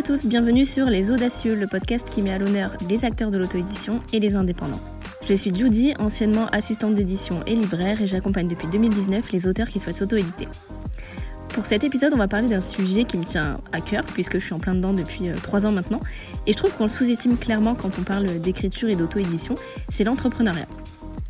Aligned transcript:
à 0.00 0.02
tous, 0.02 0.24
bienvenue 0.24 0.64
sur 0.64 0.86
Les 0.86 1.10
Audacieux, 1.10 1.54
le 1.54 1.66
podcast 1.66 2.08
qui 2.08 2.22
met 2.22 2.32
à 2.32 2.38
l'honneur 2.38 2.72
les 2.88 3.04
acteurs 3.04 3.30
de 3.30 3.36
l'auto-édition 3.36 4.00
et 4.14 4.18
les 4.18 4.34
indépendants. 4.34 4.80
Je 5.28 5.34
suis 5.34 5.54
Judy, 5.54 5.92
anciennement 5.98 6.46
assistante 6.52 6.94
d'édition 6.94 7.42
et 7.46 7.54
libraire, 7.54 8.00
et 8.00 8.06
j'accompagne 8.06 8.48
depuis 8.48 8.66
2019 8.68 9.30
les 9.30 9.46
auteurs 9.46 9.68
qui 9.68 9.78
souhaitent 9.78 9.98
s'auto-éditer. 9.98 10.48
Pour 11.48 11.66
cet 11.66 11.84
épisode, 11.84 12.14
on 12.14 12.16
va 12.16 12.28
parler 12.28 12.48
d'un 12.48 12.62
sujet 12.62 13.04
qui 13.04 13.18
me 13.18 13.24
tient 13.24 13.60
à 13.72 13.82
cœur, 13.82 14.04
puisque 14.06 14.38
je 14.38 14.44
suis 14.46 14.54
en 14.54 14.58
plein 14.58 14.74
dedans 14.74 14.94
depuis 14.94 15.28
3 15.42 15.66
euh, 15.66 15.68
ans 15.68 15.72
maintenant, 15.72 16.00
et 16.46 16.52
je 16.52 16.56
trouve 16.56 16.72
qu'on 16.72 16.84
le 16.84 16.88
sous-estime 16.88 17.36
clairement 17.36 17.74
quand 17.74 17.98
on 17.98 18.02
parle 18.02 18.40
d'écriture 18.40 18.88
et 18.88 18.96
d'auto-édition, 18.96 19.54
c'est 19.92 20.04
l'entrepreneuriat. 20.04 20.66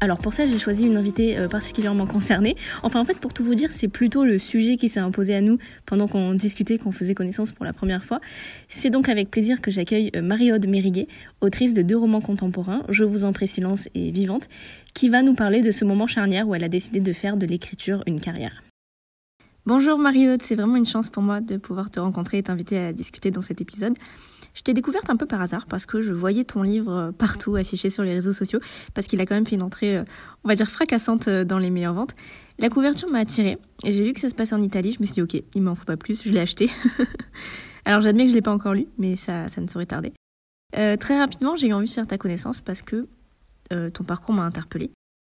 Alors 0.03 0.17
pour 0.17 0.33
ça, 0.33 0.47
j'ai 0.47 0.59
choisi 0.59 0.87
une 0.87 0.97
invitée 0.97 1.39
euh, 1.39 1.47
particulièrement 1.47 2.07
concernée. 2.07 2.57
Enfin, 2.83 3.01
en 3.01 3.05
fait, 3.05 3.19
pour 3.19 3.35
tout 3.35 3.45
vous 3.45 3.55
dire, 3.55 3.71
c'est 3.71 3.89
plutôt 3.89 4.25
le 4.25 4.39
sujet 4.39 4.79
qui 4.79 4.89
s'est 4.89 5.01
imposé 5.01 5.35
à 5.35 5.43
nous 5.43 5.59
pendant 5.85 6.09
qu'on 6.09 6.33
discutait, 6.33 6.79
qu'on 6.79 6.91
faisait 6.91 7.15
connaissance 7.15 7.51
pour 7.51 7.67
la 7.67 7.75
première 7.75 8.03
fois. 8.03 8.19
C'est 8.71 8.89
donc 8.89 9.11
avec 9.11 9.31
plaisir 9.31 9.61
que 9.61 9.71
j'accueille 9.71 10.11
euh, 10.17 10.23
Marie-Aude 10.23 10.67
Mériguet, 10.67 11.07
autrice 11.43 11.75
de 11.75 11.83
deux 11.83 11.99
romans 11.99 12.23
contemporains, 12.23 12.83
Je 12.89 13.05
vous 13.05 13.25
en 13.25 13.35
prie 13.35 13.47
silence 13.47 13.91
et 13.95 14.11
Vivante, 14.11 14.49
qui 14.95 15.11
va 15.11 15.21
nous 15.21 15.35
parler 15.35 15.61
de 15.61 15.71
ce 15.71 15.85
moment 15.85 16.07
charnière 16.07 16.49
où 16.49 16.55
elle 16.55 16.65
a 16.65 16.71
décidé 16.71 17.01
de 17.01 17.13
faire 17.13 17.37
de 17.37 17.45
l'écriture 17.45 18.03
une 18.07 18.21
carrière. 18.21 18.63
Bonjour 19.67 19.99
Marie-Aude, 19.99 20.41
c'est 20.41 20.55
vraiment 20.55 20.77
une 20.77 20.87
chance 20.87 21.11
pour 21.11 21.23
moi 21.23 21.43
de 21.43 21.59
pouvoir 21.59 21.91
te 21.91 22.01
rencontrer 22.01 22.39
et 22.39 22.43
t'inviter 22.43 22.79
à 22.79 22.93
discuter 22.95 23.31
dans 23.31 23.43
cet 23.43 23.61
épisode. 23.61 23.99
Je 24.55 24.63
t'ai 24.63 24.75
découverte 24.75 25.09
un 25.11 25.17
peu 25.17 25.27
par 25.27 25.41
hasard 25.41 25.67
parce 25.67 25.87
que 25.87 26.01
je 26.01 26.13
voyais 26.13 26.45
ton 26.45 26.63
livre 26.63 26.93
euh, 26.93 27.13
partout 27.13 27.57
affiché 27.57 27.91
sur 27.91 28.03
les 28.03 28.15
réseaux 28.15 28.33
sociaux 28.33 28.61
parce 28.95 29.07
qu'il 29.07 29.21
a 29.21 29.27
quand 29.27 29.35
même 29.35 29.47
fait 29.47 29.57
une 29.57 29.63
entrée, 29.63 29.99
euh, 29.99 30.05
on 30.45 30.49
va 30.49 30.55
dire, 30.55 30.69
fracassante 30.69 31.29
euh, 31.29 31.45
dans 31.45 31.59
les 31.59 31.71
meilleures 31.71 31.95
ventes. 31.95 32.15
La 32.59 32.69
couverture 32.69 33.09
m'a 33.09 33.21
attirée 33.21 33.59
et 33.85 33.93
j'ai 33.93 34.05
vu 34.05 34.13
que 34.13 34.21
ça 34.21 34.29
se 34.29 34.35
passait 34.35 34.55
en 34.55 34.63
Italie. 34.63 34.93
Je 34.93 35.01
me 35.01 35.07
suis 35.07 35.15
dit, 35.15 35.23
ok, 35.23 35.43
il 35.55 35.63
m'en 35.63 35.75
faut 35.75 35.85
pas 35.85 35.97
plus, 35.97 36.23
je 36.25 36.33
l'ai 36.33 36.41
acheté. 36.41 36.71
Alors 37.85 38.01
j'admets 38.01 38.25
que 38.25 38.31
je 38.31 38.35
l'ai 38.35 38.43
pas 38.43 38.53
encore 38.53 38.75
lu, 38.75 38.87
mais 38.99 39.17
ça, 39.17 39.49
ça 39.49 39.61
ne 39.61 39.67
saurait 39.67 39.87
tarder. 39.87 40.13
très 40.73 41.19
rapidement, 41.19 41.57
j'ai 41.57 41.69
eu 41.69 41.73
envie 41.73 41.89
de 41.89 41.93
faire 41.93 42.07
ta 42.07 42.19
connaissance 42.19 42.61
parce 42.61 42.83
que 42.83 43.09
ton 43.71 44.05
parcours 44.05 44.35
m'a 44.35 44.43
interpellée. 44.43 44.91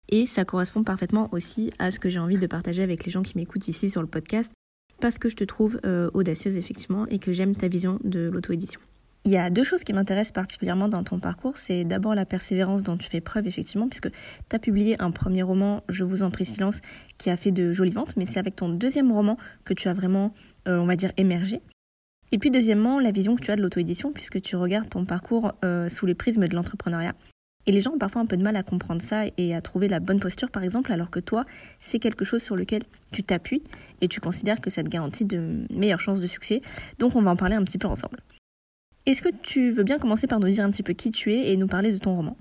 Et 0.08 0.26
ça 0.26 0.46
correspond 0.46 0.82
parfaitement 0.82 1.28
aussi 1.32 1.70
à 1.78 1.90
ce 1.90 2.00
que 2.00 2.08
j'ai 2.08 2.18
envie 2.18 2.38
de 2.38 2.46
partager 2.46 2.82
avec 2.82 3.04
les 3.04 3.10
gens 3.10 3.22
qui 3.22 3.36
m'écoutent 3.36 3.68
ici 3.68 3.90
sur 3.90 4.00
le 4.00 4.08
podcast, 4.08 4.50
parce 4.98 5.18
que 5.18 5.28
je 5.28 5.36
te 5.36 5.44
trouve 5.44 5.78
audacieuse 6.14 6.56
effectivement 6.56 7.06
et 7.08 7.18
que 7.18 7.32
j'aime 7.32 7.54
ta 7.54 7.68
vision 7.68 7.98
de 8.02 8.30
l'auto-édition. 8.32 8.80
Il 9.28 9.32
y 9.32 9.36
a 9.36 9.50
deux 9.50 9.62
choses 9.62 9.84
qui 9.84 9.92
m'intéressent 9.92 10.32
particulièrement 10.32 10.88
dans 10.88 11.04
ton 11.04 11.18
parcours. 11.18 11.58
C'est 11.58 11.84
d'abord 11.84 12.14
la 12.14 12.24
persévérance 12.24 12.82
dont 12.82 12.96
tu 12.96 13.10
fais 13.10 13.20
preuve, 13.20 13.46
effectivement, 13.46 13.86
puisque 13.86 14.10
tu 14.10 14.56
as 14.56 14.58
publié 14.58 14.96
un 15.02 15.10
premier 15.10 15.42
roman, 15.42 15.82
Je 15.90 16.02
vous 16.02 16.22
en 16.22 16.30
prie 16.30 16.46
silence, 16.46 16.80
qui 17.18 17.28
a 17.28 17.36
fait 17.36 17.50
de 17.50 17.74
jolies 17.74 17.92
ventes, 17.92 18.16
mais 18.16 18.24
c'est 18.24 18.38
avec 18.38 18.56
ton 18.56 18.70
deuxième 18.70 19.12
roman 19.12 19.36
que 19.66 19.74
tu 19.74 19.88
as 19.88 19.92
vraiment, 19.92 20.32
euh, 20.66 20.78
on 20.78 20.86
va 20.86 20.96
dire, 20.96 21.12
émergé. 21.18 21.60
Et 22.32 22.38
puis 22.38 22.50
deuxièmement, 22.50 23.00
la 23.00 23.10
vision 23.10 23.36
que 23.36 23.42
tu 23.42 23.50
as 23.50 23.56
de 23.56 23.60
l'auto-édition, 23.60 24.12
puisque 24.12 24.40
tu 24.40 24.56
regardes 24.56 24.88
ton 24.88 25.04
parcours 25.04 25.52
euh, 25.62 25.90
sous 25.90 26.06
les 26.06 26.14
prismes 26.14 26.48
de 26.48 26.54
l'entrepreneuriat. 26.54 27.12
Et 27.66 27.72
les 27.72 27.80
gens 27.80 27.92
ont 27.92 27.98
parfois 27.98 28.22
un 28.22 28.26
peu 28.26 28.38
de 28.38 28.42
mal 28.42 28.56
à 28.56 28.62
comprendre 28.62 29.02
ça 29.02 29.24
et 29.36 29.54
à 29.54 29.60
trouver 29.60 29.88
la 29.88 30.00
bonne 30.00 30.20
posture, 30.20 30.50
par 30.50 30.62
exemple, 30.62 30.90
alors 30.90 31.10
que 31.10 31.20
toi, 31.20 31.44
c'est 31.80 31.98
quelque 31.98 32.24
chose 32.24 32.42
sur 32.42 32.56
lequel 32.56 32.80
tu 33.12 33.22
t'appuies 33.22 33.62
et 34.00 34.08
tu 34.08 34.22
considères 34.22 34.62
que 34.62 34.70
ça 34.70 34.82
te 34.82 34.88
garantit 34.88 35.26
de 35.26 35.66
meilleures 35.68 36.00
chances 36.00 36.22
de 36.22 36.26
succès. 36.26 36.62
Donc 36.98 37.14
on 37.14 37.20
va 37.20 37.30
en 37.30 37.36
parler 37.36 37.56
un 37.56 37.64
petit 37.64 37.76
peu 37.76 37.88
ensemble. 37.88 38.20
Est-ce 39.06 39.22
que 39.22 39.28
tu 39.42 39.70
veux 39.70 39.84
bien 39.84 39.98
commencer 39.98 40.26
par 40.26 40.40
nous 40.40 40.48
dire 40.48 40.64
un 40.64 40.70
petit 40.70 40.82
peu 40.82 40.92
qui 40.92 41.10
tu 41.10 41.32
es 41.32 41.52
et 41.52 41.56
nous 41.56 41.66
parler 41.66 41.92
de 41.92 41.98
ton 41.98 42.14
roman? 42.14 42.36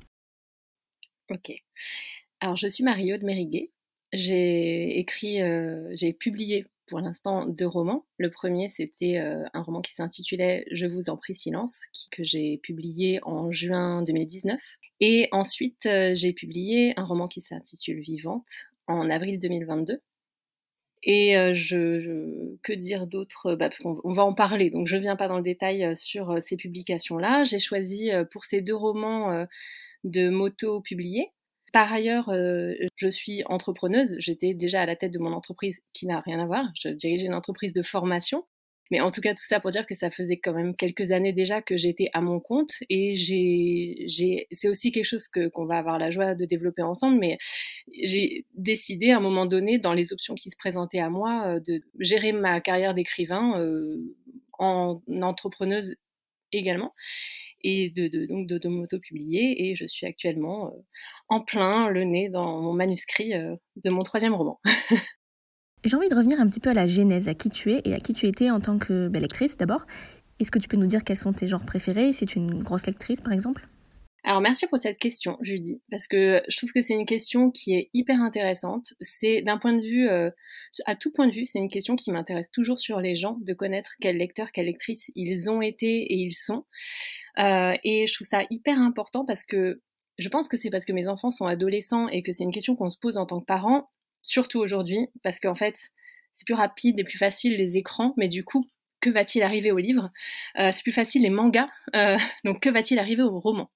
Ok. 1.29 1.51
Alors, 2.39 2.55
je 2.57 2.67
suis 2.67 2.83
Marie-Aude 2.83 3.23
Mériguet. 3.23 3.71
J'ai 4.13 4.99
écrit, 4.99 5.41
euh, 5.41 5.89
j'ai 5.93 6.13
publié 6.13 6.65
pour 6.87 6.99
l'instant 6.99 7.45
deux 7.45 7.67
romans. 7.67 8.05
Le 8.17 8.29
premier, 8.29 8.69
c'était 8.69 9.17
euh, 9.17 9.43
un 9.53 9.61
roman 9.61 9.81
qui 9.81 9.93
s'intitulait 9.93 10.65
Je 10.71 10.85
vous 10.85 11.09
en 11.09 11.17
prie 11.17 11.35
silence, 11.35 11.81
que 12.11 12.23
j'ai 12.23 12.57
publié 12.57 13.19
en 13.23 13.51
juin 13.51 14.01
2019. 14.03 14.59
Et 14.99 15.27
ensuite, 15.31 15.85
euh, 15.85 16.13
j'ai 16.15 16.33
publié 16.33 16.93
un 16.97 17.03
roman 17.03 17.27
qui 17.27 17.41
s'intitule 17.41 17.99
Vivante 17.99 18.49
en 18.87 19.09
avril 19.09 19.39
2022. 19.39 20.01
Et 21.03 21.35
je, 21.53 22.55
que 22.63 22.73
dire 22.73 23.07
d'autre? 23.07 23.55
Bah, 23.55 23.69
Parce 23.69 23.79
qu'on 23.79 24.13
va 24.13 24.23
en 24.23 24.33
parler, 24.33 24.69
donc 24.69 24.87
je 24.87 24.95
ne 24.95 25.01
viens 25.01 25.15
pas 25.15 25.27
dans 25.27 25.37
le 25.37 25.43
détail 25.43 25.95
sur 25.95 26.41
ces 26.41 26.57
publications-là. 26.57 27.43
J'ai 27.43 27.59
choisi 27.59 28.09
pour 28.31 28.45
ces 28.45 28.61
deux 28.61 28.75
romans 28.75 29.45
de 30.03 30.29
moto 30.29 30.81
publiés. 30.81 31.31
Par 31.71 31.91
ailleurs, 31.93 32.29
je 32.31 33.07
suis 33.09 33.43
entrepreneuse. 33.45 34.15
J'étais 34.19 34.53
déjà 34.53 34.81
à 34.81 34.85
la 34.85 34.95
tête 34.95 35.13
de 35.13 35.19
mon 35.19 35.33
entreprise 35.33 35.81
qui 35.93 36.07
n'a 36.07 36.19
rien 36.21 36.39
à 36.39 36.45
voir. 36.45 36.65
Je 36.81 36.89
dirigeais 36.89 37.27
une 37.27 37.35
entreprise 37.35 37.73
de 37.73 37.83
formation. 37.83 38.45
Mais 38.91 39.01
en 39.01 39.11
tout 39.11 39.21
cas, 39.21 39.33
tout 39.33 39.43
ça 39.43 39.59
pour 39.59 39.71
dire 39.71 39.85
que 39.85 39.95
ça 39.95 40.09
faisait 40.11 40.37
quand 40.37 40.53
même 40.53 40.75
quelques 40.75 41.11
années 41.11 41.33
déjà 41.33 41.61
que 41.61 41.77
j'étais 41.77 42.09
à 42.13 42.21
mon 42.21 42.39
compte 42.39 42.71
et 42.89 43.15
c'est 44.51 44.67
aussi 44.69 44.91
quelque 44.91 45.05
chose 45.05 45.27
que 45.27 45.47
qu'on 45.47 45.65
va 45.65 45.77
avoir 45.77 45.97
la 45.97 46.09
joie 46.09 46.35
de 46.35 46.45
développer 46.45 46.81
ensemble. 46.81 47.19
Mais 47.19 47.37
j'ai 48.03 48.45
décidé 48.53 49.11
à 49.11 49.17
un 49.17 49.19
moment 49.19 49.45
donné, 49.45 49.77
dans 49.79 49.93
les 49.93 50.13
options 50.13 50.35
qui 50.35 50.49
se 50.51 50.57
présentaient 50.57 50.99
à 50.99 51.09
moi, 51.09 51.47
euh, 51.47 51.59
de 51.59 51.81
gérer 51.99 52.31
ma 52.31 52.61
carrière 52.61 52.93
d'écrivain 52.93 53.59
euh, 53.59 54.15
en 54.59 55.01
entrepreneuse 55.21 55.95
également 56.51 56.93
et 57.61 57.89
de, 57.89 58.07
de 58.07 58.25
donc 58.25 58.47
de, 58.47 58.69
m'auto-publier 58.69 59.69
et 59.69 59.75
je 59.75 59.85
suis 59.85 60.05
actuellement 60.05 60.67
euh, 60.67 60.77
en 61.27 61.41
plein 61.41 61.89
le 61.89 62.03
nez 62.03 62.29
dans 62.29 62.61
mon 62.61 62.73
manuscrit 62.73 63.33
de 63.33 63.89
mon 63.89 64.03
troisième 64.03 64.33
roman. 64.33 64.59
J'ai 65.85 65.95
envie 65.95 66.09
de 66.09 66.15
revenir 66.15 66.39
un 66.41 66.47
petit 66.47 66.59
peu 66.59 66.71
à 66.71 66.73
la 66.73 66.87
genèse, 66.87 67.27
à 67.27 67.33
qui 67.33 67.49
tu 67.49 67.71
es 67.71 67.81
et 67.85 67.93
à 67.93 67.99
qui 67.99 68.13
tu 68.13 68.25
étais 68.27 68.49
en 68.49 68.59
tant 68.59 68.77
que 68.77 69.07
belle 69.07 69.21
lectrice 69.21 69.57
d'abord. 69.57 69.85
Est-ce 70.39 70.51
que 70.51 70.59
tu 70.59 70.67
peux 70.67 70.77
nous 70.77 70.87
dire 70.87 71.03
quels 71.03 71.17
sont 71.17 71.33
tes 71.33 71.47
genres 71.47 71.65
préférés 71.65 72.13
Si 72.13 72.25
tu 72.25 72.39
es 72.39 72.41
une 72.41 72.63
grosse 72.63 72.85
lectrice 72.85 73.21
par 73.21 73.33
exemple? 73.33 73.67
Alors 74.23 74.41
merci 74.41 74.67
pour 74.67 74.77
cette 74.77 74.97
question, 74.97 75.37
Judy, 75.41 75.81
parce 75.89 76.05
que 76.05 76.41
je 76.49 76.57
trouve 76.57 76.73
que 76.73 76.81
c'est 76.81 76.95
une 76.95 77.05
question 77.05 77.49
qui 77.49 77.73
est 77.75 77.89
hyper 77.93 78.21
intéressante. 78.21 78.93
C'est 78.99 79.41
d'un 79.41 79.57
point 79.57 79.71
de 79.71 79.81
vue, 79.81 80.09
euh, 80.09 80.29
à 80.85 80.97
tout 80.97 81.13
point 81.13 81.27
de 81.27 81.31
vue, 81.31 81.45
c'est 81.45 81.59
une 81.59 81.69
question 81.69 81.95
qui 81.95 82.11
m'intéresse 82.11 82.51
toujours 82.51 82.77
sur 82.77 82.99
les 82.99 83.15
gens, 83.15 83.37
de 83.39 83.53
connaître 83.53 83.91
quels 84.01 84.17
lecteurs, 84.17 84.51
quelles 84.51 84.65
lectrices 84.65 85.11
ils 85.15 85.49
ont 85.49 85.61
été 85.61 85.87
et 85.87 86.15
ils 86.15 86.33
sont. 86.35 86.65
Euh, 87.39 87.73
et 87.85 88.05
je 88.05 88.13
trouve 88.15 88.27
ça 88.27 88.41
hyper 88.49 88.77
important 88.79 89.23
parce 89.23 89.45
que 89.45 89.81
je 90.17 90.27
pense 90.27 90.49
que 90.49 90.57
c'est 90.57 90.71
parce 90.71 90.83
que 90.83 90.93
mes 90.93 91.07
enfants 91.07 91.29
sont 91.29 91.45
adolescents 91.45 92.09
et 92.09 92.21
que 92.21 92.33
c'est 92.33 92.43
une 92.43 92.51
question 92.51 92.75
qu'on 92.75 92.89
se 92.89 92.97
pose 92.99 93.15
en 93.15 93.25
tant 93.25 93.39
que 93.39 93.45
parents 93.45 93.89
surtout 94.21 94.59
aujourd'hui, 94.59 95.07
parce 95.23 95.39
qu'en 95.39 95.55
fait, 95.55 95.89
c'est 96.33 96.45
plus 96.45 96.53
rapide 96.53 96.99
et 96.99 97.03
plus 97.03 97.17
facile 97.17 97.57
les 97.57 97.77
écrans, 97.77 98.13
mais 98.17 98.27
du 98.27 98.43
coup, 98.43 98.67
que 98.99 99.09
va-t-il 99.09 99.43
arriver 99.43 99.71
au 99.71 99.77
livre 99.77 100.11
euh, 100.59 100.71
C'est 100.71 100.83
plus 100.83 100.91
facile 100.91 101.23
les 101.23 101.29
mangas, 101.29 101.69
euh, 101.95 102.17
donc 102.43 102.61
que 102.61 102.69
va-t-il 102.69 102.99
arriver 102.99 103.23
au 103.23 103.39
roman 103.39 103.69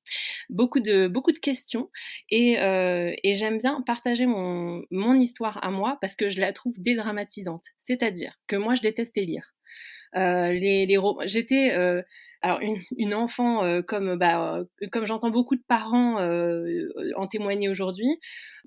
Beaucoup 0.49 0.79
de, 0.79 1.07
beaucoup 1.07 1.31
de 1.31 1.39
questions, 1.39 1.89
et, 2.29 2.59
euh, 2.59 3.13
et 3.23 3.35
j'aime 3.35 3.57
bien 3.57 3.81
partager 3.81 4.25
mon, 4.25 4.83
mon 4.91 5.19
histoire 5.19 5.63
à 5.63 5.71
moi 5.71 5.97
parce 6.01 6.15
que 6.15 6.29
je 6.29 6.39
la 6.39 6.53
trouve 6.53 6.73
dédramatisante. 6.77 7.65
C'est-à-dire 7.77 8.37
que 8.47 8.55
moi, 8.55 8.75
je 8.75 8.81
détestais 8.81 9.21
lire. 9.21 9.53
Les, 10.13 10.85
les 10.85 10.97
j'étais 11.25 11.71
alors 12.41 12.59
une, 12.61 12.81
une 12.97 13.13
enfant 13.13 13.63
euh, 13.63 13.81
comme 13.81 14.15
bah 14.17 14.57
euh, 14.57 14.87
comme 14.91 15.05
j'entends 15.05 15.29
beaucoup 15.29 15.55
de 15.55 15.63
parents 15.67 16.19
euh, 16.19 16.89
en 17.15 17.27
témoigner 17.27 17.69
aujourd'hui, 17.69 18.19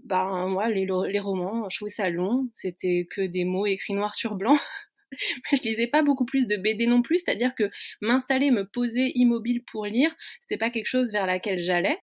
bah 0.04 0.46
moi 0.48 0.68
les, 0.68 0.86
les 0.86 1.20
romans, 1.20 1.68
je 1.68 1.76
trouvais 1.76 1.90
ça 1.90 2.08
long, 2.08 2.48
c'était 2.54 3.06
que 3.10 3.22
des 3.22 3.44
mots 3.44 3.66
écrits 3.66 3.94
noir 3.94 4.14
sur 4.14 4.36
blanc. 4.36 4.56
je 5.52 5.62
lisais 5.62 5.86
pas 5.88 6.02
beaucoup 6.02 6.24
plus 6.24 6.46
de 6.46 6.56
BD 6.56 6.86
non 6.86 7.02
plus, 7.02 7.18
c'est-à-dire 7.18 7.54
que 7.54 7.70
m'installer, 8.00 8.50
me 8.50 8.64
poser 8.64 9.12
immobile 9.16 9.62
pour 9.64 9.86
lire, 9.86 10.14
c'était 10.40 10.58
pas 10.58 10.70
quelque 10.70 10.86
chose 10.86 11.12
vers 11.12 11.26
laquelle 11.26 11.58
j'allais. 11.58 11.98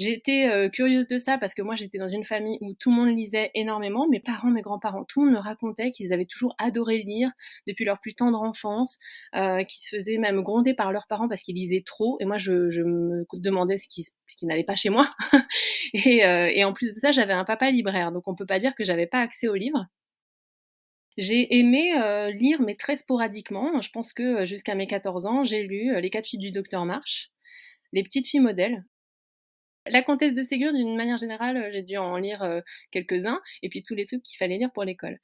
J'étais 0.00 0.48
euh, 0.48 0.70
curieuse 0.70 1.08
de 1.08 1.18
ça 1.18 1.36
parce 1.36 1.52
que 1.52 1.60
moi 1.60 1.74
j'étais 1.74 1.98
dans 1.98 2.08
une 2.08 2.24
famille 2.24 2.56
où 2.62 2.72
tout 2.72 2.88
le 2.88 2.96
monde 2.96 3.14
lisait 3.14 3.50
énormément, 3.54 4.08
mes 4.08 4.18
parents, 4.18 4.50
mes 4.50 4.62
grands-parents, 4.62 5.04
tout 5.04 5.20
le 5.20 5.26
monde 5.26 5.34
me 5.34 5.40
racontait 5.40 5.90
qu'ils 5.90 6.14
avaient 6.14 6.24
toujours 6.24 6.54
adoré 6.58 7.02
lire 7.02 7.30
depuis 7.66 7.84
leur 7.84 8.00
plus 8.00 8.14
tendre 8.14 8.40
enfance, 8.40 8.98
euh, 9.34 9.62
qu'ils 9.62 9.82
se 9.82 9.94
faisaient 9.94 10.16
même 10.16 10.40
gronder 10.40 10.72
par 10.72 10.90
leurs 10.90 11.06
parents 11.06 11.28
parce 11.28 11.42
qu'ils 11.42 11.56
lisaient 11.56 11.82
trop, 11.84 12.16
et 12.18 12.24
moi 12.24 12.38
je, 12.38 12.50
me 12.80 13.26
demandais 13.34 13.76
ce 13.76 13.88
qui, 13.88 14.46
n'allait 14.46 14.64
pas 14.64 14.74
chez 14.74 14.88
moi. 14.88 15.14
et, 15.92 16.24
euh, 16.24 16.50
et 16.50 16.64
en 16.64 16.72
plus 16.72 16.94
de 16.94 17.00
ça, 17.00 17.10
j'avais 17.10 17.34
un 17.34 17.44
papa 17.44 17.70
libraire, 17.70 18.10
donc 18.10 18.26
on 18.26 18.34
peut 18.34 18.46
pas 18.46 18.58
dire 18.58 18.74
que 18.74 18.84
j'avais 18.84 19.06
pas 19.06 19.20
accès 19.20 19.48
aux 19.48 19.54
livres. 19.54 19.84
J'ai 21.18 21.58
aimé 21.58 21.92
lire, 22.38 22.62
mais 22.62 22.74
très 22.74 22.96
sporadiquement. 22.96 23.82
Je 23.82 23.90
pense 23.90 24.14
que 24.14 24.46
jusqu'à 24.46 24.74
mes 24.74 24.86
14 24.86 25.26
ans, 25.26 25.44
j'ai 25.44 25.64
lu 25.64 26.00
Les 26.00 26.08
quatre 26.08 26.26
filles 26.26 26.38
du 26.38 26.52
docteur 26.52 26.86
March, 26.86 27.30
Les 27.92 28.02
petites 28.02 28.26
filles 28.26 28.40
modèles, 28.40 28.84
la 29.86 30.02
comtesse 30.02 30.34
de 30.34 30.42
Ségur, 30.42 30.72
d'une 30.72 30.96
manière 30.96 31.16
générale, 31.16 31.56
euh, 31.56 31.70
j'ai 31.72 31.82
dû 31.82 31.96
en 31.96 32.16
lire 32.16 32.42
euh, 32.42 32.60
quelques-uns, 32.90 33.40
et 33.62 33.68
puis 33.68 33.82
tous 33.82 33.94
les 33.94 34.04
trucs 34.04 34.22
qu'il 34.22 34.36
fallait 34.36 34.58
lire 34.58 34.70
pour 34.72 34.84
l'école. 34.84 35.18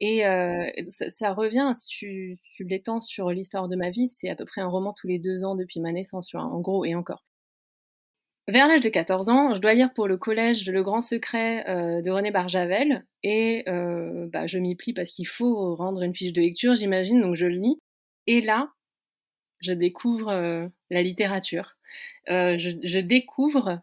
Et 0.00 0.26
euh, 0.26 0.70
ça, 0.90 1.32
revient, 1.32 1.70
si 1.74 1.86
tu, 1.86 2.38
l'étends 2.60 3.00
sur 3.00 3.30
l'histoire 3.30 3.68
de 3.68 3.76
ma 3.76 3.90
vie, 3.90 4.08
c'est 4.08 4.28
à 4.28 4.36
peu 4.36 4.44
près 4.44 4.60
un 4.60 4.68
roman 4.68 4.92
tous 4.92 5.06
les 5.06 5.18
deux 5.18 5.44
ans 5.44 5.54
depuis 5.54 5.80
ma 5.80 5.92
naissance, 5.92 6.34
en 6.34 6.60
gros, 6.60 6.84
et 6.84 6.94
encore. 6.94 7.24
Vers 8.46 8.68
l'âge 8.68 8.82
de 8.82 8.90
14 8.90 9.30
ans, 9.30 9.54
je 9.54 9.60
dois 9.60 9.72
lire 9.72 9.94
pour 9.94 10.06
le 10.06 10.18
collège 10.18 10.68
Le 10.68 10.82
Grand 10.82 11.00
Secret 11.00 11.64
de 12.02 12.10
René 12.10 12.30
Barjavel, 12.30 13.06
et 13.22 13.64
bah, 13.66 14.46
je 14.46 14.58
m'y 14.58 14.76
plie 14.76 14.92
parce 14.92 15.10
qu'il 15.12 15.26
faut 15.26 15.74
rendre 15.76 16.02
une 16.02 16.14
fiche 16.14 16.34
de 16.34 16.42
lecture, 16.42 16.74
j'imagine, 16.74 17.22
donc 17.22 17.36
je 17.36 17.46
le 17.46 17.56
lis. 17.56 17.78
Et 18.26 18.42
là, 18.42 18.70
je 19.60 19.72
découvre 19.72 20.70
la 20.90 21.02
littérature, 21.02 21.78
je, 22.28 22.98
découvre 23.00 23.80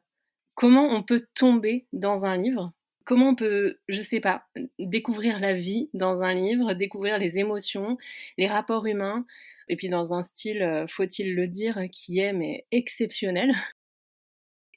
comment 0.62 0.94
on 0.96 1.02
peut 1.02 1.26
tomber 1.34 1.88
dans 1.92 2.28
un 2.28 2.38
livre, 2.38 2.72
comment 3.04 3.30
on 3.30 3.36
peut, 3.36 3.80
je 3.88 4.04
sais 4.04 4.20
pas, 4.20 4.46
découvrir 4.78 5.40
la 5.40 5.56
vie 5.56 5.90
dans 5.96 6.22
un 6.22 6.36
livre, 6.36 6.76
découvrir 6.76 7.18
les 7.18 7.40
émotions, 7.40 7.98
les 8.38 8.48
rapports 8.48 8.86
humains, 8.86 9.26
et 9.70 9.76
puis 9.76 9.90
dans 9.90 10.14
un 10.14 10.24
style, 10.24 10.86
faut-il 10.88 11.34
le 11.34 11.48
dire, 11.48 11.80
qui 11.92 12.20
est 12.20 12.32
mais 12.32 12.68
exceptionnel. 12.72 13.56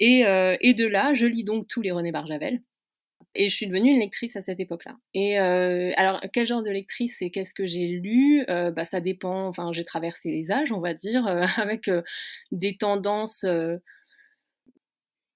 Et, 0.00 0.20
et 0.60 0.72
de 0.72 0.86
là, 0.86 1.12
je 1.12 1.26
lis 1.26 1.44
donc 1.44 1.68
tous 1.68 1.82
les 1.82 1.92
René 1.92 2.12
Barjavel. 2.12 2.62
Et 3.36 3.48
je 3.48 3.54
suis 3.54 3.66
devenue 3.66 3.90
une 3.90 3.98
lectrice 3.98 4.36
à 4.36 4.42
cette 4.42 4.60
époque-là. 4.60 4.96
Et 5.12 5.40
euh, 5.40 5.92
alors, 5.96 6.20
quel 6.32 6.46
genre 6.46 6.62
de 6.62 6.70
lectrice 6.70 7.20
et 7.20 7.30
qu'est-ce 7.30 7.52
que 7.52 7.66
j'ai 7.66 7.88
lu? 7.88 8.44
Euh, 8.48 8.70
bah, 8.70 8.84
Ça 8.84 9.00
dépend. 9.00 9.48
Enfin, 9.48 9.72
j'ai 9.72 9.84
traversé 9.84 10.30
les 10.30 10.52
âges, 10.52 10.70
on 10.70 10.80
va 10.80 10.94
dire, 10.94 11.26
euh, 11.26 11.44
avec 11.56 11.90
des 12.52 12.76
tendances. 12.76 13.44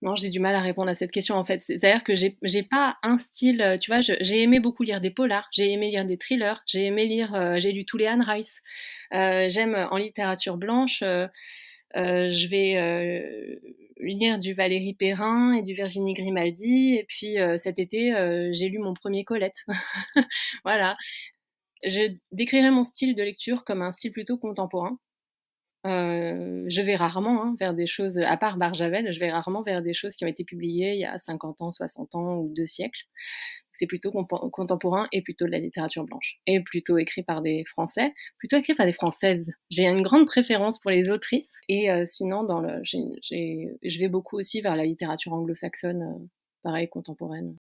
Non, 0.00 0.15
j'ai 0.15 0.29
du 0.29 0.39
mal 0.39 0.55
à 0.55 0.61
répondre 0.61 0.89
à 0.89 0.95
cette 0.95 1.11
question 1.11 1.35
en 1.35 1.45
fait. 1.45 1.61
C'est-à-dire 1.61 2.05
que 2.05 2.15
j'ai 2.15 2.62
pas 2.62 2.99
un 3.03 3.19
style. 3.19 3.77
Tu 3.81 3.91
vois, 3.91 4.00
j'ai 4.00 4.43
aimé 4.43 4.61
beaucoup 4.61 4.85
lire 4.85 5.00
des 5.00 5.11
polars, 5.11 5.49
j'ai 5.53 5.73
aimé 5.73 5.91
lire 5.91 6.05
des 6.05 6.19
thrillers, 6.19 6.62
j'ai 6.67 6.85
aimé 6.85 7.06
lire. 7.06 7.56
j'ai 7.59 7.73
lu 7.73 7.85
tous 7.85 7.97
les 7.97 8.06
Anne 8.06 8.23
Rice. 8.23 8.62
J'aime 9.11 9.89
en 9.91 9.97
littérature 9.97 10.56
blanche. 10.56 11.03
je 11.03 12.49
vais 12.49 13.59
lire 14.00 14.39
du 14.39 14.55
Valérie 14.55 14.95
Perrin 14.95 15.55
et 15.55 15.62
du 15.62 15.75
Virginie 15.75 16.15
Grimaldi. 16.15 16.95
Et 16.95 17.05
puis 17.05 17.39
euh, 17.39 17.56
cet 17.56 17.79
été, 17.79 18.15
euh, 18.15 18.50
j'ai 18.53 18.69
lu 18.69 18.79
mon 18.79 18.95
premier 18.95 19.25
Colette. 19.25 19.67
voilà. 20.65 20.97
Je 21.85 22.12
décrirais 22.33 22.71
mon 22.71 22.85
style 22.85 23.15
de 23.15 23.23
lecture 23.23 23.65
comme 23.65 23.83
un 23.83 23.93
style 23.93 24.12
plutôt 24.12 24.37
contemporain. 24.37 24.99
Je 25.84 26.82
vais 26.82 26.96
rarement 26.96 27.42
hein, 27.42 27.56
vers 27.58 27.75
des 27.75 27.86
choses, 27.86 28.19
à 28.19 28.36
part 28.36 28.56
Barjavel, 28.56 29.12
je 29.12 29.20
vais 29.20 29.30
rarement 29.30 29.62
vers 29.62 29.82
des 29.82 29.94
choses 29.94 30.16
qui 30.16 30.25
ont 30.25 30.28
été 30.28 30.44
publiées 30.44 30.94
il 30.94 31.00
y 31.00 31.04
a 31.04 31.19
50 31.19 31.62
ans, 31.62 31.70
60 31.70 32.14
ans 32.14 32.36
ou 32.36 32.52
deux 32.54 32.66
siècles. 32.66 33.04
C'est 33.72 33.86
plutôt 33.86 34.10
contemporain 34.10 35.06
et 35.12 35.22
plutôt 35.22 35.44
de 35.44 35.52
la 35.52 35.60
littérature 35.60 36.04
blanche. 36.04 36.40
Et 36.48 36.60
plutôt 36.60 36.98
écrit 36.98 37.22
par 37.22 37.42
des 37.42 37.64
Français, 37.64 38.12
plutôt 38.38 38.56
écrit 38.56 38.75
par 38.75 38.86
des 38.86 38.92
Françaises. 38.92 39.52
J'ai 39.70 39.86
une 39.86 40.02
grande 40.02 40.26
préférence 40.26 40.80
pour 40.80 40.90
les 40.90 41.10
autrices. 41.10 41.52
Et 41.69 41.88
sinon, 42.06 42.44
je 42.82 43.98
vais 44.00 44.08
beaucoup 44.08 44.36
aussi 44.36 44.60
vers 44.60 44.75
la 44.75 44.84
littérature 44.84 45.32
anglo-saxonne, 45.32 46.28
pareil, 46.64 46.88
contemporaine. 46.88 47.56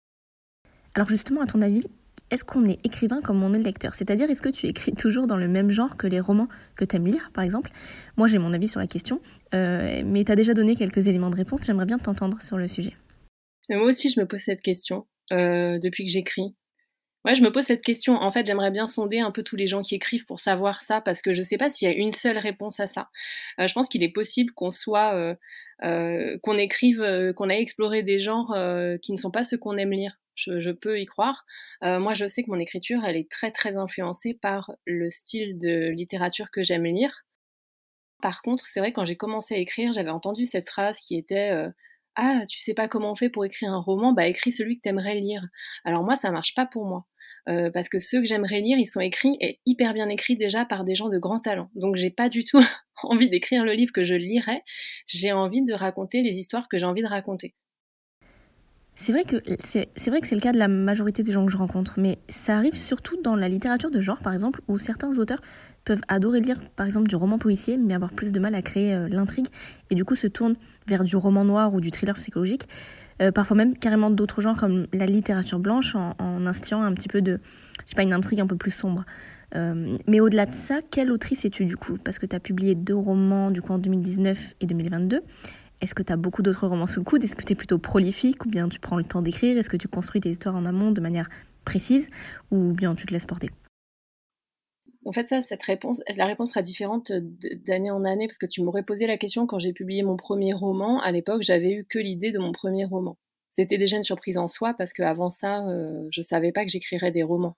Alors 0.95 1.09
justement, 1.09 1.43
à 1.43 1.47
ton 1.47 1.61
avis, 1.61 1.87
est-ce 2.31 2.45
qu'on 2.45 2.65
est 2.65 2.85
écrivain 2.85 3.21
comme 3.21 3.43
on 3.43 3.55
est 3.55 3.59
lecteur? 3.59 3.95
C'est-à-dire, 3.95 4.29
est-ce 4.31 4.43
que 4.43 4.49
tu 4.49 4.67
écris 4.67 4.93
toujours 4.97 5.27
dans 5.27 5.37
le 5.37 5.49
même 5.49 5.71
genre 5.71 5.97
que 5.97 6.07
les 6.07 6.21
romans 6.21 6.49
que 6.75 6.85
tu 6.85 6.97
aimes 6.97 7.07
lire, 7.07 7.31
par 7.33 7.45
exemple? 7.45 7.71
Moi, 8.17 8.27
j'ai 8.27 8.39
mon 8.39 8.53
avis 8.53 8.69
sur 8.69 8.81
la 8.81 8.87
question, 8.87 9.21
euh, 9.55 10.03
mais 10.05 10.25
tu 10.25 10.33
as 10.33 10.37
déjà 10.37 10.55
donné 10.55 10.75
quelques 10.75 11.07
éléments 11.07 11.31
de 11.31 11.37
réponse, 11.37 11.61
j'aimerais 11.65 11.87
bien 11.87 11.99
t'entendre 11.99 12.41
sur 12.43 12.59
le 12.59 12.69
sujet. 12.69 12.95
moi 13.69 13.87
aussi, 13.87 14.09
je 14.09 14.21
me 14.21 14.27
pose 14.27 14.41
cette 14.41 14.63
question 14.63 15.07
euh, 15.33 15.79
depuis 15.79 16.05
que 16.05 16.11
j'écris. 16.11 16.55
Ouais, 17.25 17.35
je 17.35 17.43
me 17.43 17.51
pose 17.51 17.65
cette 17.65 17.83
question. 17.83 18.15
En 18.15 18.31
fait, 18.31 18.47
j'aimerais 18.47 18.71
bien 18.71 18.87
sonder 18.87 19.19
un 19.19 19.33
peu 19.33 19.43
tous 19.43 19.57
les 19.57 19.67
gens 19.67 19.83
qui 19.83 19.97
écrivent 19.97 20.27
pour 20.27 20.39
savoir 20.39 20.81
ça, 20.81 21.01
parce 21.01 21.23
que 21.23 21.35
je 21.35 21.41
ne 21.41 21.45
sais 21.45 21.59
pas 21.59 21.71
s'il 21.71 21.89
y 21.89 21.91
a 21.93 21.95
une 21.95 22.13
seule 22.13 22.39
réponse 22.39 22.79
à 22.79 22.87
ça. 22.87 23.09
Euh, 23.59 23.67
je 23.67 23.75
pense 23.75 23.89
qu'il 23.89 24.05
est 24.05 24.13
possible 24.13 24.53
qu'on 24.53 24.71
soit, 24.71 25.37
qu'on 25.81 26.59
écrive, 26.59 27.33
qu'on 27.37 27.51
ait 27.51 27.61
exploré 27.61 28.03
des 28.05 28.21
genres 28.21 28.57
qui 29.03 29.13
ne 29.13 29.17
sont 29.17 29.33
pas 29.33 29.43
ceux 29.43 29.59
qu'on 29.59 29.77
aime 29.77 29.91
lire 29.91 30.19
je, 30.37 30.71
peux 30.71 31.01
y 31.01 31.07
croire. 31.07 31.45
Euh, 31.83 31.99
moi, 31.99 32.15
je 32.15 32.27
sais 32.29 32.43
que 32.43 32.51
mon 32.51 32.61
écriture, 32.61 33.05
elle 33.05 33.17
est 33.17 33.31
très 33.31 33.51
très 33.51 33.77
influencée 33.77 34.35
par 34.35 34.71
le 34.85 35.11
style 35.11 35.59
de 35.59 35.91
littérature 35.91 36.51
que 36.51 36.63
j'aime 36.63 36.85
lire. 36.85 37.25
Par 38.23 38.43
contre, 38.43 38.67
c'est 38.67 38.81
vrai 38.81 38.93
quand 38.93 39.05
j'ai 39.05 39.17
commencé 39.17 39.55
à 39.55 39.59
écrire, 39.59 39.93
j'avais 39.93 40.11
entendu 40.11 40.47
cette 40.47 40.69
phrase 40.69 41.01
qui 41.01 41.17
était 41.17 41.51
euh, 41.53 41.71
ah, 42.17 42.45
tu 42.49 42.61
sais 42.61 42.75
pas 42.75 42.89
comment 42.89 43.13
on 43.13 43.17
fait 43.17 43.29
pour 43.29 43.45
écrire 43.45 43.71
un 43.73 43.81
roman, 43.81 44.13
bah 44.13 44.27
écris 44.27 44.53
celui 44.53 44.77
que 44.77 44.83
t'aimerais 44.83 45.17
lire. 45.17 45.47
Alors 45.85 46.03
moi, 46.03 46.17
ça 46.17 46.31
marche 46.31 46.55
pas 46.55 46.67
pour 46.67 46.87
moi. 46.87 47.07
Euh, 47.49 47.71
parce 47.71 47.89
que 47.89 48.01
ceux 48.01 48.21
que 48.21 48.27
j'aimerais 48.27 48.61
lire, 48.61 48.79
ils 48.79 48.87
sont 48.87 49.01
écrits 49.01 49.37
et 49.41 49.61
hyper 49.67 49.95
bien 49.95 50.09
écrits 50.09 50.37
déjà 50.37 50.65
par 50.65 50.85
des 50.85 50.95
gens 50.95 51.09
de 51.09 51.19
grand 51.19 51.41
talent. 51.41 51.71
Donc 51.75 51.97
j'ai 51.97 52.11
pas 52.11 52.29
du 52.29 52.45
tout 52.45 52.61
envie 53.03 53.31
d'écrire 53.31 53.65
le 53.65 53.73
livre 53.73 53.93
que 53.93 54.05
je 54.05 54.15
lirais, 54.15 54.63
j'ai 55.07 55.33
envie 55.33 55.63
de 55.63 55.75
raconter 55.75 56.23
les 56.23 56.39
histoires 56.39 56.69
que 56.69 56.79
j'ai 56.79 56.87
envie 56.87 57.03
de 57.03 57.09
raconter. 57.09 57.55
C'est 58.99 59.13
vrai 59.13 59.25
que 59.25 59.37
c'est 59.63 60.09
vrai 60.09 60.23
que 60.23 60.27
c'est 60.27 60.35
le 60.35 60.41
cas 60.41 60.53
de 60.53 60.59
la 60.59 60.69
majorité 60.69 61.23
des 61.23 61.31
gens 61.31 61.45
que 61.45 61.53
je 61.53 61.59
rencontre, 61.59 61.95
mais 61.99 62.19
ça 62.31 62.57
arrive 62.57 62.75
surtout 62.75 63.21
dans 63.23 63.37
la 63.37 63.49
littérature 63.49 63.91
de 63.91 64.01
genre, 64.01 64.19
par 64.19 64.33
exemple, 64.33 64.63
où 64.69 64.79
certains 64.79 65.19
auteurs 65.19 65.43
peuvent 65.85 66.01
adorer 66.09 66.41
lire, 66.41 66.61
par 66.77 66.87
exemple, 66.87 67.07
du 67.07 67.15
roman 67.15 67.39
policier, 67.39 67.77
mais 67.77 67.95
avoir 67.95 68.13
plus 68.13 68.33
de 68.33 68.41
mal 68.41 68.55
à 68.55 68.63
créer 68.63 68.95
euh, 68.95 69.09
l'intrigue, 69.09 69.47
et 69.91 69.95
du 69.95 70.05
coup 70.05 70.17
se 70.17 70.27
tournent 70.27 70.57
vers 70.87 71.05
du 71.05 71.15
roman 71.15 71.45
noir 71.45 71.75
ou 71.75 71.81
du 71.81 71.91
thriller 71.91 72.17
psychologique, 72.17 72.67
euh, 73.21 73.31
parfois 73.33 73.57
même 73.57 73.77
carrément 73.77 74.11
d'autres 74.11 74.41
genres 74.41 74.57
comme 74.57 74.87
la 74.95 75.07
littérature 75.07 75.59
blanche, 75.59 75.95
en, 75.95 76.15
en, 76.19 76.47
instillant 76.47 76.83
un 76.83 76.93
petit 76.95 77.09
peu 77.09 77.21
de, 77.21 77.39
je 77.85 77.91
sais 77.91 77.97
pas, 77.97 78.03
une 78.03 78.15
intrigue 78.15 78.41
un 78.41 78.47
peu 78.47 78.57
plus 78.57 78.73
sombre. 78.73 79.05
Euh, 79.55 79.97
mais 80.07 80.21
au-delà 80.21 80.47
de 80.47 80.53
ça, 80.53 80.81
quelle 80.91 81.13
autrice 81.13 81.45
es-tu 81.45 81.67
du 81.67 81.77
coup? 81.77 81.99
Parce 82.03 82.19
que 82.19 82.27
tu 82.27 82.35
as 82.35 82.41
publié 82.41 82.75
deux 82.75 82.97
romans 82.97 83.51
du 83.51 83.63
coup 83.63 83.73
en 83.73 83.79
2019 83.79 84.55
et 84.61 84.67
2022. 84.67 85.21
Est-ce 85.81 85.95
que 85.95 86.03
tu 86.03 86.13
as 86.13 86.17
beaucoup 86.17 86.43
d'autres 86.43 86.67
romans 86.67 86.87
sous 86.87 87.01
le 87.01 87.05
coude? 87.05 87.23
Est-ce 87.23 87.37
que 87.37 87.45
tu 87.45 87.53
es 87.53 87.57
plutôt 87.57 87.79
prolifique? 87.79 88.45
Ou 88.47 88.49
bien 88.49 88.69
tu 88.69 88.81
prends 88.81 88.97
le 88.97 89.05
temps 89.05 89.23
d'écrire? 89.23 89.59
Est-ce 89.59 89.69
que 89.69 89.77
tu 89.77 89.89
construis 89.89 90.21
tes 90.21 90.31
histoires 90.31 90.57
en 90.57 90.65
amont 90.65 90.91
de 90.91 91.01
manière 91.01 91.29
précise? 91.65 92.09
Ou 92.51 92.73
bien 92.73 92.95
tu 92.95 93.07
te 93.07 93.13
laisses 93.13 93.27
porter? 93.27 93.51
En 95.05 95.13
fait, 95.13 95.29
ça, 95.29 95.41
cette 95.41 95.63
réponse, 95.63 96.03
la 96.17 96.27
réponse 96.27 96.51
sera 96.51 96.63
différente 96.63 97.13
d'année 97.13 97.93
en 97.93 98.05
année 98.05 98.27
parce 98.27 98.39
que 98.39 98.47
tu 98.47 98.61
m'aurais 98.63 98.83
posé 98.83 99.07
la 99.07 99.17
question 99.19 99.47
quand 99.47 99.61
j'ai 99.61 99.73
publié 99.73 100.03
mon 100.03 100.17
premier 100.17 100.53
roman. 100.53 101.01
À 101.01 101.13
l'époque, 101.13 101.43
j'avais 101.43 101.73
eu 101.73 101.85
que 101.85 102.01
l'idée 102.01 102.33
de 102.33 102.41
mon 102.41 102.51
premier 102.51 102.85
roman. 102.85 103.17
C'était 103.53 103.79
déjà 103.79 103.99
une 103.99 104.05
surprise 104.05 104.37
en 104.37 104.49
soi 104.49 104.75
parce 104.77 104.93
qu'avant 104.93 105.31
ça, 105.31 105.67
euh, 105.69 106.09
je 106.11 106.23
savais 106.23 106.51
pas 106.51 106.65
que 106.65 106.71
j'écrirais 106.71 107.13
des 107.13 107.23
romans. 107.23 107.57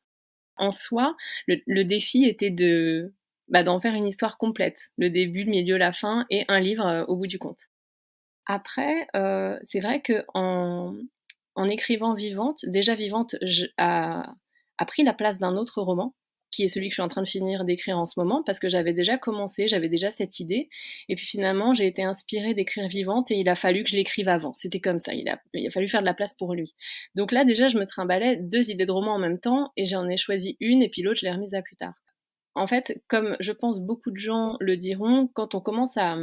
En 0.57 0.73
soi, 0.73 1.17
le, 1.47 1.83
défi 1.85 2.25
était 2.25 2.51
de 2.51 3.15
bah, 3.49 3.63
d'en 3.63 3.81
faire 3.81 3.95
une 3.95 4.07
histoire 4.07 4.37
complète, 4.37 4.91
le 4.99 5.09
début, 5.09 5.45
le 5.45 5.51
milieu, 5.51 5.79
la 5.79 5.93
fin 5.93 6.27
et 6.31 6.45
un 6.49 6.61
livre 6.61 6.87
euh, 6.87 7.05
au 7.07 7.17
bout 7.17 7.27
du 7.27 7.39
compte. 7.39 7.69
Après, 8.49 9.07
euh, 9.15 9.59
c'est 9.63 9.81
vrai 9.81 10.01
que 10.01 10.25
en, 10.33 10.97
écrivant 11.69 12.15
Vivante, 12.15 12.65
déjà 12.67 12.95
Vivante 12.95 13.37
a, 13.77 14.35
pris 14.87 15.05
la 15.05 15.13
place 15.13 15.39
d'un 15.39 15.57
autre 15.57 15.83
roman, 15.83 16.15
qui 16.51 16.65
est 16.65 16.69
celui 16.69 16.89
que 16.89 16.93
je 16.93 16.97
suis 16.97 17.03
en 17.03 17.09
train 17.09 17.21
de 17.21 17.29
finir 17.29 17.67
d'écrire 17.67 17.99
en 17.99 18.07
ce 18.07 18.19
moment, 18.19 18.43
parce 18.43 18.59
que 18.59 18.71
j'avais 18.71 18.95
déjà 18.95 19.19
commencé, 19.19 19.69
j'avais 19.69 19.91
déjà 19.91 20.11
cette 20.11 20.41
idée, 20.41 20.71
et 21.11 21.15
puis 21.15 21.27
finalement 21.27 21.75
j'ai 21.75 21.87
été 21.87 22.03
inspirée 22.03 22.55
d'écrire 22.55 22.89
Vivante, 22.89 23.31
et 23.31 23.35
il 23.35 23.51
a 23.51 23.55
fallu 23.55 23.85
que 23.85 23.91
je 23.91 23.97
l'écrive 23.97 24.29
avant. 24.29 24.55
C'était 24.55 24.81
comme 24.81 24.99
ça, 24.99 25.13
il 25.13 25.29
a, 25.29 25.43
il 25.53 25.67
a 25.67 25.71
fallu 25.71 25.89
faire 25.89 26.01
de 26.01 26.07
la 26.07 26.15
place 26.15 26.33
pour 26.33 26.55
lui. 26.55 26.75
Donc 27.15 27.33
là 27.33 27.45
déjà 27.45 27.69
je 27.69 27.79
me 27.79 27.85
trimballais 27.85 28.37
deux 28.37 28.71
idées 28.71 28.87
de 28.87 28.93
roman 28.93 29.13
en 29.13 29.19
même 29.19 29.41
temps, 29.41 29.73
et 29.77 29.85
j'en 29.85 30.09
ai 30.09 30.17
choisi 30.17 30.57
une, 30.61 30.83
et 30.83 30.89
puis 30.89 31.03
l'autre 31.03 31.21
je 31.21 31.27
l'ai 31.27 31.33
remise 31.33 31.53
à 31.53 31.61
plus 31.61 31.77
tard. 31.77 31.93
En 32.55 32.67
fait, 32.67 32.99
comme 33.09 33.37
je 33.41 33.53
pense 33.53 33.79
beaucoup 33.79 34.11
de 34.11 34.19
gens 34.19 34.57
le 34.59 34.79
diront, 34.79 35.29
quand 35.35 35.55
on 35.55 35.61
commence 35.61 35.99
à 35.99 36.17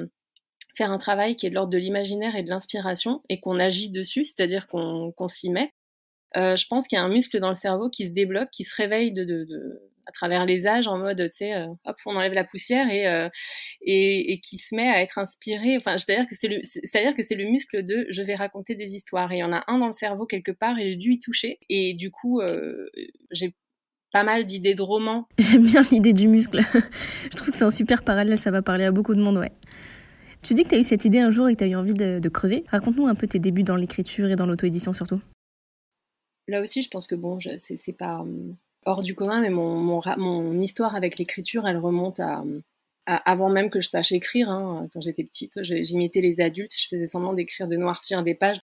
faire 0.76 0.92
un 0.92 0.98
travail 0.98 1.36
qui 1.36 1.46
est 1.46 1.50
de 1.50 1.56
l'ordre 1.56 1.72
de 1.72 1.78
l'imaginaire 1.78 2.36
et 2.36 2.44
de 2.44 2.50
l'inspiration 2.50 3.22
et 3.30 3.40
qu'on 3.40 3.60
agit 3.60 3.90
dessus, 3.90 4.26
c'est-à-dire 4.26 4.68
qu'on 4.68 5.28
s'y 5.28 5.50
met, 5.50 5.72
euh, 6.38 6.56
je 6.56 6.68
pense 6.68 6.88
qu'il 6.88 6.98
y 6.98 7.00
a 7.00 7.04
un 7.04 7.10
muscle 7.10 7.40
dans 7.40 7.50
le 7.50 7.56
cerveau 7.56 7.90
qui 7.90 8.08
se 8.08 8.12
débloque, 8.12 8.50
qui 8.52 8.64
se 8.66 8.76
réveille 8.76 9.12
de, 9.14 9.24
de, 9.24 9.46
de 9.46 9.82
à 10.08 10.12
travers 10.12 10.46
les 10.46 10.68
âges 10.68 10.88
en 10.88 10.98
mode, 10.98 11.18
tu 11.30 11.36
sais, 11.36 11.54
euh, 11.54 11.68
hop, 11.86 11.98
on 12.06 12.16
enlève 12.16 12.34
la 12.34 12.44
poussière 12.44 12.90
et, 12.90 13.08
euh, 13.08 13.30
et, 13.82 14.34
et, 14.34 14.40
qui 14.40 14.58
se 14.58 14.76
met 14.76 14.88
à 14.88 15.02
être 15.02 15.18
inspiré. 15.18 15.78
Enfin, 15.78 15.98
c'est-à-dire 15.98 16.28
que 16.28 16.36
c'est 16.36 16.48
le, 16.48 17.44
le 17.44 17.52
muscle 17.52 17.84
de, 17.84 18.06
je 18.10 18.22
vais 18.22 18.36
raconter 18.36 18.76
des 18.76 18.96
histoires. 18.96 19.32
Et 19.32 19.38
il 19.38 19.40
y 19.40 19.44
en 19.44 19.54
a 19.54 19.64
un 19.68 19.80
dans 19.80 19.88
le 19.88 19.92
cerveau 19.92 20.26
quelque 20.26 20.52
part 20.52 20.78
et 20.78 20.92
j'ai 20.92 20.96
dû 20.96 21.14
y 21.14 21.20
toucher. 21.20 21.60
Et 21.70 21.94
du 21.94 22.12
coup, 22.12 22.42
euh, 22.42 22.90
j'ai 23.32 23.54
pas 24.12 24.24
mal 24.24 24.46
d'idées 24.46 24.76
de 24.76 24.82
romans. 24.82 25.28
J'aime 25.38 25.66
bien 25.66 25.82
l'idée 25.92 26.14
du 26.14 26.28
muscle. 26.28 26.62
je 27.24 27.36
trouve 27.36 27.50
que 27.50 27.58
c'est 27.58 27.66
un 27.66 27.72
super 27.72 28.04
parallèle, 28.04 28.38
ça 28.38 28.52
va 28.52 28.62
parler 28.62 28.86
à 28.86 28.92
beaucoup 28.92 29.16
de 29.16 29.22
monde, 29.22 29.38
ouais. 29.38 29.52
Tu 30.46 30.54
dis 30.54 30.64
que 30.64 30.70
tu 30.70 30.76
as 30.76 30.80
eu 30.80 30.84
cette 30.84 31.06
idée 31.06 31.18
un 31.18 31.32
jour 31.32 31.50
et 31.50 31.54
que 31.54 31.58
tu 31.58 31.64
as 31.64 31.68
eu 31.68 31.76
envie 31.76 31.96
de, 31.96 32.30
creuser. 32.30 32.66
Raconte-nous 32.68 33.08
un 33.08 33.16
peu 33.16 33.26
tes 33.26 33.40
débuts 33.40 33.64
dans 33.64 33.76
l'écriture 33.76 34.30
et 34.30 34.36
dans 34.36 34.46
l'auto-édition 34.46 34.94
surtout. 34.94 35.20
Là 36.48 36.62
aussi, 36.62 36.84
je 36.84 36.90
pense 36.90 37.08
que 37.08 37.16
bon, 37.16 37.40
c'est 37.58 37.98
pas 37.98 38.20
hum, 38.20 38.56
hors 38.86 39.02
du 39.02 39.16
commun, 39.16 39.42
mais 39.42 39.50
mon, 39.50 39.80
mon, 39.80 40.62
histoire 40.62 40.96
avec 40.96 41.18
l'écriture, 41.18 41.68
elle 41.68 41.78
remonte 41.78 42.20
à, 42.20 42.44
avant 43.08 43.50
même 43.50 43.72
que 43.72 43.82
je 43.82 43.88
sache 43.88 44.12
écrire. 44.12 44.52
Hein, 44.52 44.88
quand 44.94 45.02
j'étais 45.02 45.24
petite, 45.24 45.64
j'imitais 45.64 46.22
les 46.22 46.40
adultes, 46.42 46.76
je 46.78 46.90
faisais 46.90 47.08
semblant 47.08 47.34
d'écrire, 47.34 47.68
de 47.68 47.76
noircir 47.76 48.22
des 48.22 48.36
pages 48.36 48.60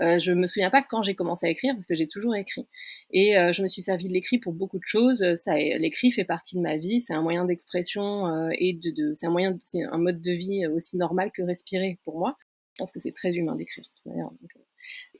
euh, 0.00 0.18
je 0.18 0.32
me 0.32 0.46
souviens 0.46 0.70
pas 0.70 0.82
quand 0.82 1.02
j'ai 1.02 1.14
commencé 1.14 1.46
à 1.46 1.50
écrire 1.50 1.74
parce 1.74 1.86
que 1.86 1.94
j'ai 1.94 2.08
toujours 2.08 2.34
écrit. 2.34 2.66
Et 3.10 3.36
euh, 3.38 3.52
je 3.52 3.62
me 3.62 3.68
suis 3.68 3.82
servi 3.82 4.08
de 4.08 4.12
l'écrit 4.12 4.38
pour 4.38 4.52
beaucoup 4.52 4.78
de 4.78 4.84
choses. 4.84 5.24
Ça, 5.36 5.56
l'écrit 5.56 6.10
fait 6.10 6.24
partie 6.24 6.56
de 6.56 6.60
ma 6.60 6.76
vie. 6.76 7.00
C'est 7.00 7.14
un 7.14 7.22
moyen 7.22 7.44
d'expression 7.44 8.26
euh, 8.26 8.50
et 8.58 8.74
de, 8.74 9.14
c'est 9.14 9.26
un 9.26 9.30
moyen, 9.30 9.56
c'est 9.60 9.82
un 9.84 9.98
mode 9.98 10.20
de 10.20 10.32
vie 10.32 10.66
aussi 10.66 10.96
normal 10.96 11.30
que 11.32 11.42
respirer 11.42 11.98
pour 12.04 12.18
moi. 12.18 12.36
Je 12.74 12.78
pense 12.78 12.90
que 12.90 12.98
c'est 12.98 13.12
très 13.12 13.36
humain 13.36 13.54
d'écrire. 13.54 13.84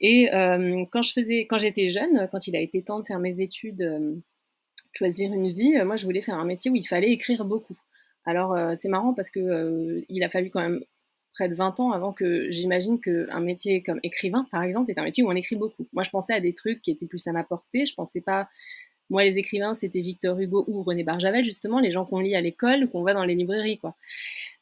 Et 0.01 0.27
quand 0.91 1.01
je 1.01 1.13
faisais, 1.13 1.47
quand 1.47 1.57
j'étais 1.57 1.89
jeune, 1.89 2.27
quand 2.29 2.47
il 2.47 2.55
a 2.55 2.59
été 2.59 2.83
temps 2.83 2.99
de 2.99 3.05
faire 3.05 3.19
mes 3.19 3.39
études, 3.39 4.21
choisir 4.91 5.31
une 5.31 5.53
vie, 5.53 5.81
moi 5.85 5.95
je 5.95 6.03
voulais 6.03 6.21
faire 6.21 6.35
un 6.35 6.43
métier 6.43 6.69
où 6.69 6.75
il 6.75 6.85
fallait 6.85 7.11
écrire 7.11 7.45
beaucoup. 7.45 7.79
Alors 8.25 8.57
c'est 8.75 8.89
marrant 8.89 9.13
parce 9.13 9.29
que 9.29 10.03
il 10.09 10.21
a 10.25 10.29
fallu 10.29 10.49
quand 10.49 10.59
même 10.59 10.81
près 11.35 11.49
de 11.49 11.55
20 11.55 11.79
ans 11.79 11.91
avant 11.91 12.13
que 12.13 12.49
j'imagine 12.49 12.99
qu'un 12.99 13.39
métier 13.39 13.83
comme 13.83 13.99
écrivain, 14.03 14.47
par 14.51 14.63
exemple, 14.63 14.89
est 14.89 14.97
un 14.97 15.03
métier 15.03 15.23
où 15.23 15.27
on 15.27 15.35
écrit 15.35 15.55
beaucoup. 15.55 15.85
Moi, 15.93 16.03
je 16.03 16.09
pensais 16.09 16.33
à 16.33 16.39
des 16.39 16.53
trucs 16.53 16.81
qui 16.81 16.91
étaient 16.91 17.05
plus 17.05 17.27
à 17.27 17.31
ma 17.31 17.43
portée. 17.43 17.85
Je 17.85 17.93
pensais 17.93 18.21
pas. 18.21 18.49
Moi, 19.11 19.23
les 19.23 19.37
écrivains, 19.37 19.75
c'était 19.75 20.01
Victor 20.01 20.39
Hugo 20.39 20.65
ou 20.67 20.81
René 20.81 21.03
Barjavel, 21.03 21.45
justement, 21.45 21.79
les 21.79 21.91
gens 21.91 22.05
qu'on 22.05 22.19
lit 22.19 22.35
à 22.35 22.41
l'école, 22.41 22.89
qu'on 22.89 23.01
voit 23.01 23.13
dans 23.13 23.23
les 23.23 23.35
librairies, 23.35 23.77
quoi. 23.77 23.95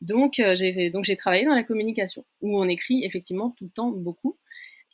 Donc, 0.02 0.42
j'ai 0.54 0.90
donc 0.90 1.06
j'ai 1.06 1.16
travaillé 1.16 1.46
dans 1.46 1.56
la 1.56 1.64
communication, 1.64 2.26
où 2.42 2.60
on 2.60 2.68
écrit 2.68 3.06
effectivement 3.06 3.52
tout 3.58 3.64
le 3.64 3.70
temps 3.70 3.90
beaucoup. 3.90 4.36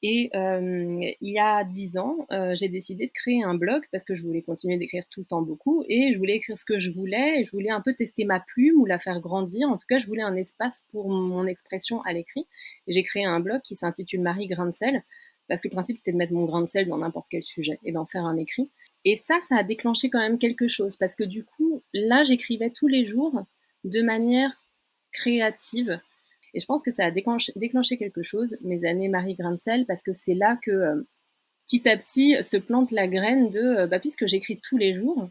Et 0.01 0.29
euh, 0.33 1.11
il 1.19 1.33
y 1.33 1.39
a 1.39 1.63
dix 1.65 1.97
ans, 1.97 2.25
euh, 2.31 2.55
j'ai 2.55 2.69
décidé 2.69 3.07
de 3.07 3.11
créer 3.11 3.43
un 3.43 3.53
blog 3.53 3.83
parce 3.91 4.05
que 4.05 4.15
je 4.15 4.23
voulais 4.23 4.41
continuer 4.41 4.77
d'écrire 4.77 5.03
tout 5.09 5.19
le 5.19 5.25
temps 5.25 5.41
beaucoup 5.41 5.83
et 5.89 6.13
je 6.13 6.17
voulais 6.17 6.35
écrire 6.35 6.57
ce 6.57 6.63
que 6.63 6.79
je 6.79 6.89
voulais 6.89 7.39
et 7.39 7.43
je 7.43 7.51
voulais 7.51 7.69
un 7.69 7.81
peu 7.81 7.93
tester 7.93 8.23
ma 8.23 8.39
plume 8.39 8.79
ou 8.79 8.85
la 8.85 8.97
faire 8.97 9.19
grandir. 9.19 9.67
En 9.67 9.77
tout 9.77 9.87
cas, 9.89 9.99
je 9.99 10.07
voulais 10.07 10.21
un 10.21 10.35
espace 10.35 10.83
pour 10.91 11.09
mon 11.09 11.45
expression 11.45 12.01
à 12.03 12.13
l'écrit. 12.13 12.47
Et 12.87 12.93
j'ai 12.93 13.03
créé 13.03 13.25
un 13.25 13.41
blog 13.41 13.61
qui 13.61 13.75
s'intitule 13.75 14.21
Marie 14.21 14.47
Grain 14.47 14.67
de 14.67 14.71
sel 14.71 15.03
parce 15.49 15.61
que 15.61 15.67
le 15.67 15.73
principe 15.73 15.97
c'était 15.97 16.13
de 16.13 16.17
mettre 16.17 16.33
mon 16.33 16.45
grain 16.45 16.61
de 16.61 16.67
sel 16.67 16.87
dans 16.87 16.99
n'importe 16.99 17.27
quel 17.29 17.43
sujet 17.43 17.79
et 17.83 17.91
d'en 17.91 18.05
faire 18.05 18.23
un 18.23 18.37
écrit. 18.37 18.69
Et 19.03 19.15
ça, 19.15 19.39
ça 19.41 19.57
a 19.57 19.63
déclenché 19.63 20.09
quand 20.09 20.19
même 20.19 20.37
quelque 20.37 20.67
chose 20.67 20.95
parce 20.95 21.15
que 21.15 21.23
du 21.23 21.43
coup, 21.43 21.81
là, 21.93 22.23
j'écrivais 22.23 22.69
tous 22.69 22.87
les 22.87 23.05
jours 23.05 23.43
de 23.83 24.01
manière 24.01 24.61
créative 25.11 25.99
et 26.53 26.59
je 26.59 26.65
pense 26.65 26.83
que 26.83 26.91
ça 26.91 27.05
a 27.05 27.11
déclenché, 27.11 27.97
quelque 27.97 28.23
chose, 28.23 28.57
mes 28.61 28.85
années 28.85 29.09
Marie 29.09 29.35
Grincel, 29.35 29.85
parce 29.85 30.03
que 30.03 30.13
c'est 30.13 30.33
là 30.33 30.57
que 30.61 30.71
euh, 30.71 31.07
petit 31.65 31.87
à 31.87 31.97
petit 31.97 32.43
se 32.43 32.57
plante 32.57 32.91
la 32.91 33.07
graine 33.07 33.49
de, 33.49 33.59
euh, 33.59 33.87
bah, 33.87 33.99
puisque 33.99 34.25
j'écris 34.25 34.59
tous 34.61 34.77
les 34.77 34.93
jours, 34.93 35.29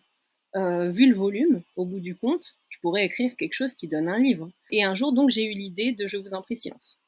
euh, 0.56 0.90
vu 0.90 1.08
le 1.08 1.14
volume, 1.14 1.62
au 1.76 1.84
bout 1.84 2.00
du 2.00 2.14
compte, 2.14 2.54
je 2.68 2.78
pourrais 2.80 3.04
écrire 3.04 3.37
quelque 3.37 3.54
chose 3.54 3.75
qui 3.75 3.88
donne 3.88 4.08
un 4.08 4.18
livre. 4.18 4.50
Et 4.70 4.84
un 4.84 4.94
jour, 4.94 5.12
donc, 5.12 5.30
j'ai 5.30 5.44
eu 5.44 5.52
l'idée 5.52 5.92
de 5.92 6.06
Je 6.06 6.16
vous 6.16 6.32
en 6.32 6.42
prie 6.42 6.56
silence. 6.56 6.98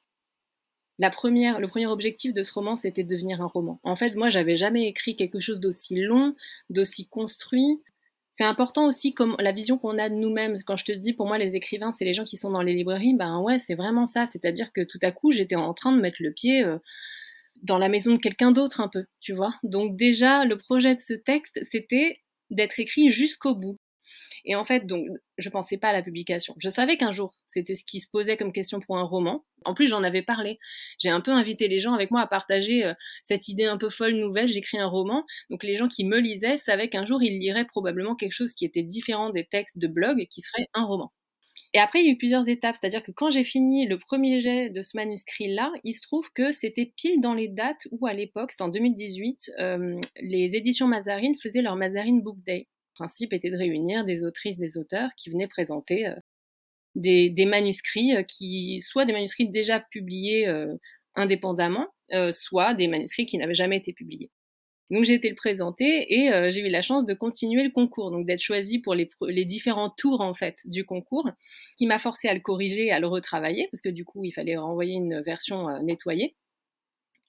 La 0.99 1.09
première, 1.09 1.61
le 1.61 1.69
premier 1.69 1.87
objectif 1.87 2.35
de 2.35 2.43
ce 2.43 2.53
roman, 2.53 2.77
c'était 2.77 3.05
de 3.05 3.09
devenir 3.09 3.41
un 3.41 3.47
roman. 3.47 3.81
En 3.85 3.97
fait, 3.97 4.15
moi, 4.15 4.29
j'avais 4.29 4.57
jamais 4.57 4.87
écrit 4.87 5.17
quelque 5.17 5.41
chose 5.41 5.59
d'aussi 5.59 5.97
long, 5.97 6.35
d'aussi 6.69 7.07
construit, 7.07 7.81
c'est 8.31 8.45
important 8.45 8.87
aussi 8.87 9.13
comme 9.13 9.35
la 9.41 9.53
vision 9.53 9.77
qu'on 9.77 9.99
a 9.99 10.09
de 10.09 10.15
nous-mêmes. 10.15 10.63
Quand 10.65 10.77
je 10.77 10.85
te 10.85 10.93
dis, 10.93 11.13
pour 11.13 11.27
moi, 11.27 11.39
les 11.39 11.57
écrivains, 11.57 11.93
c'est 11.93 12.05
les 12.05 12.15
gens 12.15 12.25
qui 12.25 12.37
sont 12.37 12.51
dans 12.51 12.63
les 12.63 12.75
librairies, 12.75 13.15
ben 13.15 13.41
ouais, 13.41 13.59
c'est 13.59 13.75
vraiment 13.75 14.07
ça. 14.07 14.27
C'est-à-dire 14.27 14.73
que 14.73 14.83
tout 14.83 15.01
à 15.03 15.11
coup, 15.11 15.33
j'étais 15.33 15.57
en 15.57 15.75
train 15.75 15.93
de 15.93 16.01
mettre 16.01 16.19
le 16.21 16.33
pied 16.33 16.63
euh, 16.65 16.79
dans 17.63 17.79
la 17.79 17.89
maison 17.89 18.15
de 18.15 18.19
quelqu'un 18.19 18.53
d'autre 18.53 18.81
un 18.81 18.89
peu, 18.89 19.05
tu 19.21 19.33
vois. 19.35 19.55
Donc 19.65 19.97
déjà, 19.97 20.45
le 20.45 20.57
projet 20.57 20.95
de 20.95 21.01
ce 21.01 21.15
texte, 21.15 21.59
c'était 21.65 22.21
d'être 22.51 22.79
écrit 22.81 23.11
jusqu'au 23.11 23.55
bout. 23.55 23.79
Et 24.45 24.55
en 24.55 24.65
fait, 24.65 24.87
donc, 24.87 25.07
je 25.39 25.49
pensais 25.49 25.77
pas 25.77 25.89
à 25.89 25.93
la 25.93 26.03
publication. 26.03 26.55
Je 26.59 26.69
savais 26.69 26.97
qu'un 26.97 27.11
jour, 27.11 27.35
c'était 27.47 27.75
ce 27.75 27.85
qui 27.85 28.01
se 28.01 28.09
posait 28.11 28.37
comme 28.37 28.53
question 28.53 28.81
pour 28.81 28.99
un 28.99 29.03
roman. 29.03 29.45
En 29.65 29.75
plus, 29.75 29.89
j'en 29.89 30.03
avais 30.03 30.23
parlé. 30.23 30.59
J'ai 30.99 31.11
un 31.11 31.21
peu 31.21 31.31
invité 31.31 31.69
les 31.69 31.79
gens 31.79 31.93
avec 31.93 32.11
moi 32.11 32.21
à 32.23 32.27
partager 32.27 32.85
euh, 32.85 32.95
cette 33.23 33.49
idée 33.49 33.65
un 33.65 33.79
peu 33.79 33.91
folle 33.91 34.15
nouvelle. 34.15 34.49
J'écris 34.49 34.79
un 34.79 34.87
roman. 34.87 35.25
Donc, 35.51 35.65
les 35.65 35.77
gens 35.77 35.89
qui 35.89 36.05
me 36.05 36.19
lisaient 36.19 36.59
savaient 36.59 36.89
qu'un 36.89 37.07
jour, 37.07 37.23
ils 37.23 37.39
liraient 37.39 37.67
probablement 37.67 38.17
quelque 38.17 38.33
chose 38.33 38.55
qui 38.55 38.65
était 38.65 38.83
différent 38.83 39.31
des 39.31 39.45
textes 39.45 39.79
de 39.79 39.87
blog, 39.87 40.27
qui 40.31 40.41
serait 40.41 40.69
un 40.75 40.85
roman. 40.85 41.13
Et 41.73 41.79
après, 41.79 42.01
il 42.01 42.07
y 42.07 42.09
a 42.09 42.13
eu 42.13 42.17
plusieurs 42.17 42.49
étapes. 42.49 42.77
C'est-à-dire 42.81 43.03
que 43.03 43.13
quand 43.13 43.31
j'ai 43.31 43.45
fini 43.45 43.87
le 43.87 43.99
premier 43.99 44.41
jet 44.41 44.71
de 44.71 44.83
ce 44.83 44.97
manuscrit-là, 44.97 45.73
il 45.85 45.93
se 45.93 46.01
trouve 46.01 46.29
que 46.35 46.53
c'était 46.53 46.93
pile 46.97 47.21
dans 47.21 47.35
les 47.35 47.49
dates 47.49 47.87
où, 47.93 48.07
à 48.07 48.13
l'époque, 48.13 48.51
c'était 48.51 48.63
en 48.63 48.69
2018, 48.69 49.53
euh, 49.61 50.01
les 50.21 50.57
éditions 50.57 50.89
Mazarine 50.89 51.37
faisaient 51.37 51.63
leur 51.63 51.77
Mazarine 51.77 52.23
Book 52.23 52.39
Day 52.45 52.67
principe 53.01 53.33
était 53.33 53.51
de 53.51 53.57
réunir 53.57 54.05
des 54.05 54.25
autrices, 54.25 54.59
des 54.59 54.77
auteurs 54.77 55.09
qui 55.17 55.31
venaient 55.31 55.49
présenter 55.49 56.07
euh, 56.07 56.15
des, 56.95 57.47
manuscrits 57.47 58.15
euh, 58.15 58.23
qui, 58.23 58.83
soit 58.83 59.07
des 59.07 59.15
manuscrits 59.15 59.49
déjà 59.49 59.81
publiés 59.81 60.47
euh, 60.47 60.77
indépendamment, 61.15 61.89
soit 62.33 62.75
des 62.75 62.89
manuscrits 62.89 63.27
qui 63.27 63.39
n'avaient 63.39 63.55
jamais 63.55 63.79
été 63.79 63.93
publiés. 63.93 64.31
Donc 64.91 65.05
j'ai 65.05 65.15
été 65.15 65.29
le 65.29 65.37
présenter 65.37 66.13
et 66.13 66.51
j'ai 66.51 66.61
eu 66.67 66.69
la 66.69 66.83
chance 66.83 67.05
de 67.05 67.15
continuer 67.15 67.63
le 67.63 67.71
concours, 67.71 68.11
donc 68.11 68.27
d'être 68.27 68.41
choisi 68.41 68.81
pour 68.81 68.95
les, 68.95 69.45
différents 69.45 69.91
tours 69.91 70.21
en 70.21 70.35
fait 70.35 70.63
du 70.65 70.85
concours, 70.85 71.29
qui 71.77 71.87
m'a 71.87 71.99
forcé 72.01 72.27
à 72.27 72.35
le 72.35 72.41
corriger, 72.41 72.91
à 72.91 72.99
le 72.99 73.07
retravailler 73.07 73.69
parce 73.71 73.83
que 73.83 73.89
du 73.89 74.05
coup 74.05 74.25
il 74.25 74.33
fallait 74.33 74.57
renvoyer 74.57 74.95
une 74.95 75.21
version 75.21 75.79
nettoyée. 75.81 76.35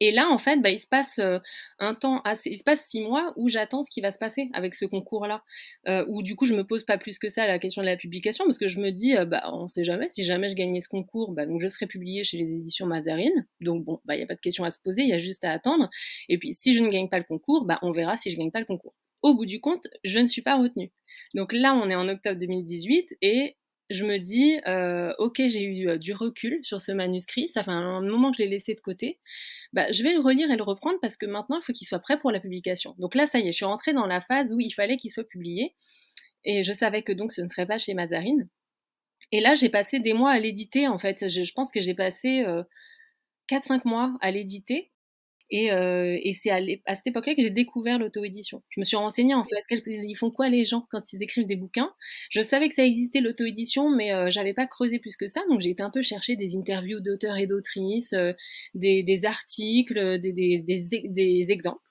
Et 0.03 0.11
là, 0.11 0.29
en 0.29 0.39
fait, 0.39 0.59
bah, 0.61 0.71
il 0.71 0.79
se 0.79 0.87
passe 0.87 1.19
euh, 1.19 1.37
un 1.77 1.93
temps 1.93 2.21
assez, 2.23 2.49
il 2.49 2.57
se 2.57 2.63
passe 2.63 2.87
six 2.87 3.01
mois 3.01 3.33
où 3.37 3.49
j'attends 3.49 3.83
ce 3.83 3.91
qui 3.91 4.01
va 4.01 4.11
se 4.11 4.17
passer 4.17 4.49
avec 4.53 4.73
ce 4.73 4.85
concours-là, 4.85 5.43
euh, 5.87 6.03
où 6.07 6.23
du 6.23 6.35
coup 6.35 6.47
je 6.47 6.55
me 6.55 6.63
pose 6.65 6.83
pas 6.83 6.97
plus 6.97 7.19
que 7.19 7.29
ça 7.29 7.45
la 7.45 7.59
question 7.59 7.83
de 7.83 7.87
la 7.87 7.97
publication 7.97 8.45
parce 8.45 8.57
que 8.57 8.67
je 8.67 8.79
me 8.79 8.89
dis, 8.89 9.15
euh, 9.15 9.25
bah 9.25 9.43
on 9.53 9.67
sait 9.67 9.83
jamais, 9.83 10.09
si 10.09 10.23
jamais 10.23 10.49
je 10.49 10.55
gagnais 10.55 10.81
ce 10.81 10.89
concours, 10.89 11.33
bah 11.33 11.45
donc 11.45 11.61
je 11.61 11.67
serais 11.67 11.85
publié 11.85 12.23
chez 12.23 12.37
les 12.37 12.51
éditions 12.51 12.87
Mazarine, 12.87 13.45
donc 13.59 13.85
bon, 13.85 14.01
bah 14.05 14.15
il 14.15 14.19
y 14.19 14.23
a 14.23 14.25
pas 14.25 14.33
de 14.33 14.41
question 14.41 14.63
à 14.63 14.71
se 14.71 14.79
poser, 14.83 15.03
il 15.03 15.09
y 15.09 15.13
a 15.13 15.19
juste 15.19 15.43
à 15.43 15.51
attendre. 15.51 15.87
Et 16.29 16.39
puis 16.39 16.51
si 16.51 16.73
je 16.73 16.83
ne 16.83 16.89
gagne 16.89 17.07
pas 17.07 17.19
le 17.19 17.25
concours, 17.25 17.65
bah 17.65 17.77
on 17.83 17.91
verra 17.91 18.17
si 18.17 18.31
je 18.31 18.37
gagne 18.37 18.51
pas 18.51 18.59
le 18.59 18.65
concours. 18.65 18.95
Au 19.21 19.35
bout 19.35 19.45
du 19.45 19.61
compte, 19.61 19.87
je 20.03 20.17
ne 20.17 20.25
suis 20.25 20.41
pas 20.41 20.57
retenue. 20.57 20.91
Donc 21.35 21.53
là, 21.53 21.75
on 21.75 21.91
est 21.91 21.95
en 21.95 22.07
octobre 22.09 22.39
2018 22.39 23.17
et 23.21 23.55
je 23.91 24.05
me 24.05 24.17
dis, 24.17 24.59
euh, 24.67 25.13
ok, 25.17 25.41
j'ai 25.47 25.63
eu 25.63 25.89
euh, 25.89 25.97
du 25.97 26.13
recul 26.13 26.59
sur 26.63 26.81
ce 26.81 26.91
manuscrit, 26.91 27.49
ça 27.53 27.63
fait 27.63 27.71
un 27.71 28.01
moment 28.01 28.31
que 28.31 28.37
je 28.37 28.43
l'ai 28.43 28.49
laissé 28.49 28.73
de 28.73 28.81
côté, 28.81 29.19
bah, 29.73 29.91
je 29.91 30.03
vais 30.03 30.13
le 30.13 30.19
relire 30.19 30.49
et 30.51 30.57
le 30.57 30.63
reprendre 30.63 30.97
parce 31.01 31.17
que 31.17 31.25
maintenant, 31.25 31.59
il 31.61 31.63
faut 31.63 31.73
qu'il 31.73 31.87
soit 31.87 31.99
prêt 31.99 32.19
pour 32.19 32.31
la 32.31 32.39
publication. 32.39 32.95
Donc 32.97 33.15
là, 33.15 33.27
ça 33.27 33.39
y 33.39 33.47
est, 33.47 33.51
je 33.51 33.57
suis 33.57 33.65
rentrée 33.65 33.93
dans 33.93 34.07
la 34.07 34.21
phase 34.21 34.53
où 34.53 34.59
il 34.59 34.71
fallait 34.71 34.97
qu'il 34.97 35.11
soit 35.11 35.27
publié, 35.27 35.75
et 36.43 36.63
je 36.63 36.73
savais 36.73 37.03
que 37.03 37.11
donc 37.11 37.31
ce 37.31 37.41
ne 37.41 37.47
serait 37.47 37.67
pas 37.67 37.77
chez 37.77 37.93
Mazarine. 37.93 38.49
Et 39.31 39.39
là, 39.39 39.55
j'ai 39.55 39.69
passé 39.69 39.99
des 39.99 40.13
mois 40.13 40.31
à 40.31 40.39
l'éditer, 40.39 40.87
en 40.87 40.97
fait. 40.97 41.29
Je, 41.29 41.53
pense 41.53 41.71
que 41.71 41.79
j'ai 41.79 41.93
passé 41.93 42.43
4-5 43.49 43.73
euh, 43.73 43.79
mois 43.85 44.17
à 44.21 44.31
l'éditer, 44.31 44.90
euh, 45.53 46.17
et, 46.21 46.33
c'est 46.33 46.49
à, 46.49 46.95
cette 46.95 47.07
époque-là 47.07 47.35
que 47.35 47.41
j'ai 47.41 47.49
découvert 47.49 47.99
l'auto-édition. 47.99 48.63
Je 48.69 48.79
me 48.79 48.85
suis 48.85 48.95
renseignée 48.95 49.33
en 49.33 49.43
fait, 49.43 49.63
ils 49.87 50.15
font 50.15 50.31
quoi 50.31 50.47
les 50.49 50.63
gens 50.63 50.87
quand 50.91 51.11
ils 51.11 51.21
écrivent 51.21 51.45
des 51.45 51.57
bouquins? 51.57 51.91
Je 52.29 52.41
savais 52.41 52.69
que 52.69 52.75
ça 52.75 52.85
existait 52.85 53.19
l'auto-édition, 53.19 53.89
mais 53.89 54.13
euh, 54.13 54.29
j'avais 54.29 54.53
pas 54.53 54.65
creusé 54.65 54.99
plus 54.99 55.17
que 55.17 55.27
ça, 55.27 55.41
donc 55.49 55.59
j'ai 55.61 55.71
été 55.71 55.83
un 55.83 55.89
peu 55.89 56.01
chercher 56.01 56.37
des 56.37 56.55
interviews 56.55 57.01
d'auteurs 57.01 57.37
et 57.37 57.47
d'autrices, 57.47 58.13
euh, 58.13 58.31
des, 58.73 59.25
articles, 59.25 60.19
des, 60.19 60.31
des, 60.31 61.51
exemples. 61.51 61.81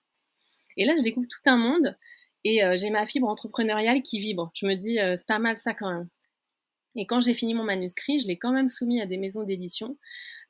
Et 0.76 0.86
là, 0.86 0.94
je 0.96 1.02
découvre 1.02 1.28
tout 1.28 1.50
un 1.50 1.56
monde 1.56 1.96
et 2.44 2.60
j'ai 2.76 2.88
ma 2.88 3.06
fibre 3.06 3.28
entrepreneuriale 3.28 4.00
qui 4.00 4.18
vibre. 4.18 4.50
Je 4.54 4.66
me 4.66 4.74
dis, 4.74 4.96
c'est 4.96 5.26
pas 5.26 5.38
mal 5.38 5.58
ça 5.58 5.74
quand 5.74 5.92
même. 5.92 6.08
Et 6.96 7.06
quand 7.06 7.20
j'ai 7.20 7.34
fini 7.34 7.54
mon 7.54 7.64
manuscrit, 7.64 8.18
je 8.18 8.26
l'ai 8.26 8.38
quand 8.38 8.52
même 8.52 8.68
soumis 8.68 9.00
à 9.00 9.06
des 9.06 9.16
maisons 9.16 9.44
d'édition. 9.44 9.96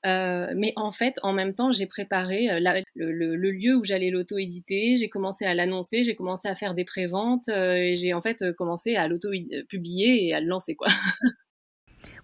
Euh, 0.07 0.53
mais 0.57 0.73
en 0.77 0.93
fait, 0.93 1.17
en 1.23 1.33
même 1.33 1.55
temps, 1.55 1.73
j'ai 1.73 1.87
préparé 1.87 2.51
euh, 2.51 2.83
le, 2.95 3.51
lieu 3.51 3.77
où 3.77 3.85
j'allais 3.85 4.11
l'auto-éditer, 4.11 4.97
j'ai 4.97 5.09
commencé 5.09 5.45
à 5.45 5.55
l'annoncer, 5.55 6.05
j'ai 6.05 6.15
commencé 6.15 6.49
à 6.49 6.55
faire 6.55 6.75
des 6.75 6.85
préventes, 6.85 7.49
euh, 7.49 7.75
et 7.75 7.97
j'ai 7.97 8.15
en 8.15 8.23
fait 8.23 8.53
commencé 8.57 8.97
à 8.97 9.09
l'auto-publier 9.09 10.27
et 10.27 10.35
à 10.35 10.41
le 10.41 10.47
lancer, 10.47 10.75
quoi. 10.75 10.89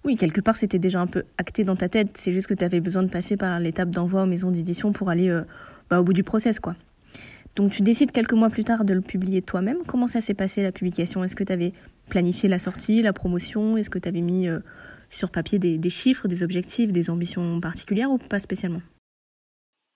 Oui, 0.05 0.15
quelque 0.15 0.41
part, 0.41 0.57
c'était 0.57 0.79
déjà 0.79 1.01
un 1.01 1.09
peu 1.09 1.25
acté 1.37 1.65
dans 1.65 1.75
ta 1.75 1.89
tête. 1.89 2.17
C'est 2.17 2.33
juste 2.33 2.47
que 2.47 2.55
tu 2.55 2.65
avais 2.65 2.79
besoin 2.79 3.03
de 3.03 3.09
passer 3.09 3.37
par 3.37 3.59
l'étape 3.59 3.91
d'envoi 3.91 4.23
aux 4.23 4.27
maisons 4.27 4.53
d'édition 4.53 4.93
pour 4.93 5.11
aller 5.11 5.37
bah, 5.91 6.01
au 6.01 6.05
bout 6.05 6.13
du 6.13 6.23
process, 6.23 6.61
quoi. 6.61 6.77
Donc 7.57 7.73
tu 7.73 7.83
décides 7.83 8.13
quelques 8.13 8.33
mois 8.33 8.49
plus 8.49 8.63
tard 8.63 8.85
de 8.85 8.95
le 8.95 9.01
publier 9.01 9.43
toi-même. 9.43 9.79
Comment 9.85 10.07
ça 10.07 10.21
s'est 10.21 10.35
passé 10.35 10.63
la 10.63 10.71
publication? 10.71 11.25
Est-ce 11.25 11.35
que 11.35 11.43
tu 11.43 11.53
avais 11.53 11.73
planifié 12.09 12.49
la 12.49 12.61
sortie, 12.61 13.03
la 13.03 13.13
promotion? 13.13 13.77
Est-ce 13.77 13.91
que 13.91 13.99
tu 13.99 14.09
avais 14.09 14.21
mis 14.21 14.47
sur 15.17 15.31
papier 15.31 15.59
des, 15.59 15.91
chiffres, 15.91 16.29
des 16.29 16.43
objectifs, 16.43 16.93
des 16.93 17.11
ambitions 17.11 17.61
particulières 17.61 18.11
ou 18.11 18.19
pas 18.19 18.39
spécialement? 18.39 18.83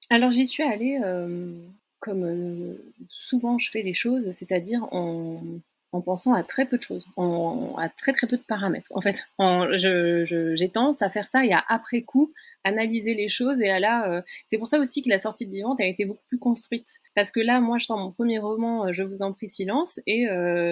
Alors 0.09 0.33
j'y 0.33 0.47
suis 0.47 0.63
allée 0.63 0.99
euh, 1.05 1.55
comme 2.01 2.25
euh, 2.25 2.75
souvent 3.09 3.59
je 3.59 3.71
fais 3.71 3.83
les 3.83 3.95
choses, 3.95 4.31
c'est-à-dire 4.33 4.83
en, 4.91 5.61
pensant 6.05 6.33
à 6.33 6.43
très 6.43 6.67
peu 6.67 6.79
de 6.79 6.83
choses, 6.83 7.07
à 7.17 7.89
très 7.89 8.13
très 8.13 8.27
peu 8.27 8.37
de 8.37 8.43
paramètres. 8.43 8.89
En 8.95 9.01
fait, 9.01 9.27
j'ai 9.75 10.69
tendance 10.71 11.03
à 11.03 11.11
faire 11.11 11.29
ça 11.29 11.45
et 11.45 11.53
à 11.53 11.63
après 11.69 12.03
coup 12.03 12.33
analyser 12.65 13.15
les 13.15 13.29
choses 13.29 13.61
et 13.61 13.71
à 13.71 13.81
là, 13.81 14.11
euh, 14.11 14.23
c'est 14.47 14.57
pour 14.57 14.69
ça 14.69 14.79
aussi 14.79 15.03
que 15.03 15.09
la 15.09 15.19
sortie 15.19 15.47
de 15.47 15.51
Vivante 15.51 15.81
a 15.81 15.87
été 15.87 16.05
beaucoup 16.05 16.25
plus 16.29 16.39
construite. 16.39 17.01
Parce 17.15 17.31
que 17.31 17.41
là, 17.41 17.61
moi, 17.61 17.79
je 17.79 17.87
sors 17.87 17.99
mon 17.99 18.13
premier 18.13 18.39
roman, 18.39 18.93
Je 18.93 19.03
vous 19.03 19.23
en 19.23 19.33
prie 19.33 19.49
silence, 19.49 20.01
et 20.07 20.27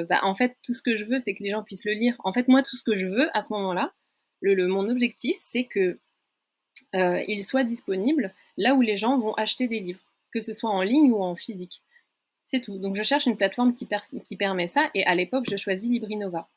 bah, 0.08 0.20
en 0.22 0.34
fait, 0.34 0.56
tout 0.62 0.72
ce 0.72 0.82
que 0.82 0.96
je 0.96 1.04
veux, 1.04 1.18
c'est 1.18 1.34
que 1.34 1.42
les 1.42 1.50
gens 1.50 1.62
puissent 1.62 1.84
le 1.84 1.92
lire. 1.92 2.14
En 2.24 2.32
fait, 2.32 2.46
moi, 2.48 2.62
tout 2.62 2.76
ce 2.76 2.84
que 2.84 2.96
je 2.96 3.06
veux 3.06 3.28
à 3.36 3.42
ce 3.42 3.52
mon 4.42 4.88
objectif, 4.88 5.36
c'est 5.38 5.64
que 5.64 5.98
euh, 6.94 7.22
il 7.28 7.44
soit 7.44 7.64
disponible 7.64 8.32
là 8.56 8.74
où 8.74 8.80
les 8.80 8.96
gens 8.96 9.18
vont 9.18 9.34
acheter 9.34 9.68
des 9.68 9.80
livres, 9.80 10.00
que 10.32 10.40
ce 10.40 10.52
soit 10.52 10.70
en 10.70 10.82
ligne 10.82 11.10
ou 11.12 11.22
en 11.22 11.34
physique. 11.34 11.82
C'est 12.44 12.60
tout. 12.60 12.78
Donc 12.78 12.96
je 12.96 13.02
cherche 13.02 13.26
une 13.26 13.36
plateforme 13.36 13.74
qui, 13.74 13.86
qui 14.24 14.36
permet 14.36 14.68
ça, 14.68 14.90
et 14.94 15.04
à 15.04 15.14
l'époque, 15.14 15.46
je 15.50 15.56
choisis 15.56 15.90
Librinova. 15.90 16.48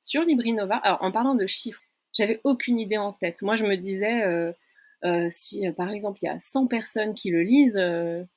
Sur 0.00 0.22
Librinova, 0.22 0.76
alors 0.76 1.02
en 1.02 1.10
parlant 1.10 1.34
de 1.34 1.46
chiffres, 1.46 1.82
j'avais 2.12 2.40
aucune 2.44 2.78
idée 2.78 2.98
en 2.98 3.12
tête. 3.12 3.42
Moi, 3.42 3.56
je 3.56 3.64
me 3.64 3.76
disais, 3.76 4.22
euh, 4.24 4.52
euh, 5.04 5.26
si 5.30 5.64
par 5.76 5.90
exemple 5.90 6.18
il 6.22 6.26
y 6.26 6.28
a 6.28 6.38
100 6.38 6.66
personnes 6.66 7.14
qui 7.14 7.30
le 7.30 7.42
lisent, 7.42 7.80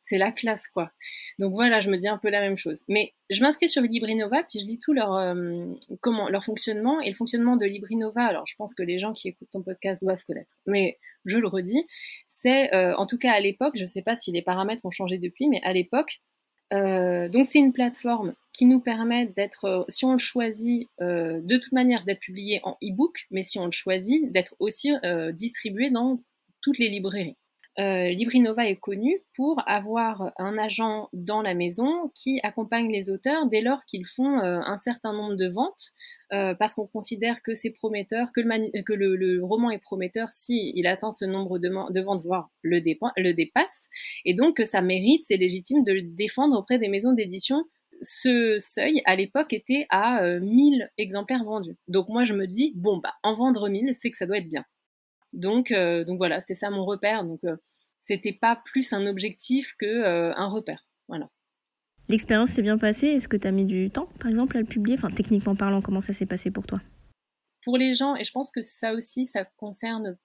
c'est 0.02 0.18
la 0.18 0.32
classe 0.32 0.68
quoi. 0.68 0.92
Donc 1.40 1.54
voilà, 1.54 1.80
je 1.80 1.90
me 1.90 1.98
dis 1.98 2.08
un 2.08 2.18
peu 2.18 2.30
la 2.30 2.42
même 2.42 2.58
chose. 2.58 2.84
Mais 2.88 3.14
je 3.30 3.42
m'inscris 3.42 3.70
sur 3.70 3.82
Librinova 3.82 4.44
puis 4.44 4.60
je 4.60 4.66
lis 4.66 4.80
tout 4.80 4.94
leur 4.94 5.36
comment 6.02 6.30
leur 6.30 6.44
fonctionnement 6.44 7.00
et 7.02 7.10
le 7.10 7.16
fonctionnement 7.16 7.58
de 7.58 7.66
Librinova. 7.66 8.24
Alors 8.24 8.46
je 8.48 8.56
pense 8.56 8.74
que 8.74 8.84
les 8.84 9.00
gens 9.00 9.14
qui 9.14 9.30
écoutent 9.30 9.50
ton 9.52 9.62
podcast 9.62 10.02
doivent 10.02 10.24
connaître, 10.26 10.56
mais 10.66 10.98
je 11.26 11.38
le 11.38 11.48
redis, 11.48 11.86
c'est 12.28 12.74
en 12.74 13.06
tout 13.06 13.18
cas 13.18 13.32
à 13.32 13.40
l'époque, 13.40 13.74
je 13.76 13.86
sais 13.86 14.02
pas 14.02 14.16
si 14.16 14.32
les 14.32 14.42
paramètres 14.42 14.86
ont 14.86 14.92
changé 14.92 15.18
depuis, 15.18 15.48
mais 15.50 15.62
à 15.64 15.74
l'époque 15.74 16.22
euh, 16.74 17.30
donc 17.30 17.46
c'est 17.46 17.60
une 17.60 17.74
plateforme 17.74 18.34
qui 18.52 18.66
nous 18.66 18.80
permet 18.80 19.28
d'être, 19.28 19.66
euh, 19.66 19.84
si 19.88 20.06
on 20.06 20.14
le 20.14 20.18
choisit, 20.18 20.90
euh, 21.02 21.40
de 21.44 21.58
toute 21.58 21.74
manière 21.74 22.04
d'être 22.06 22.20
publié 22.20 22.60
en 22.64 22.78
e-book, 22.84 23.26
mais 23.30 23.44
si 23.44 23.60
on 23.60 23.66
le 23.66 23.72
choisit, 23.72 24.32
d'être 24.32 24.56
aussi 24.60 24.92
distribué 25.34 25.90
dans 25.90 26.22
toutes 26.66 26.80
les 26.80 26.90
librairies. 26.90 27.38
Euh, 27.78 28.10
Librinova 28.10 28.68
est 28.68 28.78
connu 28.78 29.20
pour 29.36 29.62
avoir 29.68 30.32
un 30.38 30.58
agent 30.58 31.10
dans 31.14 31.42
la 31.42 31.54
maison 31.54 32.10
qui 32.16 32.40
accompagne 32.42 32.90
les 32.90 33.10
auteurs 33.10 33.48
dès 33.48 33.62
lors 33.62 33.84
qu'ils 33.86 34.08
font 34.08 34.40
euh, 34.40 34.62
un 34.66 34.78
certain 34.78 35.14
nombre 35.14 35.36
de 35.36 35.48
ventes, 35.48 35.92
euh, 36.34 36.56
parce 36.56 36.74
qu'on 36.74 36.88
considère 36.88 37.44
que 37.44 37.54
c'est 37.54 37.70
prometteur, 37.70 38.32
que, 38.34 38.42
le, 38.42 39.44
roman 39.44 39.70
est 39.70 39.78
prometteur 39.78 40.30
si 40.30 40.72
il 40.74 40.88
atteint 40.88 41.12
ce 41.12 41.26
nombre 41.26 41.60
de, 41.60 41.70
ventes, 42.02 42.24
voire 42.24 42.50
le, 42.64 42.80
dépasse, 42.80 43.88
et 44.24 44.34
donc 44.34 44.58
que 44.58 44.64
ça 44.64 44.82
mérite, 44.82 45.24
c'est 45.26 45.38
légitime 45.38 45.84
de 45.84 45.92
le 45.92 46.02
défendre 46.02 46.58
auprès 46.58 46.80
des 46.80 46.88
maisons 46.88 47.14
d'édition. 47.14 47.64
Ce 48.02 48.58
seuil, 48.60 49.02
à 49.06 49.16
l'époque, 49.16 49.54
était 49.54 49.86
à 49.90 50.40
1000 50.40 50.90
exemplaires 50.98 51.44
vendus. 51.44 51.78
Donc 51.88 52.10
moi, 52.10 52.24
je 52.24 52.34
me 52.34 52.46
dis, 52.48 52.74
bon, 52.76 52.98
bah, 52.98 53.14
en 53.24 53.36
vendre 53.36 53.70
1000, 53.70 53.92
c'est 53.94 54.12
que 54.12 54.18
ça 54.18 54.26
doit 54.26 54.38
être 54.38 54.50
bien. 54.50 54.66
Donc, 55.36 55.72
euh, 55.72 56.04
donc 56.04 56.18
voilà, 56.18 56.40
c'était 56.40 56.56
ça 56.56 56.70
mon 56.70 56.86
repère. 56.86 57.24
Donc 57.24 57.44
euh, 57.44 57.58
c'était 58.00 58.34
pas 58.34 58.62
plus 58.66 58.94
un 58.94 59.06
objectif 59.06 59.76
que 59.78 59.86
euh, 59.86 60.34
un 60.36 60.48
repère. 60.48 60.88
Voilà. 61.08 61.30
L'expérience 62.08 62.50
s'est 62.50 62.62
bien 62.62 62.78
passée. 62.78 63.08
Est-ce 63.08 63.28
que 63.28 63.38
tu 63.38 63.48
as 63.48 63.52
mis 63.52 63.66
du 63.66 63.90
temps, 63.92 64.10
par 64.20 64.30
exemple, 64.30 64.58
à 64.58 64.62
le 64.62 64.66
publier? 64.66 64.98
Enfin, 64.98 65.10
techniquement 65.10 65.56
parlant, 65.56 65.82
comment 65.82 66.02
ça 66.02 66.14
s'est 66.14 66.26
passé 66.26 66.52
pour 66.52 66.66
toi? 66.66 66.82
Pour 67.64 67.78
les 67.78 67.94
gens, 67.94 68.16
et 68.16 68.24
je 68.24 68.32
pense 68.32 68.52
que 68.52 68.62
ça 68.62 68.94
aussi, 68.94 69.26
ça 69.26 69.44
concerne 69.58 70.18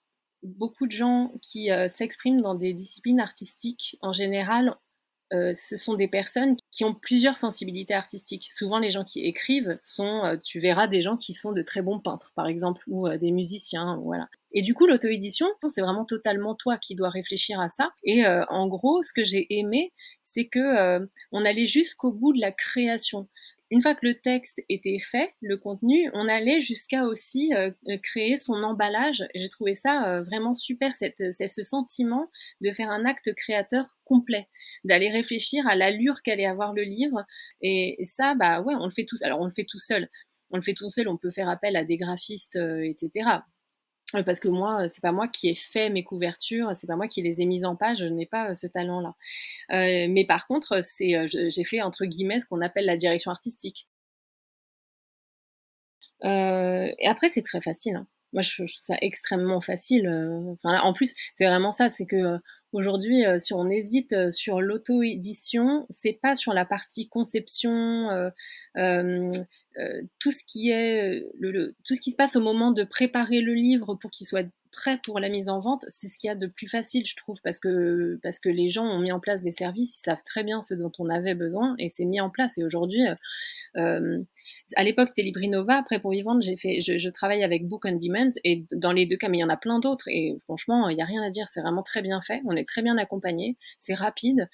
beaucoup 0.43 0.87
de 0.87 0.93
gens 0.93 1.33
qui 1.41 1.71
s'expriment 1.89 2.43
dans 2.43 2.55
des 2.55 2.75
disciplines 2.75 3.19
artistiques 3.19 3.97
en 4.03 4.13
général, 4.13 4.77
euh, 5.33 5.53
ce 5.55 5.77
sont 5.77 5.95
des 5.95 6.09
personnes 6.09 6.57
qui 6.73 6.85
ont 6.85 6.95
plusieurs 6.95 7.39
sensibilités 7.39 7.95
artistiques. 7.95 8.49
Souvent, 8.53 8.79
les 8.79 8.91
gens 8.91 9.05
qui 9.05 9.25
écrivent 9.25 9.79
sont, 9.83 10.25
euh, 10.25 10.37
tu 10.37 10.59
verras, 10.59 10.89
des 10.89 11.03
gens 11.03 11.17
qui 11.17 11.35
sont 11.35 11.53
de 11.53 11.63
très 11.63 11.83
bons 11.83 12.01
peintres, 12.01 12.33
par 12.35 12.47
exemple, 12.47 12.83
ou 12.89 13.07
euh, 13.07 13.17
des 13.17 13.31
musiciens, 13.31 13.99
voilà. 14.03 14.29
Et 14.53 14.63
du 14.63 14.75
coup, 14.75 14.87
l'auto-édition, 14.87 15.47
c'est 15.69 15.81
vraiment 15.81 16.05
totalement 16.05 16.57
toi 16.57 16.77
qui 16.77 16.97
dois 16.97 17.11
réfléchir 17.11 17.61
à 17.61 17.69
ça. 17.69 17.93
Et 18.03 18.27
en 18.27 18.67
gros, 18.67 19.01
ce 19.05 19.13
que 19.13 19.23
j'ai 19.23 19.47
aimé, 19.49 19.93
c'est 20.23 20.47
que 20.47 21.09
on 21.31 21.45
allait 21.45 21.67
jusqu'au 21.67 22.11
bout 22.11 22.33
de 22.33 22.41
la 22.41 22.51
création 22.51 23.29
une 23.71 23.81
fois 23.81 23.95
que 23.95 24.05
le 24.05 24.17
texte 24.17 24.61
était 24.69 24.99
fait, 24.99 25.33
le 25.41 25.57
contenu, 25.57 26.11
on 26.15 26.29
allait 26.29 26.61
jusqu'à 26.61 27.05
aussi 27.05 27.53
créer 28.03 28.37
son 28.37 28.65
emballage. 28.65 29.25
J'ai 29.37 29.49
trouvé 29.49 29.75
ça 29.75 30.21
vraiment 30.23 30.55
super, 30.55 30.97
cette, 30.97 31.31
ce 31.31 31.63
sentiment 31.63 32.29
de 32.61 32.73
faire 32.73 32.91
un 32.91 33.05
acte 33.05 33.33
créateur 33.37 33.87
complet, 34.11 34.49
d'aller 34.85 35.11
réfléchir 35.11 35.67
à 35.69 35.77
l'allure 35.77 36.23
qu'allait 36.23 36.47
avoir 36.47 36.73
le 36.75 36.83
livre. 36.83 37.25
Et, 37.63 37.97
ça, 38.05 38.35
bah 38.35 38.61
ouais, 38.61 38.75
on 38.75 38.85
le 38.87 38.91
fait 38.91 39.05
tous. 39.05 39.23
Alors 39.23 39.41
on 39.41 39.45
le 39.45 39.53
fait 39.53 39.67
tout 39.69 39.79
seul. 39.79 40.09
On 40.51 40.57
le 40.57 40.63
fait 40.63 40.75
tout 40.75 40.91
seul. 40.91 41.09
On 41.09 41.17
peut 41.17 41.31
faire 41.31 41.49
appel 41.49 41.77
à 41.77 41.85
des 41.85 41.97
graphistes, 41.97 42.57
euh, 42.57 42.83
etc. 42.83 43.43
Euh, 44.17 44.23
parce 44.23 44.41
que 44.41 44.49
moi, 44.49 44.89
c'est 44.89 45.01
pas 45.03 45.13
moi 45.13 45.29
qui 45.29 45.49
ai 45.49 45.55
fait 45.55 45.91
mes 45.91 46.05
couvertures, 46.05 46.73
c'est 46.75 46.87
pas 46.87 46.97
moi 46.97 47.09
qui 47.09 47.23
les 47.23 47.41
ai 47.41 47.47
mises 47.47 47.65
en 47.65 47.77
page, 47.77 47.99
je 47.99 48.07
n'ai 48.07 48.27
pas 48.27 48.51
euh, 48.51 48.55
ce 48.55 48.67
talent-là. 48.67 49.15
Euh, 49.73 50.07
mais 50.11 50.25
par 50.27 50.47
contre, 50.47 50.83
c'est, 50.83 51.15
j'ai 51.29 51.65
fait 51.65 51.83
entre 51.83 52.05
guillemets 52.07 52.41
ce 52.41 52.47
qu'on 52.47 52.61
appelle 52.61 52.87
la 52.87 52.97
direction 52.97 53.31
artistique. 53.31 53.89
et 56.23 57.07
après, 57.07 57.29
c'est 57.29 57.43
très 57.43 57.61
facile. 57.61 57.97
Hein. 57.97 58.07
Moi, 58.33 58.43
je, 58.43 58.55
trouve 58.55 58.69
ça 58.81 58.97
extrêmement 59.01 59.61
facile. 59.61 60.09
En 60.65 60.93
plus, 60.93 61.15
c'est 61.37 61.47
vraiment 61.47 61.73
ça, 61.73 61.91
c'est 61.91 62.07
que 62.07 62.39
Aujourd'hui, 62.73 63.27
euh, 63.27 63.41
si 63.41 63.53
on 63.53 63.69
hésite 63.69 64.13
euh, 64.13 64.31
sur 64.31 64.61
l'auto-édition, 64.61 65.87
c'est 65.91 66.13
pas 66.13 66.37
sur 66.37 66.53
la 66.53 66.65
partie 66.65 67.09
conception, 67.09 68.31
euh, 68.77 69.31
tout 70.19 70.31
ce 70.31 70.45
qui 70.45 70.71
est 70.71 71.25
le, 71.39 71.75
tout 71.85 71.95
ce 71.95 72.01
qui 72.01 72.13
se 72.13 72.17
passe 72.17 72.37
au 72.37 72.41
moment 72.41 72.71
de 72.71 72.85
préparer 72.85 73.41
le 73.41 73.55
livre 73.55 73.97
pour 73.97 74.11
qu'il 74.11 74.27
soit 74.27 74.47
prêt 74.71 74.99
pour 75.05 75.21
la 75.21 75.29
mise 75.29 75.49
en 75.49 75.59
vente, 75.59 75.85
c'est 75.89 76.09
ce 76.09 76.19
qu'il 76.19 76.29
y 76.29 76.31
a 76.31 76.35
de 76.35 76.47
plus 76.47 76.69
facile, 76.69 77.07
je 77.07 77.17
trouve, 77.17 77.37
parce 77.43 77.59
que, 77.59 78.19
parce 78.23 78.39
que 78.39 78.49
les 78.49 78.69
gens 78.69 78.85
ont 78.85 78.99
mis 78.99 79.13
en 79.13 79.21
place 79.21 79.43
des 79.43 79.53
services, 79.53 79.97
ils 79.97 80.01
savent 80.01 80.23
très 80.25 80.45
bien 80.45 80.63
ce 80.63 80.75
dont 80.75 80.93
on 80.99 81.09
avait 81.09 81.35
besoin, 81.35 81.75
et 81.79 81.89
c'est 81.89 82.05
mis 82.05 82.21
en 82.21 82.31
place. 82.31 82.59
Et 82.59 82.65
aujourd'hui, 82.65 83.07
euh, 83.07 83.15
euh 83.77 84.23
à 84.75 84.83
l'époque, 84.83 85.09
c'était 85.09 85.23
Librinova. 85.23 85.77
Après, 85.77 86.01
pour 86.01 86.13
vendre, 86.23 86.43
j'ai 86.43 86.57
fait, 86.57 86.81
je, 86.81 87.09
travaille 87.11 87.45
avec 87.45 87.69
Book 87.69 87.85
on 87.85 87.93
Demand, 87.93 88.31
et 88.43 88.65
dans 88.73 88.93
les 88.93 89.07
deux 89.07 89.17
cas, 89.17 89.29
mais 89.29 89.39
il 89.39 89.41
y 89.41 89.45
en 89.45 89.49
a 89.49 89.57
plein 89.57 89.79
d'autres, 89.79 90.09
et 90.09 90.37
franchement, 90.45 90.89
il 90.89 90.97
n'y 90.97 91.03
a 91.03 91.07
rien 91.07 91.23
à 91.23 91.31
dire, 91.31 91.49
c'est 91.49 91.61
vraiment 91.61 91.83
très 91.83 92.03
bien 92.03 92.21
fait, 92.21 92.43
on 92.47 92.57
est 92.57 92.69
très 92.69 92.83
bien 92.83 92.99
accompagné, 92.99 93.57
c'est 93.79 93.95
rapide. 93.95 94.49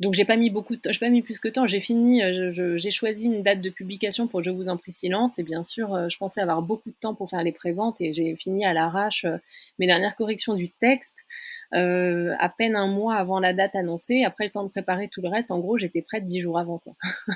Donc 0.00 0.14
j'ai 0.14 0.24
pas 0.24 0.36
mis 0.36 0.50
beaucoup 0.50 0.74
j'ai 0.84 0.98
pas 0.98 1.08
mis 1.08 1.22
plus 1.22 1.38
que 1.38 1.48
temps. 1.48 1.66
J'ai 1.66 1.80
fini, 1.80 2.22
euh, 2.22 2.76
j'ai 2.76 2.90
choisi 2.90 3.26
une 3.26 3.42
date 3.42 3.60
de 3.60 3.70
publication 3.70 4.26
pour 4.26 4.42
Je 4.42 4.50
vous 4.50 4.68
en 4.68 4.76
prie 4.76 4.92
silence 4.92 5.38
et 5.38 5.44
bien 5.44 5.62
sûr, 5.62 5.94
euh, 5.94 6.08
je 6.08 6.16
pensais 6.18 6.40
avoir 6.40 6.62
beaucoup 6.62 6.90
de 6.90 6.96
temps 6.98 7.14
pour 7.14 7.30
faire 7.30 7.42
les 7.44 7.52
préventes 7.52 8.00
et 8.00 8.12
j'ai 8.12 8.34
fini 8.36 8.64
à 8.64 8.72
l'arrache 8.72 9.24
euh, 9.24 9.36
mes 9.78 9.86
dernières 9.86 10.16
corrections 10.16 10.54
du 10.54 10.70
texte 10.70 11.24
à 11.72 12.54
peine 12.56 12.76
un 12.76 12.86
mois 12.86 13.16
avant 13.16 13.40
la 13.40 13.52
date 13.52 13.74
annoncée. 13.74 14.22
Après 14.22 14.44
le 14.44 14.50
temps 14.50 14.62
de 14.62 14.68
préparer 14.68 15.08
tout 15.08 15.20
le 15.20 15.28
reste, 15.28 15.50
en 15.50 15.58
gros, 15.58 15.76
j'étais 15.76 16.02
prête 16.02 16.24
dix 16.24 16.40
jours 16.40 16.56
avant. 16.56 16.78
Quoi. 16.78 16.94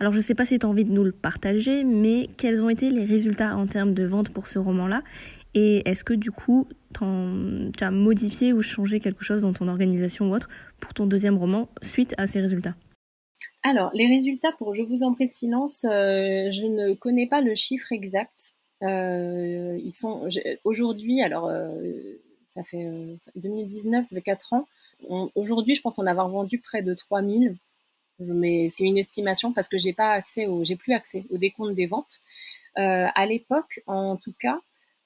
Alors 0.00 0.14
je 0.14 0.20
sais 0.20 0.34
pas 0.34 0.46
si 0.46 0.58
tu 0.58 0.64
as 0.64 0.68
envie 0.70 0.86
de 0.86 0.90
nous 0.90 1.04
le 1.04 1.12
partager, 1.12 1.84
mais 1.84 2.28
quels 2.38 2.62
ont 2.62 2.70
été 2.70 2.88
les 2.88 3.04
résultats 3.04 3.54
en 3.54 3.66
termes 3.66 3.92
de 3.92 4.04
vente 4.04 4.30
pour 4.30 4.48
ce 4.48 4.58
roman-là? 4.58 5.02
Et 5.54 5.88
est-ce 5.88 6.04
que 6.04 6.14
du 6.14 6.30
coup, 6.30 6.66
tu 6.94 7.04
as 7.04 7.90
modifié 7.90 8.52
ou 8.52 8.62
changé 8.62 9.00
quelque 9.00 9.24
chose 9.24 9.42
dans 9.42 9.52
ton 9.52 9.68
organisation 9.68 10.30
ou 10.30 10.34
autre 10.34 10.48
pour 10.80 10.94
ton 10.94 11.06
deuxième 11.06 11.36
roman 11.36 11.68
suite 11.82 12.14
à 12.18 12.26
ces 12.26 12.40
résultats? 12.40 12.74
Alors, 13.62 13.90
les 13.94 14.06
résultats 14.06 14.52
pour 14.58 14.74
Je 14.74 14.82
vous 14.82 15.02
en 15.02 15.14
prie 15.14 15.28
silence, 15.28 15.84
euh, 15.84 16.50
je 16.50 16.66
ne 16.66 16.94
connais 16.94 17.28
pas 17.28 17.40
le 17.40 17.54
chiffre 17.54 17.92
exact. 17.92 18.54
Euh, 18.82 19.78
ils 19.82 19.92
sont 19.92 20.26
aujourd'hui, 20.64 21.22
alors 21.22 21.48
euh, 21.48 21.70
ça 22.46 22.64
fait 22.64 22.84
2019, 23.36 24.04
ça 24.04 24.16
fait 24.16 24.22
4 24.22 24.54
ans. 24.54 24.66
Aujourd'hui, 25.34 25.74
je 25.74 25.82
pense 25.82 25.98
en 25.98 26.06
avoir 26.06 26.28
vendu 26.28 26.58
près 26.58 26.82
de 26.82 26.94
3000 26.94 27.56
mais 28.18 28.68
c'est 28.70 28.84
une 28.84 28.98
estimation 28.98 29.52
parce 29.52 29.66
que 29.66 29.78
j'ai 29.78 29.92
pas 29.92 30.12
accès 30.12 30.46
j'ai 30.62 30.76
plus 30.76 30.92
accès 30.92 31.24
au 31.30 31.38
décompte 31.38 31.74
des 31.74 31.86
ventes. 31.86 32.20
à 32.76 33.26
l'époque, 33.26 33.80
en 33.86 34.16
tout 34.16 34.34
cas, 34.38 34.60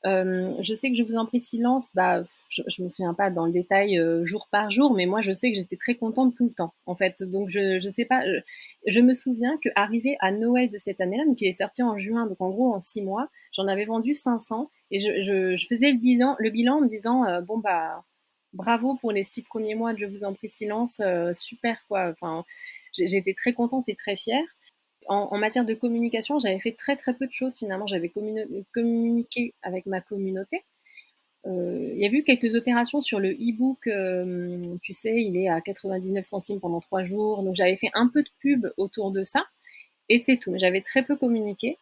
euh, 0.05 0.55
je 0.61 0.75
sais 0.75 0.91
que 0.91 0.97
je 0.97 1.03
vous 1.03 1.17
en 1.17 1.27
prie 1.27 1.41
silence, 1.41 1.91
bah, 1.95 2.23
je, 2.49 2.63
je 2.69 2.83
me 2.83 2.91
souviens 2.91 3.15
pas 3.15 3.31
dans 3.31 3.47
le 3.47 3.53
détail 3.53 3.99
euh, 3.99 4.25
jour 4.25 4.49
par 4.51 4.71
jour, 4.71 4.95
mais 4.95 5.07
moi 5.07 5.21
je 5.21 5.33
sais 5.33 5.51
que 5.51 5.57
j'étais 5.57 5.77
très 5.77 5.95
contente 5.95 6.35
tout 6.37 6.45
le 6.45 6.53
temps, 6.53 6.75
en 6.85 6.95
fait. 6.95 7.23
Donc 7.23 7.49
je, 7.49 7.79
je 7.79 7.91
sais 7.91 8.05
pas, 8.05 8.23
je, 8.87 9.01
me 9.01 9.15
souviens 9.15 9.59
que 9.63 9.69
arrivé 9.75 10.17
à 10.21 10.31
Noël 10.31 10.71
de 10.71 10.79
cette 10.79 11.01
année-là, 11.01 11.25
il 11.37 11.49
est 11.49 11.53
sorti 11.55 11.83
en 11.83 11.99
juin, 11.99 12.27
donc 12.27 12.41
en 12.41 12.51
gros 12.51 12.75
en 12.75 12.81
six 12.81 13.03
mois, 13.03 13.29
j'en 13.53 13.67
avais 13.67 13.85
vendu 13.85 14.15
500 14.15 14.71
et 14.91 14.99
je, 14.99 15.57
je, 15.57 15.67
faisais 15.67 15.91
le 15.91 15.99
bilan, 15.99 16.37
le 16.39 16.51
bilan 16.51 16.77
en 16.77 16.81
me 16.83 16.89
disant 16.89 17.25
euh, 17.25 17.41
bon 17.41 17.59
bah 17.59 18.05
bravo 18.53 18.97
pour 18.97 19.13
les 19.13 19.25
six 19.25 19.43
premiers 19.43 19.75
mois 19.75 19.93
de 19.93 19.99
je 19.99 20.07
vous 20.07 20.25
en 20.25 20.35
prie 20.35 20.49
silence, 20.49 21.01
super 21.35 21.85
quoi. 21.89 22.11
Enfin, 22.11 22.45
j'étais 22.95 23.35
très 23.35 23.53
contente 23.53 23.89
et 23.89 23.95
très 23.95 24.17
fière 24.17 24.45
en, 25.09 25.39
matière 25.39 25.65
de 25.65 25.75
communication, 25.75 26.39
j'avais 26.39 26.59
fait 26.59 26.73
très 26.73 26.97
très 26.97 27.15
peu 27.15 27.27
de 27.27 27.33
choses 27.33 27.57
finalement. 27.57 27.87
J'avais 27.87 28.13
communiqué 28.73 29.55
avec 29.63 29.87
ma 29.87 30.01
communauté. 30.01 30.65
Euh, 31.47 31.93
il 31.95 32.01
y 32.01 32.05
a 32.07 32.11
eu 32.11 32.25
quelques 32.25 32.55
opérations 32.55 33.01
sur 33.01 33.21
le 33.21 33.33
e-book. 33.33 33.87
Euh, 33.87 34.61
tu 34.83 34.93
sais, 34.93 35.23
il 35.23 35.37
est 35.37 35.49
à 35.49 35.61
99 35.61 36.25
centimes 36.25 36.61
pendant 36.61 36.81
trois 36.81 37.05
jours. 37.05 37.43
Donc 37.43 37.55
j'avais 37.55 37.77
fait 37.77 37.91
un 37.95 38.09
peu 38.09 38.23
de 38.23 38.29
pub 38.41 38.67
autour 38.77 39.13
de 39.13 39.23
ça. 39.23 39.47
Et 40.09 40.19
c'est 40.19 40.39
tout. 40.39 40.53
J'avais 40.57 40.83
très 40.83 41.05
peu 41.05 41.17
communiqué. 41.17 41.79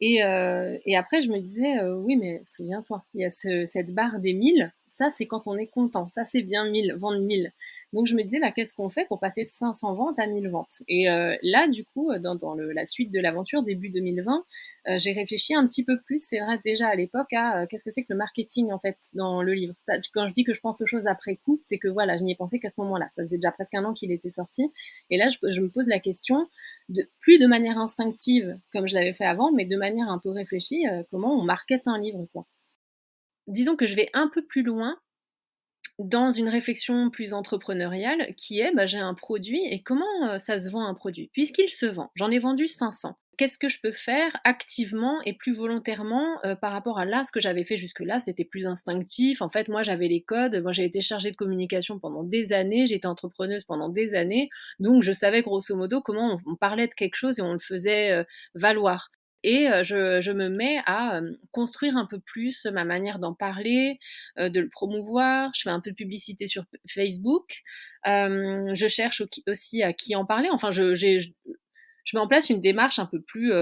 Et, 0.00 0.24
euh, 0.24 0.78
après, 0.96 1.20
je 1.20 1.30
me 1.30 1.38
disais, 1.38 1.80
oui, 1.84 2.16
mais 2.16 2.42
souviens-toi, 2.46 3.04
il 3.14 3.20
y 3.20 3.24
a 3.24 3.30
ce, 3.30 3.66
cette 3.66 3.94
barre 3.94 4.18
des 4.18 4.32
1000. 4.32 4.72
Ça, 4.88 5.10
c'est 5.10 5.26
quand 5.26 5.46
on 5.46 5.56
est 5.56 5.68
content. 5.68 6.08
Ça, 6.10 6.24
c'est 6.24 6.42
bien 6.42 6.68
1000, 6.68 6.94
vendre 6.98 7.20
1000. 7.20 7.52
Donc 7.92 8.06
je 8.06 8.14
me 8.16 8.22
disais, 8.22 8.40
bah, 8.40 8.52
qu'est-ce 8.52 8.74
qu'on 8.74 8.88
fait 8.88 9.06
pour 9.06 9.20
passer 9.20 9.44
de 9.44 9.50
500 9.50 9.94
ventes 9.94 10.18
à 10.18 10.26
1000 10.26 10.48
ventes? 10.48 10.82
Et 10.88 11.10
euh, 11.10 11.36
là, 11.42 11.68
du 11.68 11.84
coup, 11.84 12.10
dans, 12.18 12.34
dans 12.34 12.54
la 12.54 12.86
suite 12.86 13.10
de 13.10 13.20
l'aventure, 13.20 13.62
début 13.62 13.90
2020, 13.90 14.44
euh, 14.88 14.98
j'ai 14.98 15.12
réfléchi 15.12 15.54
un 15.54 15.66
petit 15.66 15.84
peu 15.84 16.00
plus, 16.00 16.18
c'est 16.18 16.40
vrai 16.40 16.58
déjà 16.64 16.88
à 16.88 16.94
l'époque, 16.94 17.32
à 17.32 17.62
euh, 17.62 17.66
qu'est-ce 17.66 17.84
que 17.84 17.90
c'est 17.90 18.02
que 18.02 18.12
le 18.12 18.16
marketing 18.16 18.72
en 18.72 18.78
fait 18.78 18.96
dans 19.14 19.42
le 19.42 19.52
livre? 19.52 19.74
Ça, 19.86 19.94
quand 20.14 20.26
je 20.28 20.32
dis 20.32 20.44
que 20.44 20.54
je 20.54 20.60
pense 20.60 20.80
aux 20.80 20.86
choses 20.86 21.06
après 21.06 21.36
coup, 21.36 21.60
c'est 21.64 21.78
que 21.78 21.88
voilà, 21.88 22.16
je 22.16 22.22
n'y 22.22 22.32
ai 22.32 22.36
pensé 22.36 22.58
qu'à 22.58 22.70
ce 22.70 22.80
moment-là. 22.80 23.08
Ça 23.12 23.22
faisait 23.22 23.36
déjà 23.36 23.52
presque 23.52 23.74
un 23.74 23.84
an 23.84 23.92
qu'il 23.92 24.10
était 24.10 24.30
sorti. 24.30 24.72
Et 25.10 25.18
là, 25.18 25.28
je, 25.28 25.60
me 25.60 25.68
pose 25.68 25.86
la 25.86 26.00
question, 26.00 26.48
de, 26.88 27.08
plus 27.20 27.38
de 27.38 27.46
manière 27.46 27.78
instinctive 27.78 28.58
comme 28.72 28.88
je 28.88 28.94
l'avais 28.94 29.12
fait 29.12 29.26
avant, 29.26 29.52
mais 29.52 29.66
de 29.66 29.76
manière 29.76 30.08
un 30.08 30.18
peu 30.18 30.30
réfléchie, 30.30 30.84
comment 31.10 31.38
on 31.38 31.42
market 31.42 31.82
un 31.86 31.98
livre 31.98 32.26
quoi? 32.32 32.46
disons 33.46 33.76
que 33.76 33.86
je 33.86 33.94
vais 33.94 34.08
un 34.12 34.28
peu 34.28 34.42
plus 34.42 34.62
loin 34.62 34.96
dans 36.04 36.30
une 36.30 36.48
réflexion 36.48 37.10
plus 37.10 37.32
entrepreneuriale 37.32 38.34
qui 38.36 38.60
est 38.60 38.72
bah, 38.74 38.86
j'ai 38.86 38.98
un 38.98 39.14
produit 39.14 39.64
et 39.64 39.82
comment 39.82 40.04
euh, 40.28 40.38
ça 40.38 40.58
se 40.58 40.68
vend 40.70 40.84
un 40.86 40.94
produit? 40.94 41.30
Puisqu'il 41.32 41.70
se 41.70 41.86
vend, 41.86 42.10
j'en 42.14 42.30
ai 42.30 42.38
vendu 42.38 42.68
500. 42.68 43.16
Qu'est-ce 43.38 43.58
que 43.58 43.70
je 43.70 43.80
peux 43.80 43.92
faire 43.92 44.30
activement 44.44 45.22
et 45.24 45.32
plus 45.32 45.54
volontairement 45.54 46.36
euh, 46.44 46.54
par 46.54 46.72
rapport 46.72 46.98
à 46.98 47.06
là 47.06 47.24
ce 47.24 47.32
que 47.32 47.40
j'avais 47.40 47.64
fait 47.64 47.78
jusque-là 47.78 48.20
C'était 48.20 48.44
plus 48.44 48.66
instinctif. 48.66 49.40
En 49.40 49.48
fait, 49.48 49.68
moi 49.68 49.82
j'avais 49.82 50.06
les 50.06 50.22
codes. 50.22 50.60
Moi 50.62 50.72
j'ai 50.72 50.84
été 50.84 51.00
chargée 51.00 51.30
de 51.30 51.36
communication 51.36 51.98
pendant 51.98 52.24
des 52.24 52.52
années. 52.52 52.86
J'étais 52.86 53.06
entrepreneuse 53.06 53.64
pendant 53.64 53.88
des 53.88 54.14
années. 54.14 54.50
Donc 54.80 55.02
je 55.02 55.12
savais 55.12 55.42
grosso 55.42 55.74
modo 55.74 56.02
comment 56.02 56.38
on, 56.46 56.56
parlait 56.56 56.88
de 56.88 56.94
quelque 56.94 57.16
chose 57.16 57.38
et 57.38 57.42
on 57.42 57.54
le 57.54 57.58
faisait 57.58 58.12
euh, 58.12 58.24
valoir 58.54 59.10
et 59.42 59.66
je, 59.82 60.32
me 60.32 60.48
mets 60.48 60.80
à 60.86 61.20
construire 61.50 61.96
un 61.96 62.06
peu 62.06 62.20
plus 62.20 62.66
ma 62.66 62.84
manière 62.84 63.18
d'en 63.18 63.34
parler, 63.34 63.98
de 64.36 64.60
le 64.60 64.68
promouvoir. 64.68 65.50
Je 65.54 65.62
fais 65.62 65.70
un 65.70 65.80
peu 65.80 65.90
de 65.90 65.96
publicité 65.96 66.46
sur 66.46 66.64
Facebook. 66.88 67.62
je 68.04 68.86
cherche 68.88 69.22
aussi 69.46 69.82
à 69.82 69.92
qui 69.92 70.14
en 70.16 70.24
parler. 70.24 70.48
Enfin, 70.50 70.70
je, 70.70 70.92
mets 72.14 72.20
en 72.20 72.28
place 72.28 72.50
une 72.50 72.60
démarche 72.60 72.98
un 72.98 73.06
peu 73.06 73.20
plus 73.20 73.52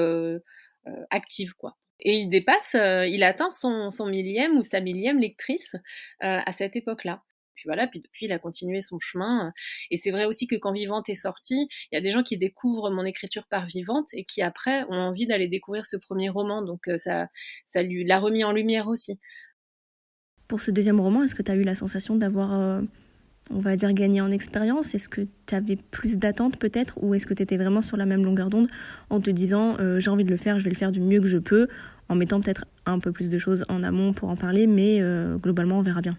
active, 1.11 1.55
quoi. 1.55 1.77
Et 2.03 2.15
il 2.15 2.31
dépasse, 2.31 2.75
il 2.75 3.23
atteint 3.23 3.51
son, 3.51 3.91
millième 4.07 4.57
ou 4.57 4.63
sa 4.63 4.81
millième 4.81 5.19
lectrice 5.19 5.77
à 6.21 6.53
cette 6.53 6.77
époque-là 6.77 7.23
puis 7.61 7.69
voilà, 7.69 7.87
puis 7.87 8.01
depuis, 8.01 8.25
il 8.25 8.33
a 8.33 8.39
continué 8.39 8.81
son 8.81 8.99
chemin. 8.99 9.53
Et 9.91 9.99
c'est 9.99 10.11
vrai 10.11 10.25
aussi 10.25 10.47
que 10.47 10.57
quand 10.57 10.73
Vivante 10.73 11.11
est 11.11 11.15
sortie, 11.15 11.69
il 11.93 11.95
y 11.95 11.99
a 11.99 12.01
des 12.01 12.11
gens 12.11 12.23
qui 12.23 12.39
découvrent 12.39 12.91
mon 12.91 13.05
écriture 13.05 13.47
par 13.51 13.67
Vivante 13.67 14.09
et 14.15 14.25
qui 14.25 14.41
après 14.41 14.85
ont 14.85 14.95
envie 14.95 15.27
d'aller 15.27 15.47
découvrir 15.47 15.85
ce 15.85 15.99
premier 15.99 16.31
roman. 16.31 16.63
Donc 16.63 16.89
euh, 16.89 16.97
ça, 16.97 17.29
ça 17.67 17.83
lui 17.83 18.03
l'a 18.05 18.19
remis 18.19 18.45
en 18.45 18.53
lumière 18.53 18.89
aussi. 18.89 19.21
Pour 20.49 20.63
ce 20.63 20.71
deuxième 20.71 21.01
roman, 21.01 21.23
est-ce 21.23 21.35
que 21.35 21.43
tu 21.43 21.51
as 21.51 21.55
eu 21.55 21.65
la 21.65 21.75
sensation 21.75 22.17
d'avoir, 22.17 22.59
euh, 22.59 22.81
on 23.51 23.59
va 23.59 23.77
dire, 23.77 23.93
gagné 23.93 24.23
en 24.23 24.31
expérience? 24.31 24.95
Est-ce 24.95 25.11
que 25.11 25.29
tu 25.47 25.55
avais 25.55 25.77
plus 25.77 26.17
d'attentes 26.17 26.59
peut-être? 26.59 26.95
Ou 27.03 27.15
est-ce 27.15 27.27
que 27.27 27.35
tu 27.35 27.43
étais 27.43 27.59
vraiment 27.59 27.83
sur 27.83 27.99
la 27.99 28.07
même 28.07 28.25
longueur 28.25 28.49
d'onde 28.49 28.69
en 29.11 29.21
te 29.21 29.29
disant 29.29 29.77
euh, 29.81 30.01
j'ai 30.01 30.09
envie 30.09 30.25
de 30.25 30.31
le 30.31 30.39
faire, 30.39 30.59
je 30.59 30.65
vais 30.65 30.71
le 30.71 30.77
faire 30.77 30.93
du 30.93 31.01
mieux 31.03 31.21
que 31.21 31.29
je 31.29 31.37
peux, 31.37 31.69
en 32.09 32.15
mettant 32.15 32.41
peut-être 32.41 32.65
un 32.87 33.01
peu 33.01 33.13
plus 33.13 33.29
de 33.29 33.37
choses 33.37 33.67
en 33.69 33.83
amont 33.83 34.15
pour 34.15 34.31
en 34.31 34.37
parler, 34.37 34.67
mais 34.67 35.01
globalement 35.41 35.79
on 35.79 35.83
verra 35.83 36.01
bien? 36.01 36.17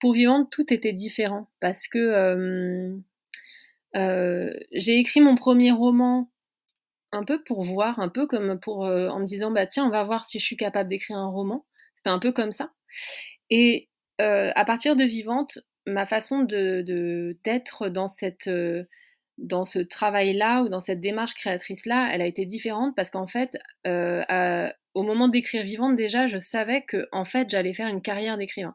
Pour 0.00 0.14
Vivante, 0.14 0.50
tout 0.50 0.72
était 0.72 0.92
différent 0.92 1.48
parce 1.60 1.86
que 1.86 1.98
euh, 1.98 2.96
euh, 3.96 4.52
j'ai 4.72 4.98
écrit 4.98 5.20
mon 5.20 5.34
premier 5.34 5.70
roman 5.70 6.30
un 7.12 7.24
peu 7.24 7.42
pour 7.42 7.62
voir, 7.64 8.00
un 8.00 8.08
peu 8.08 8.26
comme 8.26 8.58
pour 8.58 8.86
euh, 8.86 9.08
en 9.08 9.20
me 9.20 9.26
disant 9.26 9.50
bah 9.50 9.66
tiens 9.66 9.84
on 9.86 9.90
va 9.90 10.04
voir 10.04 10.26
si 10.26 10.38
je 10.38 10.44
suis 10.44 10.56
capable 10.56 10.88
d'écrire 10.88 11.18
un 11.18 11.28
roman. 11.28 11.66
C'était 11.96 12.10
un 12.10 12.18
peu 12.18 12.32
comme 12.32 12.52
ça. 12.52 12.72
Et 13.50 13.88
à 14.18 14.64
partir 14.66 14.96
de 14.96 15.04
Vivante, 15.04 15.60
ma 15.86 16.04
façon 16.04 16.40
de 16.40 17.36
d'être 17.42 17.88
dans 17.88 18.06
cette 18.06 18.50
dans 19.38 19.64
ce 19.64 19.78
travail-là 19.78 20.62
ou 20.62 20.68
dans 20.68 20.80
cette 20.80 21.00
démarche 21.00 21.32
créatrice-là, 21.34 22.10
elle 22.12 22.20
a 22.20 22.26
été 22.26 22.44
différente 22.44 22.94
parce 22.94 23.10
qu'en 23.10 23.26
fait, 23.26 23.58
au 24.94 25.02
moment 25.02 25.28
d'écrire 25.28 25.64
Vivante, 25.64 25.96
déjà, 25.96 26.26
je 26.26 26.38
savais 26.38 26.82
que 26.82 27.08
en 27.12 27.24
fait, 27.24 27.48
j'allais 27.50 27.74
faire 27.74 27.88
une 27.88 28.02
carrière 28.02 28.36
d'écrivain. 28.36 28.74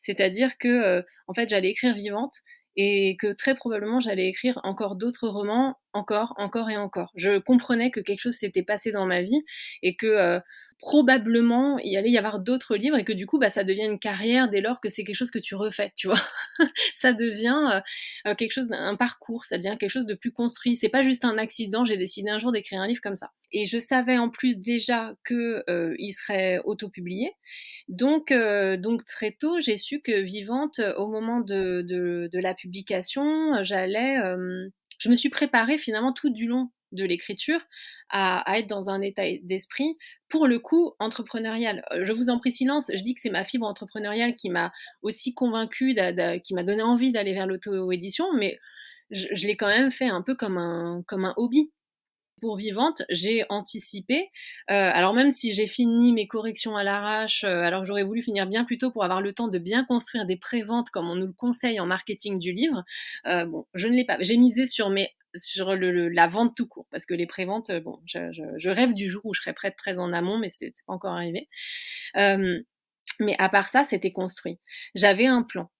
C'est-à-dire 0.00 0.58
que, 0.58 0.68
euh, 0.68 1.02
en 1.26 1.34
fait, 1.34 1.48
j'allais 1.48 1.70
écrire 1.70 1.94
vivante 1.94 2.42
et 2.76 3.16
que 3.18 3.32
très 3.32 3.54
probablement 3.54 4.00
j'allais 4.00 4.28
écrire 4.28 4.60
encore 4.62 4.96
d'autres 4.96 5.28
romans, 5.28 5.76
encore, 5.92 6.34
encore 6.36 6.70
et 6.70 6.76
encore. 6.76 7.10
Je 7.16 7.38
comprenais 7.38 7.90
que 7.90 8.00
quelque 8.00 8.20
chose 8.20 8.36
s'était 8.36 8.62
passé 8.62 8.92
dans 8.92 9.06
ma 9.06 9.22
vie 9.22 9.44
et 9.82 9.96
que 9.96 10.06
euh, 10.06 10.40
probablement 10.78 11.78
il 11.78 11.96
allait 11.96 12.10
y 12.10 12.18
avoir 12.18 12.38
d'autres 12.38 12.76
livres 12.76 12.98
et 12.98 13.04
que 13.04 13.12
du 13.12 13.26
coup 13.26 13.38
bah 13.38 13.50
ça 13.50 13.64
devient 13.64 13.84
une 13.84 13.98
carrière 13.98 14.50
dès 14.50 14.60
lors 14.60 14.80
que 14.80 14.88
c'est 14.88 15.04
quelque 15.04 15.16
chose 15.16 15.30
que 15.30 15.38
tu 15.38 15.54
refais 15.54 15.92
tu 15.96 16.06
vois. 16.08 16.20
Ça 16.96 17.12
devient 17.12 17.60
euh, 17.72 17.80
euh, 18.30 18.34
quelque 18.34 18.52
chose 18.52 18.68
d'un 18.68 18.96
parcours 18.96 19.44
ça 19.44 19.56
devient 19.58 19.76
quelque 19.78 19.90
chose 19.90 20.06
de 20.06 20.14
plus 20.14 20.32
construit. 20.32 20.76
C'est 20.76 20.88
pas 20.88 21.02
juste 21.02 21.24
un 21.24 21.38
accident 21.38 21.84
j'ai 21.84 21.96
décidé 21.96 22.30
un 22.30 22.38
jour 22.38 22.52
d'écrire 22.52 22.80
un 22.80 22.86
livre 22.86 23.00
comme 23.00 23.16
ça. 23.16 23.30
Et 23.52 23.64
je 23.64 23.78
savais 23.78 24.18
en 24.18 24.28
plus 24.28 24.58
déjà 24.58 25.14
que 25.24 25.64
euh, 25.70 25.94
il 25.98 26.12
serait 26.12 26.60
autopublié. 26.64 27.32
Donc 27.88 28.32
donc 28.32 29.04
très 29.04 29.32
tôt 29.32 29.58
j'ai 29.60 29.76
su 29.76 30.00
que 30.00 30.20
vivante 30.22 30.80
au 30.96 31.08
moment 31.08 31.40
de, 31.40 31.82
de, 31.82 32.28
de 32.32 32.38
la 32.38 32.54
publication 32.54 33.62
j'allais 33.62 34.18
je 34.98 35.10
me 35.10 35.14
suis 35.14 35.28
préparée 35.28 35.78
finalement 35.78 36.12
tout 36.12 36.30
du 36.30 36.46
long 36.46 36.70
de 36.92 37.04
l'écriture 37.04 37.60
à, 38.10 38.58
être 38.58 38.68
dans 38.68 38.90
un 38.90 39.00
état 39.00 39.24
d'esprit, 39.42 39.96
pour 40.28 40.46
le 40.46 40.58
coup, 40.58 40.94
entrepreneurial. 40.98 41.84
Euh, 41.92 42.04
je 42.04 42.12
vous 42.12 42.30
en 42.30 42.38
prie 42.38 42.52
silence, 42.52 42.90
je 42.94 43.02
dis 43.02 43.14
que 43.14 43.20
c'est 43.20 43.30
ma 43.30 43.44
fibre 43.44 43.66
entrepreneuriale 43.66 44.34
qui 44.34 44.50
m'a 44.50 44.72
aussi 45.02 45.34
convaincue, 45.34 45.96
qui 46.44 46.54
m'a 46.54 46.62
donné 46.62 46.82
envie 46.82 47.12
d'aller 47.12 47.34
vers 47.34 47.46
l'auto-édition, 47.46 48.32
mais 48.34 48.58
je, 49.10 49.46
l'ai 49.46 49.56
quand 49.56 49.68
même 49.68 49.90
fait 49.90 50.08
un 50.08 50.22
peu 50.22 50.34
comme 50.34 50.58
un, 50.58 51.02
comme 51.06 51.24
un 51.24 51.34
hobby 51.36 51.70
pour 52.40 52.56
Vivante, 52.56 53.02
j'ai 53.08 53.44
anticipé. 53.48 54.30
Euh, 54.70 54.90
alors 54.92 55.14
même 55.14 55.30
si 55.30 55.54
j'ai 55.54 55.66
fini 55.66 56.12
mes 56.12 56.26
corrections 56.26 56.76
à 56.76 56.84
l'arrache, 56.84 57.44
euh, 57.44 57.62
alors 57.62 57.84
j'aurais 57.86 58.02
voulu 58.02 58.20
finir 58.20 58.46
bien 58.46 58.64
plus 58.64 58.76
tôt 58.76 58.90
pour 58.90 59.04
avoir 59.04 59.22
le 59.22 59.32
temps 59.32 59.48
de 59.48 59.58
bien 59.58 59.84
construire 59.84 60.26
des 60.26 60.36
préventes 60.36 60.90
comme 60.90 61.08
on 61.08 61.14
nous 61.14 61.28
le 61.28 61.32
conseille 61.32 61.80
en 61.80 61.86
marketing 61.86 62.38
du 62.38 62.52
livre. 62.52 62.84
Bon, 63.24 63.66
je 63.74 63.88
ne 63.88 63.94
l'ai 63.94 64.04
pas. 64.04 64.18
J'ai 64.20 64.36
misé 64.36 64.66
sur 64.66 64.90
mes 64.90 65.10
sur 65.38 65.74
le, 65.74 66.08
la 66.08 66.26
vente 66.26 66.56
tout 66.56 66.66
court 66.66 66.86
parce 66.90 67.06
que 67.06 67.14
les 67.14 67.26
préventes, 67.26 67.70
bon, 67.82 68.00
je, 68.06 68.68
rêve 68.68 68.92
du 68.92 69.08
jour 69.08 69.22
où 69.24 69.34
je 69.34 69.40
serai 69.40 69.52
prête 69.52 69.76
très 69.76 69.98
en 69.98 70.12
amont, 70.12 70.38
mais 70.38 70.50
c'est 70.50 70.72
pas 70.86 70.92
encore 70.92 71.14
arrivé. 71.14 71.48
mais 72.14 73.36
à 73.38 73.48
part 73.48 73.68
ça, 73.68 73.84
c'était 73.84 74.12
construit. 74.12 74.58
J'avais 74.94 75.26
un 75.26 75.42
plan. 75.42 75.70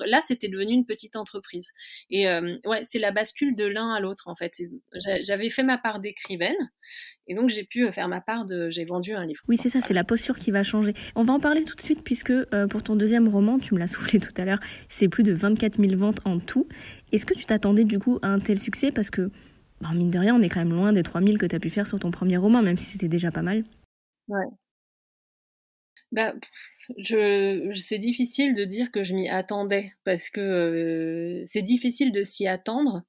Là, 0.00 0.20
c'était 0.26 0.48
devenu 0.48 0.72
une 0.72 0.86
petite 0.86 1.16
entreprise. 1.16 1.70
Et 2.10 2.28
euh, 2.28 2.56
ouais, 2.64 2.80
c'est 2.84 2.98
la 2.98 3.12
bascule 3.12 3.54
de 3.54 3.64
l'un 3.64 3.92
à 3.92 4.00
l'autre, 4.00 4.28
en 4.28 4.34
fait. 4.34 4.52
J'avais 5.22 5.50
fait 5.50 5.62
ma 5.62 5.78
part 5.78 6.00
d'écrivaine, 6.00 6.56
et 7.26 7.34
donc 7.34 7.50
j'ai 7.50 7.64
pu 7.64 7.86
euh, 7.86 7.92
faire 7.92 8.08
ma 8.08 8.20
part 8.20 8.44
de. 8.44 8.70
J'ai 8.70 8.84
vendu 8.84 9.14
un 9.14 9.26
livre. 9.26 9.40
Oui, 9.48 9.56
c'est 9.56 9.68
ça, 9.68 9.80
c'est 9.80 9.94
la 9.94 10.04
posture 10.04 10.38
qui 10.38 10.50
va 10.50 10.62
changer. 10.62 10.94
On 11.14 11.22
va 11.22 11.32
en 11.32 11.40
parler 11.40 11.64
tout 11.64 11.76
de 11.76 11.80
suite, 11.80 12.02
puisque 12.02 12.30
euh, 12.30 12.66
pour 12.66 12.82
ton 12.82 12.96
deuxième 12.96 13.28
roman, 13.28 13.58
tu 13.58 13.74
me 13.74 13.78
l'as 13.78 13.86
soufflé 13.92 14.20
tout 14.20 14.34
à 14.36 14.44
l'heure, 14.44 14.60
c'est 14.88 15.08
plus 15.08 15.24
de 15.24 15.32
24 15.32 15.80
000 15.80 15.96
ventes 15.96 16.20
en 16.24 16.38
tout. 16.38 16.68
Est-ce 17.12 17.26
que 17.26 17.34
tu 17.34 17.44
t'attendais 17.44 17.84
du 17.84 17.98
coup 17.98 18.18
à 18.22 18.28
un 18.28 18.40
tel 18.40 18.58
succès? 18.58 18.90
Parce 18.90 19.10
que, 19.10 19.30
bah, 19.80 19.90
mine 19.94 20.10
de 20.10 20.18
rien, 20.18 20.34
on 20.34 20.42
est 20.42 20.48
quand 20.48 20.60
même 20.60 20.72
loin 20.72 20.92
des 20.92 21.02
3 21.02 21.22
000 21.22 21.36
que 21.38 21.46
tu 21.46 21.56
as 21.56 21.60
pu 21.60 21.70
faire 21.70 21.86
sur 21.86 21.98
ton 21.98 22.10
premier 22.10 22.36
roman, 22.36 22.62
même 22.62 22.78
si 22.78 22.86
c'était 22.86 23.08
déjà 23.08 23.30
pas 23.30 23.42
mal. 23.42 23.64
Ouais. 24.28 24.46
Bah, 26.12 26.34
je, 26.98 27.72
c'est 27.74 27.98
difficile 27.98 28.54
de 28.54 28.64
dire 28.64 28.90
que 28.90 29.04
je 29.04 29.14
m'y 29.14 29.28
attendais 29.28 29.92
parce 30.04 30.30
que 30.30 30.40
euh, 30.40 31.42
c'est 31.46 31.62
difficile 31.62 32.12
de 32.12 32.22
s'y 32.22 32.46
attendre. 32.46 33.02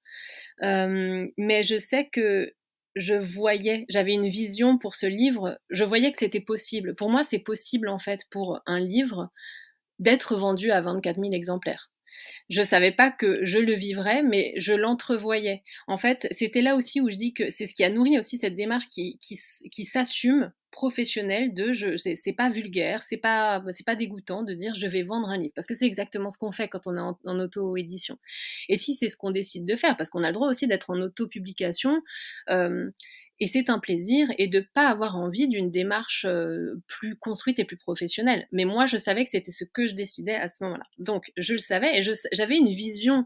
Euh, 0.62 1.28
mais 1.38 1.64
je 1.64 1.78
sais 1.80 2.08
que 2.08 2.54
je 2.96 3.16
voyais, 3.16 3.86
j'avais 3.90 4.14
une 4.14 4.30
vision 4.30 4.78
pour 4.78 4.96
ce 4.96 5.08
livre. 5.08 5.60
Je 5.70 5.84
voyais 5.84 6.12
que 6.12 6.20
c'était 6.20 6.40
possible. 6.40 6.96
Pour 6.96 7.10
moi, 7.10 7.24
c'est 7.24 7.40
possible 7.40 7.90
en 7.90 8.00
fait 8.00 8.22
pour 8.30 8.62
un 8.66 8.80
livre 8.80 9.32
d'être 10.00 10.36
vendu 10.36 10.72
à 10.72 10.82
24 10.82 11.20
000 11.20 11.34
exemplaires. 11.34 11.90
Je 12.50 12.62
savais 12.62 12.92
pas 12.92 13.12
que 13.12 13.44
je 13.44 13.58
le 13.58 13.74
vivrais, 13.74 14.22
mais 14.22 14.54
je 14.58 14.74
l'entrevoyais. 14.74 15.64
En 15.88 15.98
fait, 15.98 16.28
c'était 16.32 16.62
là 16.62 16.76
aussi 16.76 17.02
où 17.02 17.10
je 17.10 17.18
dis 17.18 17.34
que 17.34 17.50
c'est 17.50 17.66
ce 17.66 17.74
qui 17.74 17.84
a 17.84 17.90
nourri 17.90 18.20
aussi 18.20 18.38
cette 18.38 18.56
démarche 18.56 18.88
qui, 18.88 19.18
qui, 19.20 19.40
qui 19.72 19.86
s'assume 19.86 20.52
professionnel 20.74 21.54
de 21.54 21.72
je 21.72 21.96
c'est 21.96 22.34
pas 22.34 22.50
vulgaire 22.50 23.04
c'est 23.04 23.18
pas 23.18 23.64
c'est 23.72 23.86
pas 23.86 23.96
dégoûtant 23.96 24.44
de 24.44 24.54
dire 24.54 24.74
je 24.74 24.88
vais 24.88 25.04
vendre 25.04 25.30
un 25.30 25.38
livre 25.38 25.54
parce 25.56 25.68
que 25.68 25.76
c'est 25.76 25.86
exactement 25.86 26.30
ce 26.30 26.38
qu'on 26.38 26.52
fait 26.52 26.68
quand 26.68 26.88
on 26.88 26.98
est 26.98 27.16
en, 27.26 27.40
auto 27.40 27.78
édition 27.78 28.18
et 28.68 28.76
si 28.76 28.96
c'est 28.96 29.08
ce 29.08 29.16
qu'on 29.16 29.32
décide 29.32 29.66
de 29.66 29.76
faire 29.76 29.96
parce 29.96 30.10
qu'on 30.10 30.24
a 30.24 30.28
le 30.28 30.34
droit 30.34 30.50
aussi 30.50 30.68
d'être 30.68 30.90
en 30.90 31.00
auto 31.00 31.28
publication 31.28 32.02
euh, 32.50 32.90
et 33.40 33.48
c'est 33.48 33.70
un 33.70 33.80
plaisir 33.80 34.28
et 34.38 34.48
de 34.48 34.66
pas 34.74 34.88
avoir 34.88 35.16
envie 35.18 35.48
d'une 35.48 35.72
démarche 35.72 36.26
euh, 36.26 36.82
plus 36.88 37.16
construite 37.18 37.60
et 37.60 37.66
plus 37.66 37.78
professionnelle. 37.78 38.48
Mais 38.52 38.64
moi 38.64 38.86
je 38.86 38.98
savais 38.98 39.24
que 39.24 39.30
c'était 39.30 39.52
ce 39.52 39.66
que 39.66 39.88
je 39.88 39.96
décidais 39.96 40.36
à 40.36 40.50
ce 40.50 40.64
moment-là. 40.64 40.86
Donc 40.98 41.32
je 41.38 41.54
le 41.54 41.60
savais 41.60 41.98
et 41.98 42.02
j'avais 42.32 42.58
une 42.58 42.72
vision 42.72 43.26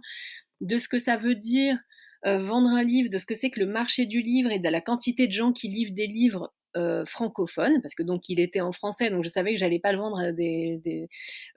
de 0.62 0.80
ce 0.80 0.88
que 0.88 0.98
ça 0.98 1.18
veut 1.18 1.36
dire 1.36 1.78
euh, 2.26 2.44
vendre 2.44 2.70
un 2.70 2.84
livre, 2.84 3.10
de 3.10 3.20
ce 3.20 3.26
que 3.26 3.36
c'est 3.36 3.52
que 3.52 3.60
le 3.60 3.68
marché 3.68 4.06
du 4.06 4.22
livre 4.22 4.50
et 4.50 4.60
de 4.60 4.70
la 4.70 4.82
quantité 4.82 5.28
de 5.28 5.34
gens 5.34 5.54
qui 5.54 5.68
livrent 5.68 5.94
des 5.94 6.08
livres 6.08 6.52
euh, 6.78 7.06
francophone, 7.06 7.82
parce 7.82 7.96
que 7.96 8.04
donc 8.04 8.30
il 8.30 8.40
était 8.40 8.62
en 8.62 8.72
français, 8.72 9.10
donc 9.10 9.24
je 9.24 9.30
savais 9.30 9.54
que 9.54 9.60
j'allais 9.60 9.80
pas 9.80 9.92
le 9.92 9.98
vendre 9.98 10.20
à, 10.20 10.32
des, 10.32 10.80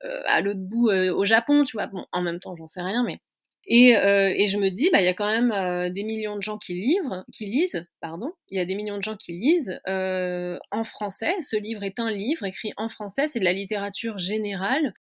euh, 0.05 0.23
à 0.27 0.41
l'autre 0.41 0.61
bout 0.61 0.89
euh, 0.89 1.15
au 1.15 1.25
Japon, 1.25 1.65
tu 1.65 1.77
vois. 1.77 1.87
Bon, 1.89 2.07
en 2.13 2.23
même 2.23 2.41
temps, 2.41 2.57
j'en 2.57 2.67
sais 2.67 2.83
rien, 2.83 3.05
mais 3.05 3.19
et, 3.67 3.91
et, 3.91 4.47
je 4.47 4.59
me 4.59 4.71
dis, 4.71 4.89
bah, 4.91 5.01
il 5.01 5.05
y 5.05 5.09
a 5.09 5.15
quand 5.15 5.31
même 5.31 5.93
des 5.93 6.03
millions 6.03 6.35
de 6.35 6.43
gens 6.43 6.59
qui 6.59 6.75
livrent, 6.75 7.25
qui 7.33 7.47
lisent, 7.47 7.87
pardon. 8.01 8.33
Il 8.49 8.57
y 8.59 8.61
a 8.61 8.65
des 8.65 8.75
millions 8.75 8.97
de 8.97 9.03
gens 9.03 9.17
qui 9.17 9.33
lisent 9.33 9.81
en 9.87 10.83
français. 10.83 11.35
Ce 11.43 11.57
livre 11.57 11.85
est 11.85 12.01
un 12.01 12.11
livre 12.11 12.45
écrit 12.45 12.73
en 12.79 12.89
français. 12.89 13.29
C'est 13.29 13.39
de 13.39 13.45
la 13.45 13.53
littérature 13.53 14.19
générale. 14.19 14.93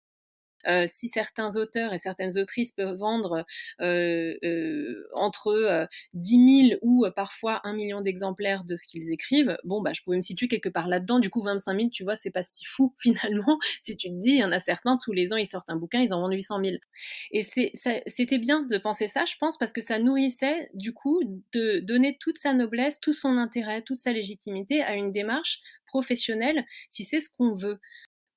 Euh, 0.68 0.86
si 0.88 1.08
certains 1.08 1.56
auteurs 1.56 1.94
et 1.94 2.00
certaines 2.00 2.38
autrices 2.38 2.72
peuvent 2.72 2.98
vendre 2.98 3.46
euh, 3.82 4.36
euh, 4.44 5.08
entre 5.14 5.88
10 6.14 6.70
000 6.70 6.80
ou 6.82 7.06
parfois 7.16 7.62
1 7.64 7.74
million 7.74 8.02
d'exemplaires 8.02 8.64
de 8.64 8.76
ce 8.76 8.86
qu'ils 8.86 9.12
écrivent, 9.12 9.58
bon, 9.64 9.82
bah, 9.82 9.94
je 9.94 10.02
pouvais 10.02 10.18
me 10.18 10.22
situer 10.22 10.48
quelque 10.48 10.70
part 10.70 10.88
là-dedans. 10.88 11.20
Du 11.20 11.30
coup, 11.30 11.42
25 11.42 11.76
000, 11.76 11.90
tu 11.90 12.04
vois, 12.04 12.16
c'est 12.16 12.32
pas 12.32 12.44
si 12.44 12.66
fou 12.66 12.94
finalement. 13.00 13.58
Si 13.82 13.96
tu 13.96 14.10
te 14.10 14.16
dis, 14.20 14.32
il 14.32 14.40
y 14.40 14.44
en 14.44 14.52
a 14.52 14.60
certains, 14.60 14.98
tous 14.98 15.14
les 15.14 15.34
ans, 15.34 15.38
ils 15.38 15.48
sortent 15.48 15.70
un 15.70 15.78
bouquin, 15.78 16.02
ils 16.02 16.14
en 16.14 16.22
vendent 16.22 16.34
800 16.34 16.60
000. 16.64 16.78
Et 17.32 17.44
c'était 17.44 18.38
bien 18.38 18.64
de 18.64 18.78
penser 18.78 19.08
ça, 19.08 19.26
je 19.26 19.36
pense, 19.40 19.58
parce 19.58 19.72
que 19.72 19.82
ça 19.82 20.00
nourrissait, 20.00 20.70
du 20.74 20.94
coup, 20.94 21.22
de 21.54 21.80
donner 21.80 22.18
toute 22.20 22.38
sa 22.38 22.54
noblesse, 22.54 23.00
tout 23.00 23.14
son 23.14 23.38
intérêt, 23.38 23.82
toute 23.82 23.98
sa 23.98 24.12
légitimité 24.12 24.82
à 24.82 24.96
une 24.96 25.12
démarche 25.12 25.62
professionnelle, 25.88 26.66
si 26.90 27.04
c'est 27.04 27.20
ce 27.20 27.30
qu'on 27.30 27.54
veut. 27.54 27.80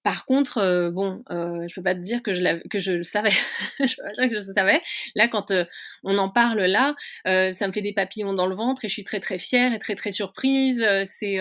Par 0.02 0.26
contre, 0.26 0.58
euh, 0.58 0.90
bon, 0.90 1.22
euh, 1.30 1.66
je 1.68 1.74
peux 1.76 1.82
pas 1.82 1.94
te 1.94 2.00
dire 2.00 2.22
que 2.24 2.34
je, 2.34 2.66
que 2.68 2.80
je 2.80 2.92
le 2.92 3.02
savais. 3.04 3.30
je 3.78 3.86
dire 3.86 4.28
que 4.28 4.38
je 4.38 4.48
le 4.48 4.54
savais. 4.54 4.82
Là, 5.14 5.28
quand 5.28 5.52
euh, 5.52 5.64
on 6.02 6.16
en 6.16 6.28
parle 6.28 6.62
là, 6.62 6.96
euh, 7.28 7.52
ça 7.52 7.68
me 7.68 7.72
fait 7.72 7.82
des 7.82 7.92
papillons 7.92 8.32
dans 8.32 8.46
le 8.46 8.54
ventre 8.56 8.84
et 8.84 8.88
je 8.88 8.92
suis 8.92 9.04
très 9.04 9.20
très 9.20 9.38
fière 9.38 9.72
et 9.72 9.78
très 9.78 9.94
très 9.94 10.10
surprise. 10.10 10.84
C'est 11.06 11.36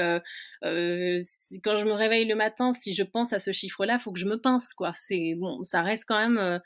quand 0.61 1.75
je 1.75 1.85
me 1.85 1.93
réveille 1.93 2.25
le 2.25 2.35
matin, 2.35 2.73
si 2.73 2.93
je 2.93 3.03
pense 3.03 3.33
à 3.33 3.39
ce 3.39 3.51
chiffre-là, 3.51 3.97
faut 3.97 4.11
que 4.11 4.19
je 4.19 4.27
me 4.27 4.39
pince 4.39 4.73
quoi. 4.75 4.93
C'est 4.99 5.33
bon, 5.37 5.63
ça 5.63 5.81
reste 5.81 6.05
quand 6.07 6.29
même. 6.29 6.61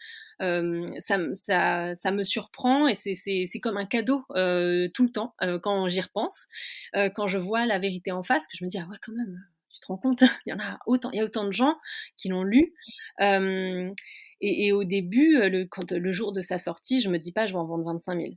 Ça, 0.99 1.17
ça, 1.34 1.95
ça, 1.95 2.12
me 2.12 2.23
surprend 2.23 2.89
et 2.89 2.95
c'est 2.95 3.60
comme 3.62 3.77
un 3.77 3.86
cadeau 3.86 4.25
tout 4.27 5.03
le 5.03 5.12
temps 5.12 5.34
quand 5.63 5.88
j'y 5.88 6.01
repense, 6.01 6.47
quand 6.93 7.27
je 7.27 7.38
vois 7.38 7.65
la 7.65 7.79
vérité 7.79 8.12
en 8.12 8.23
face, 8.23 8.47
que 8.47 8.58
je 8.58 8.65
me 8.65 8.69
dis 8.69 8.79
ah 8.79 8.88
ouais 8.89 8.97
quand 9.01 9.13
même 9.13 9.45
tu 9.76 9.82
te 9.82 9.88
rends 9.88 9.98
compte 9.98 10.24
Il 10.46 10.52
y 10.52 10.54
en 10.54 10.60
a 10.60 10.80
autant, 10.86 11.12
il 11.12 11.18
y 11.18 11.20
a 11.20 11.26
autant 11.26 11.44
de 11.44 11.52
gens 11.52 11.78
qui 12.18 12.30
l'ont 12.30 12.44
lu. 12.44 12.74
et, 13.20 14.72
au 14.72 14.84
début, 14.84 15.38
le, 15.50 15.66
quand, 15.66 15.92
le 15.92 16.12
jour 16.12 16.32
de 16.32 16.42
sa 16.42 16.58
sortie, 16.58 17.00
je 17.00 17.10
me 17.10 17.20
dis 17.20 17.32
pas, 17.32 17.46
je 17.46 17.54
vais 17.54 17.60
en 17.60 17.66
vendre 17.66 17.86
25 17.86 18.22
000. 18.22 18.34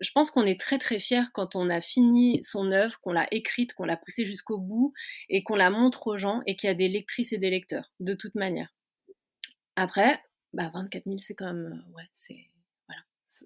Je 0.00 0.10
pense 0.10 0.32
qu'on 0.32 0.44
est 0.44 0.58
très 0.58 0.78
très 0.78 0.98
fier 0.98 1.30
quand 1.32 1.54
on 1.54 1.70
a 1.70 1.80
fini 1.80 2.42
son 2.42 2.72
œuvre, 2.72 2.98
qu'on 3.00 3.12
l'a 3.12 3.28
écrite, 3.30 3.72
qu'on 3.74 3.84
l'a 3.84 3.96
poussée 3.96 4.24
jusqu'au 4.24 4.58
bout 4.58 4.92
et 5.28 5.44
qu'on 5.44 5.54
la 5.54 5.70
montre 5.70 6.08
aux 6.08 6.18
gens 6.18 6.42
et 6.44 6.56
qu'il 6.56 6.66
y 6.66 6.70
a 6.70 6.74
des 6.74 6.88
lectrices 6.88 7.32
et 7.32 7.38
des 7.38 7.50
lecteurs, 7.50 7.92
de 8.00 8.14
toute 8.14 8.34
manière. 8.34 8.74
Après, 9.76 10.20
bah 10.52 10.72
24 10.74 11.04
000, 11.06 11.18
c'est 11.20 11.34
quand 11.34 11.46
même, 11.46 11.84
ouais, 11.94 12.08
c'est 12.12 12.48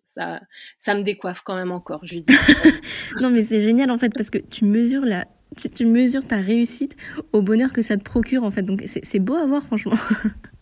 ça, 0.05 0.41
ça 0.79 0.95
me 0.95 1.03
décoiffe 1.03 1.43
quand 1.43 1.55
même 1.55 1.71
encore, 1.71 2.01
je 2.05 2.19
dis. 2.19 2.33
non, 3.21 3.31
mais 3.31 3.43
c'est 3.43 3.61
génial 3.61 3.91
en 3.91 3.99
fait 3.99 4.11
parce 4.13 4.31
que 4.31 4.39
tu 4.39 4.65
mesures 4.65 5.05
la, 5.05 5.27
tu, 5.75 5.87
mesures 5.87 6.25
ta 6.27 6.39
réussite 6.39 6.97
au 7.33 7.43
bonheur 7.43 7.73
que 7.73 7.83
ça 7.83 7.97
te 7.97 8.03
procure 8.03 8.45
en 8.45 8.51
fait. 8.51 8.63
Donc 8.63 8.85
c'est 8.87 9.19
beau 9.19 9.35
à 9.35 9.47
voir 9.47 9.63
franchement. 9.65 9.97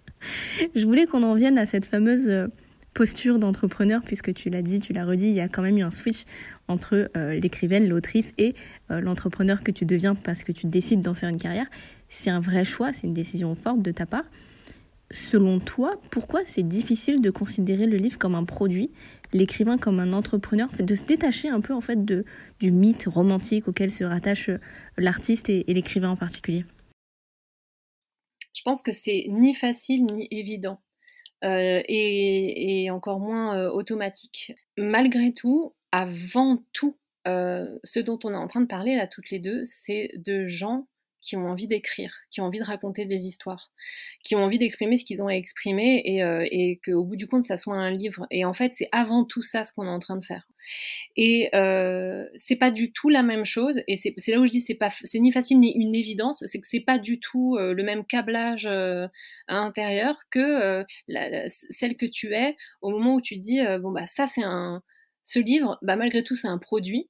je 0.75 0.85
voulais 0.85 1.07
qu'on 1.07 1.23
en 1.23 1.35
vienne 1.35 1.59
à 1.59 1.67
cette 1.67 1.87
fameuse 1.87 2.29
euh, 2.29 2.47
posture 2.93 3.39
d'entrepreneur 3.39 4.03
puisque 4.05 4.33
tu 4.35 4.51
l'as 4.51 4.63
dit, 4.63 4.81
tu 4.81 4.93
l'as 4.93 5.05
redit, 5.05 5.29
il 5.29 5.35
y 5.35 5.41
a 5.41 5.49
quand 5.49 5.63
même 5.63 5.79
eu 5.79 5.83
un 5.83 5.91
switch 5.91 6.25
entre 6.69 7.11
euh, 7.17 7.39
l'écrivaine, 7.39 7.89
l'autrice 7.89 8.33
et 8.39 8.55
euh, 8.91 9.01
l'entrepreneur 9.01 9.63
que 9.63 9.73
tu 9.73 9.85
deviens 9.85 10.15
parce 10.15 10.45
que 10.45 10.53
tu 10.53 10.67
décides 10.67 11.03
d'en 11.03 11.15
faire 11.15 11.29
une 11.29 11.41
carrière. 11.41 11.67
C'est 12.09 12.31
un 12.31 12.41
vrai 12.41 12.65
choix, 12.65 12.93
c'est 12.93 13.07
une 13.07 13.15
décision 13.15 13.55
forte 13.55 13.83
de 13.83 13.91
ta 13.91 14.07
part. 14.07 14.25
Selon 15.11 15.61
toi, 15.61 16.01
pourquoi 16.11 16.41
c'est 16.47 16.67
difficile 16.67 17.21
de 17.21 17.31
considérer 17.31 17.87
le 17.87 17.99
livre 17.99 18.19
comme 18.19 18.35
un 18.35 18.45
produit 18.45 18.91
l'écrivain 19.35 19.77
comme 19.77 20.01
un 20.01 20.15
entrepreneur, 20.15 20.71
de 20.79 20.95
se 20.95 21.05
détacher 21.05 21.49
un 21.49 21.61
peu 21.61 21.75
en 21.75 21.83
fait 21.83 22.05
de, 22.05 22.25
du 22.61 22.71
mythe 22.71 23.05
romantique 23.05 23.69
auquel 23.69 23.91
se 23.91 24.05
rattache 24.05 24.49
euh, 24.49 24.59
l'artiste 24.97 25.51
et, 25.51 25.65
l'écrivain 25.69 26.11
en 26.11 26.17
particulier 26.17 26.65
Je 28.55 28.63
pense 28.63 28.83
que 28.83 28.93
c'est 28.93 29.27
ni 29.29 29.55
facile 29.55 30.07
ni 30.07 30.29
évident. 30.31 30.81
Euh, 31.43 31.83
et, 31.89 32.89
encore 32.91 33.21
moins 33.21 33.59
euh, 33.59 33.71
automatique. 33.71 34.55
Malgré 34.79 35.33
tout, 35.33 35.75
avant 35.93 36.65
tout, 36.73 36.97
ce 37.27 38.01
dont 38.01 38.19
on 38.25 38.33
est 38.33 38.37
en 38.37 38.47
train 38.47 38.61
de 38.61 38.67
parler 38.67 38.97
là 38.97 39.07
toutes 39.07 39.31
les 39.31 39.39
deux, 39.39 39.63
c'est 39.65 40.11
de 40.17 40.47
gens 40.47 40.87
qui 41.25 41.37
ont 41.37 41.49
envie 41.49 41.67
d'écrire, 41.67 42.15
qui 42.31 42.41
ont 42.41 42.45
envie 42.45 42.59
de 42.59 42.65
raconter 42.65 43.07
des 43.07 43.27
histoires, 43.27 43.73
qui 44.23 44.37
ont 44.37 44.45
envie 44.45 44.59
d'exprimer 44.59 44.99
ce 44.99 45.05
qu'ils 45.05 45.23
ont 45.23 45.29
à 45.29 45.35
exprimer 45.35 46.03
et, 46.05 46.23
euh, 46.23 46.47
et 46.51 46.81
qu'au 46.85 47.05
bout 47.05 47.17
du 47.17 47.27
compte, 47.27 47.45
ça 47.45 47.57
soit 47.57 47.75
un 47.75 47.91
livre. 47.91 48.27
Et 48.31 48.45
en 48.45 48.53
fait, 48.53 48.73
c'est 48.75 48.89
avant 48.93 49.25
tout 49.25 49.43
ça 49.43 49.65
ce 49.65 49.73
qu'on 49.73 49.87
est 49.87 49.91
en 49.91 49.99
train 49.99 50.17
de 50.17 50.25
faire. 50.25 50.47
Et 51.17 51.49
euh, 51.55 52.27
c'est 52.37 52.57
pas 52.57 52.71
du 52.71 52.93
tout 52.93 53.09
la 53.09 53.23
même 53.23 53.45
chose. 53.45 53.81
Et 53.89 53.97
c'est 53.97 54.15
là 54.29 54.39
où 54.39 54.47
je 54.47 54.51
dis 54.51 54.61
c'est 54.61 54.75
pas, 54.75 54.91
c'est 55.03 55.19
ni 55.19 55.33
facile 55.33 55.61
ni 55.61 55.73
une 55.73 55.95
évidence. 55.95 56.45
C'est 56.47 56.61
que 56.61 56.67
c'est 56.67 56.81
pas 56.81 56.99
du 56.99 57.21
tout 57.21 57.57
euh, 57.59 57.73
le 57.73 57.83
même 57.83 58.05
câblage 58.05 58.67
euh, 58.67 59.09
à 59.49 59.55
l'intérieur 59.55 60.17
que 60.31 60.85
la, 61.09 61.49
celle 61.49 61.97
que 61.97 62.07
tu 62.07 62.35
es 62.35 62.57
au 62.83 62.91
moment 62.91 63.15
où 63.15 63.21
tu 63.21 63.37
dis 63.37 63.61
bon 63.81 63.93
bah 63.93 64.07
ça 64.07 64.27
c'est 64.27 64.45
un 64.45 64.83
ce 65.25 65.39
livre, 65.39 65.79
bah 65.81 65.97
malgré 65.97 66.23
tout, 66.23 66.37
c'est 66.37 66.49
un 66.49 66.59
produit. 66.59 67.09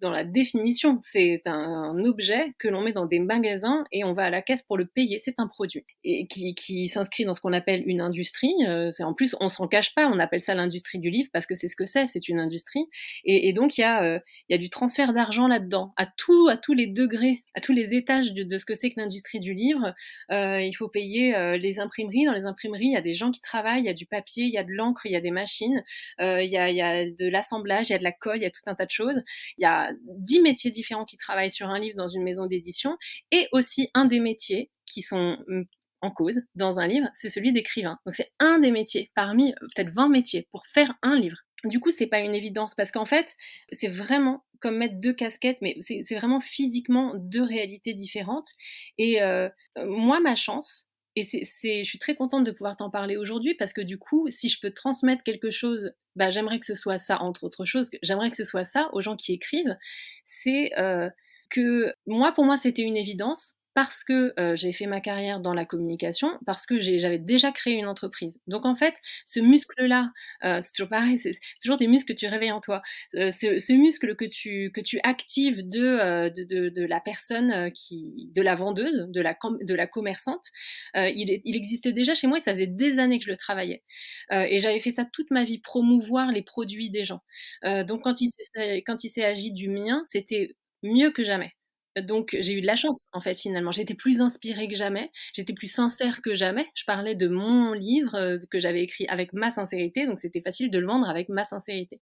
Dans 0.00 0.10
la 0.10 0.24
définition, 0.24 0.98
c'est 1.02 1.42
un, 1.46 1.96
objet 2.04 2.52
que 2.58 2.68
l'on 2.68 2.82
met 2.82 2.92
dans 2.92 3.06
des 3.06 3.18
magasins 3.18 3.84
et 3.90 4.04
on 4.04 4.12
va 4.12 4.24
à 4.24 4.30
la 4.30 4.42
caisse 4.42 4.62
pour 4.62 4.76
le 4.76 4.86
payer. 4.86 5.18
C'est 5.18 5.34
un 5.38 5.46
produit 5.46 5.84
et 6.04 6.26
qui, 6.26 6.88
s'inscrit 6.88 7.24
dans 7.24 7.34
ce 7.34 7.40
qu'on 7.40 7.52
appelle 7.52 7.82
une 7.86 8.00
industrie. 8.00 8.54
Euh, 8.68 8.90
en 9.00 9.14
plus, 9.14 9.34
on 9.40 9.48
s'en 9.48 9.66
cache 9.66 9.94
pas, 9.94 10.06
on 10.06 10.18
appelle 10.18 10.40
ça 10.40 10.54
l'industrie 10.54 10.98
du 10.98 11.10
livre 11.10 11.28
parce 11.32 11.46
que 11.46 11.54
c'est 11.54 11.68
ce 11.68 11.76
que 11.76 11.86
c'est, 11.86 12.06
c'est 12.06 12.28
une 12.28 12.38
industrie. 12.38 12.86
Et, 13.24 13.52
donc 13.52 13.78
il 13.78 13.80
y 13.80 13.84
a, 13.84 14.04
euh, 14.04 14.18
du 14.58 14.70
transfert 14.70 15.12
d'argent 15.12 15.48
là-dedans, 15.48 15.92
à 15.96 16.06
tous 16.06 16.48
les 16.74 16.86
degrés, 16.86 17.44
à 17.54 17.60
tous 17.60 17.72
les 17.72 17.94
étages 17.94 18.32
de, 18.32 18.58
ce 18.58 18.64
que 18.64 18.74
c'est 18.74 18.90
que 18.90 19.00
l'industrie 19.00 19.40
du 19.40 19.54
livre. 19.54 19.94
Euh, 20.30 20.60
il 20.60 20.72
faut 20.72 20.88
payer 20.88 21.34
euh, 21.34 21.56
les 21.56 21.80
imprimeries. 21.80 22.24
Dans 22.24 22.32
les 22.32 22.44
imprimeries, 22.44 22.86
il 22.86 22.92
y 22.92 22.96
a 22.96 23.02
des 23.02 23.14
gens 23.14 23.30
qui 23.30 23.40
travaillent, 23.40 23.80
il 23.80 23.86
y 23.86 23.90
a 23.90 23.94
du 23.94 24.06
papier, 24.06 24.44
il 24.44 24.52
y 24.52 24.58
a 24.58 24.64
de 24.64 24.72
l'encre, 24.72 25.06
il 25.06 25.12
y 25.12 25.16
a 25.16 25.20
des 25.20 25.30
machines, 25.30 25.82
euh, 26.20 26.42
il 26.42 26.50
y 26.50 26.56
a, 26.56 26.70
y 26.70 26.80
a 26.80 27.04
de 27.04 27.28
l'assemblage, 27.28 27.88
il 27.88 27.92
y 27.92 27.94
a 27.94 27.98
de 27.98 28.04
la 28.04 28.12
colle, 28.12 28.38
il 28.38 28.42
y 28.42 28.46
a 28.46 28.50
tout 28.50 28.62
un 28.66 28.74
tas 28.74 28.86
de 28.86 28.90
choses. 28.90 29.22
Il 29.58 29.62
y 29.62 29.66
a 29.66 29.85
dix 30.18 30.40
métiers 30.40 30.70
différents 30.70 31.04
qui 31.04 31.16
travaillent 31.16 31.50
sur 31.50 31.68
un 31.68 31.78
livre 31.78 31.96
dans 31.96 32.08
une 32.08 32.22
maison 32.22 32.46
d'édition, 32.46 32.96
et 33.30 33.48
aussi 33.52 33.90
un 33.94 34.06
des 34.06 34.20
métiers 34.20 34.70
qui 34.86 35.02
sont 35.02 35.38
mm, 35.48 35.62
en 36.02 36.10
cause 36.10 36.40
dans 36.54 36.78
un 36.78 36.86
livre, 36.86 37.08
c'est 37.14 37.30
celui 37.30 37.52
d'écrivain. 37.52 37.98
Donc 38.06 38.14
c'est 38.14 38.32
un 38.38 38.58
des 38.60 38.70
métiers 38.70 39.10
parmi 39.14 39.52
euh, 39.52 39.66
peut-être 39.74 39.90
20 39.90 40.08
métiers 40.08 40.48
pour 40.52 40.66
faire 40.66 40.94
un 41.02 41.18
livre. 41.18 41.38
Du 41.64 41.80
coup, 41.80 41.90
c'est 41.90 42.06
pas 42.06 42.20
une 42.20 42.34
évidence 42.34 42.74
parce 42.74 42.90
qu'en 42.90 43.06
fait, 43.06 43.34
c'est 43.72 43.88
vraiment 43.88 44.44
comme 44.60 44.76
mettre 44.76 45.00
deux 45.00 45.12
casquettes, 45.12 45.58
mais 45.60 45.76
c'est 45.80 46.14
vraiment 46.14 46.40
physiquement 46.40 47.12
deux 47.16 47.42
réalités 47.42 47.94
différentes. 47.94 48.50
Et 48.98 49.22
euh, 49.22 49.48
moi, 49.84 50.20
ma 50.20 50.34
chance, 50.34 50.88
et 51.14 51.22
c'est, 51.22 51.82
je 51.82 51.88
suis 51.88 51.98
très 51.98 52.14
contente 52.14 52.44
de 52.44 52.50
pouvoir 52.50 52.76
t'en 52.76 52.90
parler 52.90 53.16
aujourd'hui 53.16 53.54
parce 53.54 53.72
que 53.72 53.80
du 53.80 53.98
coup, 53.98 54.28
si 54.30 54.48
je 54.48 54.60
peux 54.60 54.70
transmettre 54.70 55.22
quelque 55.24 55.50
chose, 55.50 55.92
bah, 56.16 56.30
j'aimerais 56.30 56.58
que 56.58 56.66
ce 56.66 56.74
soit 56.74 56.98
ça, 56.98 57.22
entre 57.22 57.44
autres 57.44 57.64
choses, 57.64 57.90
j'aimerais 58.02 58.30
que 58.30 58.36
ce 58.36 58.44
soit 58.44 58.64
ça 58.64 58.88
aux 58.92 59.00
gens 59.00 59.16
qui 59.16 59.32
écrivent, 59.32 59.76
c'est 60.24 60.72
euh, 60.78 61.10
que 61.50 61.94
moi, 62.06 62.32
pour 62.32 62.44
moi, 62.44 62.56
c'était 62.56 62.82
une 62.82 62.96
évidence 62.96 63.55
parce 63.76 64.04
que 64.04 64.32
euh, 64.40 64.56
j'ai 64.56 64.72
fait 64.72 64.86
ma 64.86 65.02
carrière 65.02 65.38
dans 65.38 65.52
la 65.52 65.66
communication, 65.66 66.30
parce 66.46 66.64
que 66.64 66.80
j'avais 66.80 67.18
déjà 67.18 67.52
créé 67.52 67.74
une 67.74 67.86
entreprise. 67.86 68.40
Donc 68.46 68.64
en 68.64 68.74
fait, 68.74 68.94
ce 69.26 69.38
muscle-là, 69.38 70.12
euh, 70.44 70.60
c'est 70.62 70.72
toujours 70.72 70.88
pareil, 70.88 71.18
c'est 71.22 71.38
toujours 71.62 71.76
des 71.76 71.86
muscles 71.86 72.14
que 72.14 72.18
tu 72.18 72.26
réveilles 72.26 72.52
en 72.52 72.62
toi. 72.62 72.80
Euh, 73.16 73.30
ce, 73.32 73.72
muscle 73.74 74.16
que 74.16 74.24
tu, 74.24 74.72
que 74.72 74.80
tu 74.80 74.98
actives 75.02 75.58
de, 75.68 76.30
de, 76.30 76.70
de, 76.70 76.84
la 76.86 77.00
personne, 77.00 77.70
qui, 77.72 78.30
de 78.34 78.40
la 78.40 78.54
vendeuse, 78.54 79.08
de 79.10 79.20
la, 79.20 79.36
de 79.60 79.74
la 79.74 79.86
commerçante, 79.86 80.46
il, 80.94 81.42
il, 81.44 81.54
existait 81.54 81.92
déjà 81.92 82.14
chez 82.14 82.28
moi 82.28 82.38
et 82.38 82.40
ça 82.40 82.54
faisait 82.54 82.66
des 82.66 82.98
années 82.98 83.18
que 83.18 83.26
je 83.26 83.30
le 83.30 83.36
travaillais. 83.36 83.82
et 84.30 84.58
j'avais 84.58 84.80
fait 84.80 84.92
ça 84.92 85.04
toute 85.04 85.30
ma 85.30 85.44
vie, 85.44 85.58
promouvoir 85.58 86.32
les 86.32 86.42
produits 86.42 86.88
des 86.88 87.04
gens. 87.04 87.20
donc 87.62 88.04
quand 88.04 88.22
il 88.22 89.10
s'est 89.10 89.24
agi 89.24 89.52
du 89.52 89.68
mien, 89.68 90.00
c'était 90.06 90.56
mieux 90.82 91.10
que 91.10 91.22
jamais. 91.22 91.55
Donc 92.02 92.36
j'ai 92.38 92.54
eu 92.54 92.60
de 92.60 92.66
la 92.66 92.76
chance 92.76 93.06
en 93.12 93.20
fait 93.20 93.38
finalement. 93.38 93.72
J'étais 93.72 93.94
plus 93.94 94.20
inspirée 94.20 94.68
que 94.68 94.76
jamais, 94.76 95.10
j'étais 95.34 95.54
plus 95.54 95.68
sincère 95.68 96.20
que 96.22 96.34
jamais. 96.34 96.66
Je 96.74 96.84
parlais 96.84 97.14
de 97.14 97.28
mon 97.28 97.72
livre 97.72 98.14
euh, 98.14 98.38
que 98.50 98.58
j'avais 98.58 98.82
écrit 98.82 99.06
avec 99.08 99.32
ma 99.32 99.50
sincérité, 99.50 100.06
donc 100.06 100.18
c'était 100.18 100.42
facile 100.42 100.70
de 100.70 100.78
le 100.78 100.86
vendre 100.86 101.08
avec 101.08 101.28
ma 101.28 101.44
sincérité. 101.44 102.00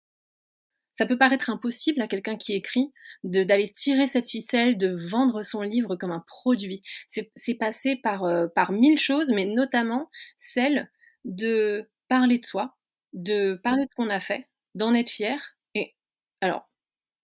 Ça 0.96 1.06
peut 1.08 1.18
paraître 1.18 1.50
impossible 1.50 2.02
à 2.02 2.08
quelqu'un 2.08 2.38
qui 2.38 2.54
écrit 2.54 2.92
d'aller 3.24 3.70
tirer 3.70 4.06
cette 4.06 4.30
ficelle, 4.30 4.78
de 4.78 4.96
vendre 5.10 5.42
son 5.42 5.62
livre 5.62 5.96
comme 5.96 6.12
un 6.12 6.24
produit. 6.28 6.84
C'est 7.08 7.56
passé 7.56 7.96
par, 7.96 8.24
euh, 8.26 8.48
par 8.48 8.72
mille 8.72 9.00
choses, 9.00 9.30
mais 9.34 9.46
notamment 9.46 10.10
celle 10.38 10.92
de 11.26 11.90
parler 12.10 12.38
de 12.38 12.46
soi, 12.46 12.76
de 13.14 13.56
parler 13.64 13.84
de 13.84 13.90
ce 13.90 13.96
qu'on 13.96 14.10
a 14.10 14.20
fait, 14.20 14.48
d'en 14.76 14.94
être 14.94 15.10
fier. 15.10 15.56
Et 15.74 15.96
alors, 16.42 16.70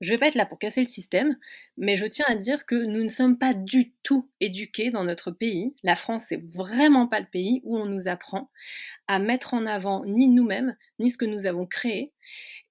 je 0.02 0.12
vais 0.12 0.18
pas 0.18 0.28
être 0.28 0.36
là 0.36 0.46
pour 0.46 0.60
casser 0.60 0.82
le 0.82 0.88
système, 0.88 1.38
mais 1.78 1.96
je 1.98 2.06
tiens 2.06 2.26
à 2.28 2.36
dire 2.36 2.66
que 2.66 2.76
nous 2.76 3.04
ne 3.04 3.10
sommes 3.10 3.38
pas 3.38 3.54
du 3.54 3.92
tout 4.04 4.30
éduqués 4.40 4.92
dans 4.92 5.04
notre 5.04 5.32
pays. 5.32 5.76
La 5.84 5.96
France, 5.96 6.26
c'est 6.30 6.42
vraiment 6.54 7.08
pas 7.08 7.20
le 7.20 7.26
pays 7.26 7.62
où 7.64 7.78
on 7.78 7.86
nous 7.86 8.08
apprend 8.08 8.50
à 9.08 9.20
mettre 9.20 9.54
en 9.54 9.66
avant 9.66 10.06
ni 10.06 10.28
nous-mêmes, 10.28 10.76
ni 11.00 11.10
ce 11.10 11.18
que 11.18 11.26
nous 11.26 11.46
avons 11.46 11.66
créé, 11.66 12.14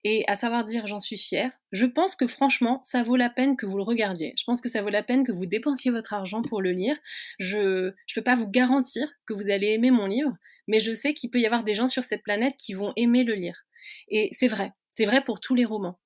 et 0.04 0.24
à 0.26 0.36
savoir 0.36 0.64
dire 0.64 0.86
j'en 0.86 1.00
suis 1.00 1.18
fière. 1.18 1.52
Je 1.70 1.84
pense 1.84 2.16
que 2.16 2.26
franchement, 2.26 2.80
ça 2.84 3.02
vaut 3.02 3.16
la 3.16 3.28
peine 3.28 3.56
que 3.56 3.66
vous 3.66 3.76
le 3.76 3.82
regardiez. 3.82 4.32
Je 4.38 4.44
pense 4.44 4.60
que 4.60 4.68
ça 4.68 4.80
vaut 4.80 4.88
la 4.88 5.02
peine 5.02 5.24
que 5.24 5.32
vous 5.32 5.46
dépensiez 5.46 5.90
votre 5.90 6.14
argent 6.14 6.40
pour 6.42 6.62
le 6.62 6.72
lire. 6.72 6.96
Je 7.38 7.88
ne 7.88 8.14
peux 8.14 8.22
pas 8.22 8.36
vous 8.36 8.48
garantir 8.48 9.06
que 9.26 9.34
vous 9.34 9.50
allez 9.50 9.68
aimer 9.68 9.90
mon 9.90 10.06
livre, 10.06 10.34
mais 10.66 10.80
je 10.80 10.94
sais 10.94 11.12
qu'il 11.12 11.30
peut 11.30 11.40
y 11.40 11.46
avoir 11.46 11.64
des 11.64 11.74
gens 11.74 11.88
sur 11.88 12.04
cette 12.04 12.22
planète 12.22 12.54
qui 12.56 12.72
vont 12.72 12.94
aimer 12.96 13.24
le 13.24 13.34
lire. 13.34 13.66
Et 14.08 14.30
c'est 14.32 14.48
vrai, 14.48 14.72
c'est 14.90 15.06
vrai 15.06 15.22
pour 15.22 15.40
tous 15.40 15.54
les 15.54 15.64
romans. 15.64 15.98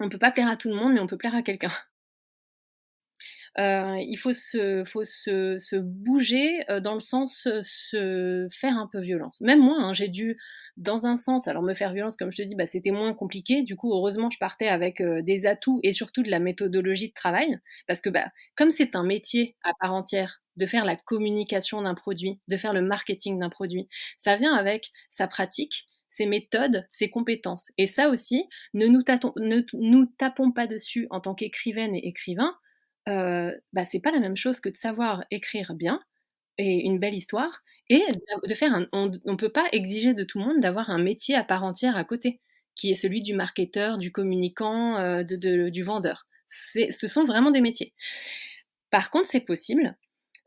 On 0.00 0.04
ne 0.04 0.10
peut 0.10 0.18
pas 0.18 0.30
plaire 0.32 0.48
à 0.48 0.56
tout 0.56 0.68
le 0.68 0.74
monde, 0.74 0.94
mais 0.94 1.00
on 1.00 1.06
peut 1.06 1.16
plaire 1.16 1.34
à 1.34 1.42
quelqu'un. 1.42 1.70
Euh, 3.58 3.98
il 4.00 4.16
faut 4.16 4.32
se, 4.32 5.78
bouger 5.78 6.64
euh, 6.70 6.80
dans 6.80 6.94
le 6.94 7.00
sens 7.00 7.46
se 7.64 8.48
faire 8.50 8.78
un 8.78 8.88
peu 8.90 9.00
violence. 9.00 9.40
Même 9.42 9.60
moi, 9.60 9.76
hein, 9.78 9.92
j'ai 9.92 10.08
dû, 10.08 10.38
dans 10.78 11.06
un 11.06 11.16
sens, 11.16 11.48
alors 11.48 11.62
me 11.62 11.74
faire 11.74 11.92
violence, 11.92 12.16
comme 12.16 12.32
je 12.32 12.36
te 12.36 12.42
dis, 12.42 12.54
bah, 12.54 12.66
c'était 12.66 12.90
moins 12.92 13.12
compliqué. 13.12 13.62
Du 13.62 13.76
coup, 13.76 13.92
heureusement, 13.92 14.30
je 14.30 14.38
partais 14.38 14.68
avec 14.68 15.00
euh, 15.02 15.20
des 15.22 15.44
atouts 15.44 15.80
et 15.82 15.92
surtout 15.92 16.22
de 16.22 16.30
la 16.30 16.38
méthodologie 16.38 17.08
de 17.08 17.14
travail, 17.14 17.58
parce 17.86 18.00
que 18.00 18.08
bah, 18.08 18.26
comme 18.56 18.70
c'est 18.70 18.96
un 18.96 19.04
métier 19.04 19.56
à 19.64 19.72
part 19.78 19.92
entière, 19.92 20.40
de 20.56 20.66
faire 20.66 20.84
la 20.84 20.96
communication 20.96 21.82
d'un 21.82 21.94
produit, 21.94 22.40
de 22.48 22.56
faire 22.56 22.72
le 22.72 22.82
marketing 22.82 23.38
d'un 23.38 23.50
produit, 23.50 23.88
ça 24.18 24.36
vient 24.36 24.54
avec 24.54 24.92
sa 25.10 25.26
pratique, 25.26 25.86
ses 26.12 26.26
méthodes, 26.26 26.86
ses 26.92 27.10
compétences. 27.10 27.72
Et 27.78 27.88
ça 27.88 28.10
aussi, 28.10 28.44
ne 28.74 28.86
nous, 28.86 29.02
tapons 29.02 30.52
pas 30.52 30.66
dessus 30.68 31.08
en 31.10 31.20
tant 31.20 31.34
qu'écrivaine 31.34 31.96
et 31.96 32.06
écrivain 32.06 32.54
euh, 33.08 33.52
bah, 33.72 33.84
c'est 33.84 33.98
pas 33.98 34.12
la 34.12 34.20
même 34.20 34.36
chose 34.36 34.60
que 34.60 34.68
de 34.68 34.76
savoir 34.76 35.24
écrire 35.32 35.74
bien 35.74 36.00
et 36.56 36.86
une 36.86 37.00
belle 37.00 37.14
histoire 37.14 37.62
et 37.88 38.00
de 38.46 38.54
faire 38.54 38.86
on 38.92 39.08
ne 39.08 39.34
peut 39.34 39.48
pas 39.48 39.66
exiger 39.72 40.14
de 40.14 40.22
tout 40.22 40.38
le 40.38 40.44
monde 40.44 40.60
d'avoir 40.60 40.90
un 40.90 41.02
métier 41.02 41.34
à 41.34 41.42
part 41.42 41.64
entière 41.64 41.96
à 41.96 42.04
côté 42.04 42.40
qui 42.76 42.92
est 42.92 42.94
celui 42.94 43.20
du 43.22 43.34
marketeur, 43.34 43.98
du 43.98 44.12
communicant, 44.12 44.98
euh, 44.98 45.24
du 45.24 45.82
vendeur. 45.82 46.26
Ce 46.46 47.06
sont 47.06 47.24
vraiment 47.24 47.50
des 47.50 47.60
métiers. 47.60 47.92
Par 48.90 49.10
contre, 49.10 49.28
c'est 49.28 49.40
possible. 49.40 49.96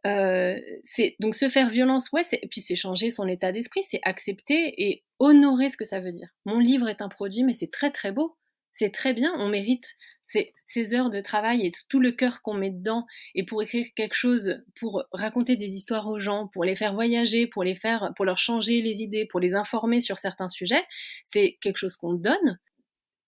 Euh, 0.05 0.59
c'est 0.83 1.15
donc 1.19 1.35
se 1.35 1.49
faire 1.49 1.69
violence, 1.69 2.11
ouais, 2.11 2.21
et 2.31 2.47
puis 2.47 2.61
c'est 2.61 2.75
changer 2.75 3.09
son 3.09 3.27
état 3.27 3.51
d'esprit, 3.51 3.81
c'est 3.83 4.01
accepter 4.03 4.73
et 4.77 5.03
honorer 5.19 5.69
ce 5.69 5.77
que 5.77 5.85
ça 5.85 5.99
veut 5.99 6.11
dire. 6.11 6.29
Mon 6.45 6.59
livre 6.59 6.87
est 6.89 7.01
un 7.01 7.09
produit, 7.09 7.43
mais 7.43 7.53
c'est 7.53 7.71
très 7.71 7.91
très 7.91 8.11
beau 8.11 8.37
c'est 8.75 8.91
très 8.91 9.13
bien, 9.13 9.33
on 9.37 9.47
mérite 9.47 9.95
ces, 10.25 10.53
heures 10.93 11.09
de 11.09 11.21
travail 11.21 11.65
et 11.65 11.71
tout 11.87 12.01
le 12.01 12.11
cœur 12.11 12.41
qu'on 12.41 12.53
met 12.55 12.71
dedans 12.71 13.05
et 13.33 13.45
pour 13.45 13.63
écrire 13.63 13.85
quelque 13.95 14.15
chose, 14.15 14.61
pour 14.77 15.05
raconter 15.13 15.55
des 15.55 15.75
histoires 15.75 16.09
aux 16.09 16.19
gens, 16.19 16.49
pour 16.49 16.65
les 16.65 16.75
faire 16.75 16.93
voyager, 16.93 17.47
pour 17.47 17.63
les 17.63 17.75
faire, 17.75 18.11
pour 18.17 18.25
leur 18.25 18.37
changer 18.37 18.81
les 18.81 19.01
idées, 19.01 19.25
pour 19.25 19.39
les 19.39 19.55
informer 19.55 20.01
sur 20.01 20.17
certains 20.17 20.49
sujets, 20.49 20.83
c'est 21.23 21.57
quelque 21.61 21.77
chose 21.77 21.95
qu'on 21.95 22.13
donne. 22.13 22.59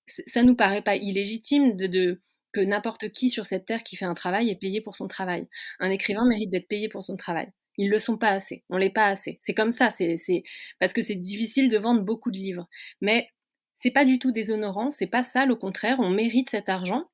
Ça 0.06 0.44
nous 0.44 0.56
paraît 0.56 0.82
pas 0.82 0.98
illégitime 0.98 1.78
de, 1.78 2.22
n'importe 2.62 3.10
qui 3.10 3.30
sur 3.30 3.46
cette 3.46 3.66
terre 3.66 3.84
qui 3.84 3.96
fait 3.96 4.06
un 4.06 4.14
travail 4.14 4.50
est 4.50 4.56
payé 4.56 4.82
pour 4.82 4.96
son 4.96 5.08
travail. 5.08 5.48
Un 5.80 5.90
écrivain 5.90 6.26
mérite 6.26 6.50
d'être 6.50 6.68
payé 6.68 6.90
pour 6.90 7.04
son 7.04 7.18
travail. 7.18 7.52
Ils 7.78 7.90
le 7.90 8.00
sont 8.00 8.18
pas 8.18 8.32
assez. 8.32 8.64
On 8.70 8.78
l'est 8.78 8.90
pas 8.90 9.08
assez. 9.08 9.40
C'est 9.42 9.54
comme 9.54 9.72
ça. 9.72 9.92
C'est 9.92 10.44
parce 10.80 10.94
que 10.94 11.02
c'est 11.04 11.16
difficile 11.16 11.70
de 11.70 11.78
vendre 11.78 12.02
beaucoup 12.02 12.32
de 12.32 12.38
livres. 12.38 12.68
Mais 13.02 13.30
c'est 13.76 13.92
pas 13.92 14.06
du 14.06 14.20
tout 14.20 14.32
déshonorant, 14.32 14.90
c'est 14.92 15.08
pas 15.08 15.24
ça, 15.24 15.46
au 15.48 15.56
contraire, 15.56 16.00
on 16.00 16.10
mérite 16.10 16.50
cet 16.50 16.68
argent. 16.68 17.06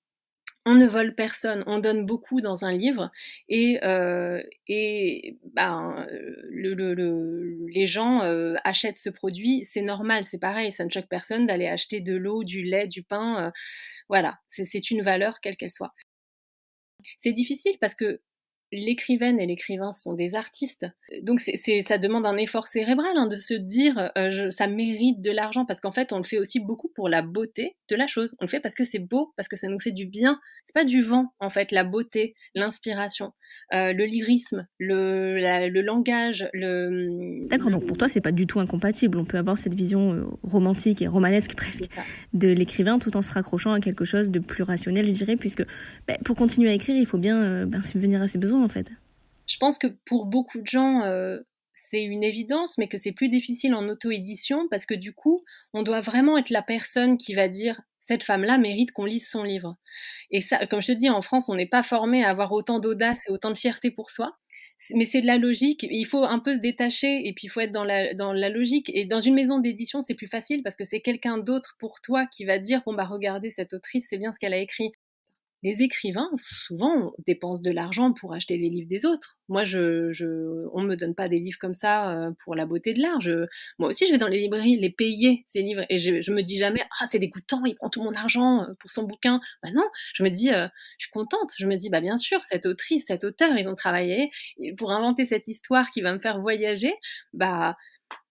On 0.65 0.76
ne 0.76 0.88
vole 0.88 1.13
personne, 1.13 1.63
on 1.67 1.80
donne 1.80 2.06
beaucoup 2.06 2.39
dans 2.39 2.63
un 2.63 2.71
livre 2.71 3.12
et, 3.49 3.84
euh, 3.84 4.41
et 4.67 5.38
ben, 5.54 6.08
le, 6.49 7.67
les 7.67 7.86
gens 7.86 8.23
euh, 8.23 8.56
achètent 8.63 8.95
ce 8.95 9.10
produit, 9.10 9.65
c'est 9.65 9.82
normal, 9.82 10.23
c'est 10.23 10.39
pareil, 10.39 10.71
ça 10.71 10.86
ne 10.86 10.89
choque 10.89 11.10
personne 11.10 11.45
d'aller 11.47 11.67
acheter 11.67 11.99
de 11.99 12.15
l'eau, 12.15 12.45
du 12.45 12.63
lait, 12.63 12.88
du 12.88 13.04
pain, 13.04 13.47
euh, 13.47 13.52
voilà, 14.08 14.39
c'est 14.47 14.89
une 14.89 15.02
valeur 15.02 15.41
quelle 15.41 15.58
qu'elle 15.58 15.69
soit. 15.71 15.93
C'est 17.19 17.32
difficile 17.32 17.78
parce 17.80 17.95
que 17.95 18.21
l'écrivaine 18.74 19.40
et 19.40 19.46
l'écrivain 19.46 19.92
sont 19.92 20.14
des 20.14 20.36
artistes. 20.36 20.88
Donc 21.22 21.40
c'est, 21.40 21.82
ça 21.84 21.98
demande 22.00 22.26
un 22.26 22.38
effort 22.38 22.66
cérébral 22.68 23.12
hein, 23.16 23.28
de 23.28 23.38
se 23.38 23.54
dire 23.54 24.12
euh, 24.18 24.50
ça 24.50 24.68
mérite 24.68 25.22
de 25.22 25.30
l'argent 25.30 25.66
parce 25.66 25.80
qu'en 25.80 25.92
fait 25.92 26.12
on 26.12 26.18
le 26.18 26.24
fait 26.24 26.40
aussi 26.40 26.60
beaucoup 26.60 26.90
pour 26.96 27.08
la 27.08 27.22
beauté 27.22 27.78
de 27.90 27.96
la 27.96 28.08
chose. 28.08 28.36
On 28.40 28.46
le 28.46 28.50
fait 28.50 28.60
parce 28.60 28.74
que 28.74 28.84
c'est 28.84 29.00
beau, 29.00 29.32
parce 29.38 29.48
que 29.48 29.56
ça 29.56 29.68
nous 29.68 29.80
fait 29.80 29.92
du 29.92 30.08
bien. 30.08 30.40
C'est 30.66 30.74
pas 30.74 30.86
du 30.86 31.02
vent 31.02 31.34
en 31.40 31.52
fait, 31.52 31.72
la 31.72 31.84
beauté, 31.84 32.34
l'inspiration, 32.56 33.34
euh, 33.74 33.94
le 33.94 34.06
lyrisme, 34.06 34.68
le, 34.80 35.38
le 35.70 35.82
langage, 35.82 36.50
le. 36.54 37.48
D'accord, 37.48 37.70
donc 37.70 37.86
pour 37.86 37.98
toi 37.98 38.08
c'est 38.08 38.22
pas 38.22 38.32
du 38.32 38.48
tout 38.48 38.60
incompatible. 38.60 39.20
On 39.20 39.26
peut 39.26 39.38
avoir 39.38 39.58
cette 39.58 39.76
vision 39.76 40.14
euh, 40.14 40.24
romantique 40.42 41.04
et 41.04 41.08
romanesque 41.08 41.56
presque 41.56 41.90
de 42.34 42.48
l'écrivain 42.48 42.98
tout 42.98 43.16
en 43.16 43.22
se 43.22 43.32
raccrochant 43.32 43.74
à 43.74 43.80
quelque 43.80 44.06
chose 44.06 44.32
de 44.32 44.40
plus 44.40 44.64
rationnel, 44.64 45.06
je 45.06 45.12
dirais, 45.12 45.36
puisque 45.36 45.64
ben, 46.08 46.18
pour 46.26 46.36
continuer 46.36 46.72
à 46.72 46.74
écrire 46.74 46.96
il 46.96 47.06
faut 47.06 47.20
bien 47.20 47.68
ben, 47.68 47.82
subvenir 47.82 48.22
à 48.22 48.28
ses 48.28 48.40
besoins 48.40 48.62
Je 49.47 49.58
pense 49.58 49.78
que 49.78 49.88
pour 50.06 50.26
beaucoup 50.26 50.62
de 50.62 50.67
gens, 50.67 51.04
euh, 51.04 51.39
c'est 51.73 52.04
une 52.04 52.23
évidence, 52.23 52.78
mais 52.78 52.88
que 52.88 52.97
c'est 52.97 53.12
plus 53.12 53.30
difficile 53.30 53.73
en 53.73 53.88
auto-édition 53.88 54.67
parce 54.69 54.86
que 54.86 54.93
du 54.93 55.13
coup, 55.13 55.43
on 55.73 55.84
doit 55.84 56.02
vraiment 56.02 56.38
être 56.38 56.49
la 56.49 56.62
personne 56.62 57.17
qui 57.17 57.34
va 57.34 57.47
dire 57.47 57.82
cette 57.99 58.23
femme-là 58.23 58.58
mérite 58.58 58.91
qu'on 58.91 59.06
lise 59.06 59.30
son 59.30 59.43
livre. 59.43 59.78
Et 60.30 60.41
ça, 60.41 60.65
comme 60.67 60.82
je 60.82 60.88
te 60.88 60.97
dis, 60.97 61.10
en 61.10 61.21
France, 61.21 61.49
on 61.49 61.56
n'est 61.56 61.67
pas 61.67 61.84
formé 61.84 62.23
à 62.23 62.30
avoir 62.30 62.52
autant 62.52 62.80
d'audace 62.80 63.23
et 63.28 63.32
autant 63.32 63.49
de 63.49 63.58
fierté 63.58 63.91
pour 63.91 64.12
soi. 64.12 64.38
Mais 64.93 65.06
c'est 65.06 65.21
de 65.21 65.28
la 65.28 65.38
logique. 65.38 65.86
Il 65.89 66.06
faut 66.06 66.23
un 66.23 66.39
peu 66.39 66.56
se 66.56 66.60
détacher 66.60 67.26
et 67.26 67.34
puis 67.34 67.47
il 67.47 67.49
faut 67.49 67.62
être 67.62 67.71
dans 67.71 67.86
la, 67.86 68.13
dans 68.13 68.34
la 68.34 68.49
logique. 68.49 68.91
Et 68.93 69.06
dans 69.06 69.21
une 69.21 69.36
maison 69.36 69.60
d'édition, 69.60 70.02
c'est 70.02 70.15
plus 70.15 70.28
facile 70.28 70.62
parce 70.63 70.76
que 70.76 70.84
c'est 70.84 70.99
quelqu'un 70.99 71.38
d'autre 71.38 71.76
pour 71.80 72.02
toi 72.02 72.26
qui 72.26 72.43
va 72.43 72.60
dire 72.60 72.82
bon 72.86 72.93
bah 72.93 73.06
regardez 73.06 73.49
cette 73.49 73.73
autrice, 73.73 74.08
c'est 74.10 74.17
bien 74.17 74.34
ce 74.34 74.39
qu'elle 74.39 74.54
a 74.54 74.58
écrit 74.58 74.91
les 75.63 75.82
écrivains, 75.82 76.30
souvent, 76.36 77.13
dépensent 77.26 77.62
de 77.62 77.71
l'argent 77.71 78.12
pour 78.12 78.34
acheter 78.34 78.58
les 78.58 78.69
livres 78.69 78.89
des 78.89 79.06
autres. 79.06 79.38
Moi, 79.47 79.63
je, 79.63 80.12
je, 80.12 80.67
on 80.73 80.82
ne 80.82 80.88
me 80.88 80.95
donne 80.97 81.15
pas 81.15 81.30
des 81.30 81.39
livres 81.39 81.58
comme 81.58 81.73
ça 81.73 82.12
euh, 82.12 82.32
pour 82.43 82.54
la 82.56 82.65
beauté 82.65 82.93
de 82.93 83.02
l'art. 83.02 83.19
moi 83.80 83.89
aussi, 83.89 84.06
je 84.06 84.12
vais 84.12 84.17
dans 84.17 84.28
les 84.28 84.39
librairies 84.39 84.78
les 84.78 84.89
payer, 84.89 85.45
ces 85.47 85.62
livres. 85.62 85.86
Et 85.89 85.97
je, 85.97 86.21
je 86.21 86.32
me 86.34 86.41
dis 86.41 86.58
jamais, 86.58 86.84
ah, 86.99 87.06
c'est 87.06 87.19
dégoûtant, 87.19 87.63
il 87.65 87.76
prend 87.76 87.89
tout 87.89 88.04
mon 88.04 88.13
argent 88.13 88.63
euh, 88.63 88.73
pour 88.80 88.91
son 88.91 89.04
bouquin. 89.04 89.39
Bah 89.63 89.69
non, 89.73 89.86
je 90.13 90.23
me 90.23 90.30
dis, 90.30 90.52
euh, 90.52 90.67
je 90.97 91.06
suis 91.06 91.12
contente. 91.12 91.52
Je 91.58 91.65
me 91.65 91.78
dis, 91.78 91.89
bah 91.89 92.02
bien 92.02 92.17
sûr, 92.17 92.43
cette 92.43 92.65
autrice, 92.65 93.06
cet 93.08 93.23
auteur, 93.23 93.58
ils 93.58 93.69
ont 93.69 93.76
travaillé 93.76 94.32
pour 94.78 94.91
inventer 94.91 95.26
cette 95.26 95.47
histoire 95.47 95.91
qui 95.91 96.02
va 96.02 96.13
me 96.13 96.19
faire 96.19 96.41
voyager. 96.41 96.93
Bah, 97.34 97.78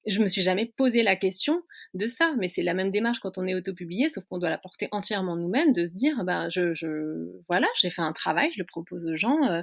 je 0.07 0.21
me 0.21 0.27
suis 0.27 0.43
jamais 0.43 0.67
posé 0.67 1.03
la 1.03 1.17
question 1.17 1.63
de 1.95 2.07
ça, 2.07 2.35
mais 2.39 2.49
c'est 2.49 2.63
la 2.63 2.75
même 2.75 2.91
démarche 2.91 3.21
quand 3.21 3.39
on 3.39 3.47
est 3.47 3.55
autopublié, 3.55 4.09
sauf 4.09 4.25
qu'on 4.25 4.39
doit 4.39 4.51
la 4.51 4.59
porter 4.59 4.89
entièrement 4.91 5.37
nous-mêmes, 5.37 5.73
de 5.73 5.85
se 5.85 5.93
dire, 5.93 6.25
ben, 6.25 6.49
je, 6.49 7.31
voilà, 7.49 7.69
j'ai 7.77 7.91
fait 7.91 8.03
un 8.03 8.13
travail, 8.13 8.51
je 8.53 8.59
le 8.59 8.67
propose 8.67 9.07
aux 9.07 9.17
gens, 9.17 9.45
euh, 9.49 9.63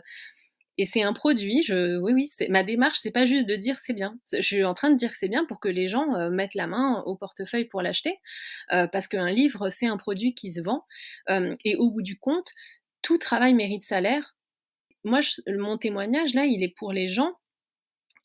et 0.78 0.86
c'est 0.86 1.02
un 1.02 1.12
produit. 1.12 1.62
Je, 1.64 1.98
oui, 1.98 2.14
oui, 2.14 2.30
ma 2.50 2.64
démarche, 2.64 3.00
c'est 3.00 3.12
pas 3.12 3.26
juste 3.26 3.50
de 3.50 3.58
dire 3.58 3.80
c'est 3.80 3.94
bien. 3.94 4.18
Je 4.32 4.40
suis 4.40 4.64
en 4.64 4.74
train 4.74 4.92
de 4.92 4.96
dire 4.96 5.14
c'est 5.14 5.28
bien 5.28 5.44
pour 5.46 5.60
que 5.60 5.68
les 5.68 5.90
gens 5.90 6.16
euh, 6.16 6.30
mettent 6.30 6.56
la 6.56 6.68
main 6.68 7.04
au 7.06 7.18
portefeuille 7.18 7.66
pour 7.66 7.82
l'acheter, 7.82 8.18
euh, 8.72 8.88
parce 8.88 9.10
qu'un 9.10 9.30
livre, 9.30 9.70
c'est 9.70 9.88
un 9.88 9.98
produit 9.98 10.34
qui 10.34 10.52
se 10.52 10.62
vend, 10.62 10.86
et 11.66 11.76
au 11.76 11.92
bout 11.92 12.02
du 12.02 12.18
compte, 12.18 12.54
tout 13.02 13.18
travail 13.18 13.54
mérite 13.54 13.84
salaire. 13.84 14.36
Moi, 15.04 15.20
mon 15.48 15.78
témoignage 15.78 16.34
là, 16.34 16.46
il 16.46 16.64
est 16.64 16.74
pour 16.76 16.92
les 16.94 17.08
gens 17.08 17.34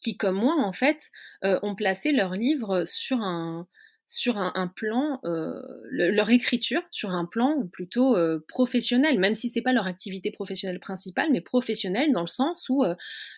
qui, 0.05 0.17
comme 0.17 0.37
moi, 0.37 0.55
en 0.59 0.73
fait, 0.73 1.11
euh, 1.45 1.59
ont 1.63 1.75
placé 1.75 2.13
leur 2.13 2.35
livre 2.35 2.85
sur 2.85 3.23
un, 3.23 3.67
sur 4.07 4.37
un, 4.37 4.69
plan, 4.69 5.19
euh, 5.25 5.63
leur 5.91 6.29
écriture 6.29 6.83
sur 6.91 7.11
un 7.13 7.25
plan 7.25 7.67
plutôt 7.73 8.15
euh, 8.15 8.45
professionnel, 8.49 9.19
même 9.19 9.35
si 9.35 9.49
c'est 9.49 9.63
pas 9.63 9.73
leur 9.73 9.87
activité 9.87 10.31
professionnelle 10.31 10.79
principale, 10.79 11.31
mais 11.33 11.41
professionnelle 11.41 12.13
dans 12.13 12.21
le 12.21 12.27
sens 12.27 12.69
où 12.69 12.85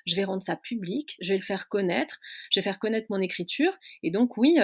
je 0.07 0.17
vais 0.17 0.25
rendre 0.25 0.43
ça 0.43 0.57
public, 0.57 1.17
je 1.21 1.33
vais 1.33 1.39
le 1.39 1.45
faire 1.45 1.69
connaître, 1.69 2.19
je 2.51 2.59
vais 2.59 2.65
faire 2.65 2.81
connaître 2.81 3.07
mon 3.11 3.21
écriture, 3.21 3.73
et 4.03 4.11
donc 4.11 4.37
oui, 4.37 4.59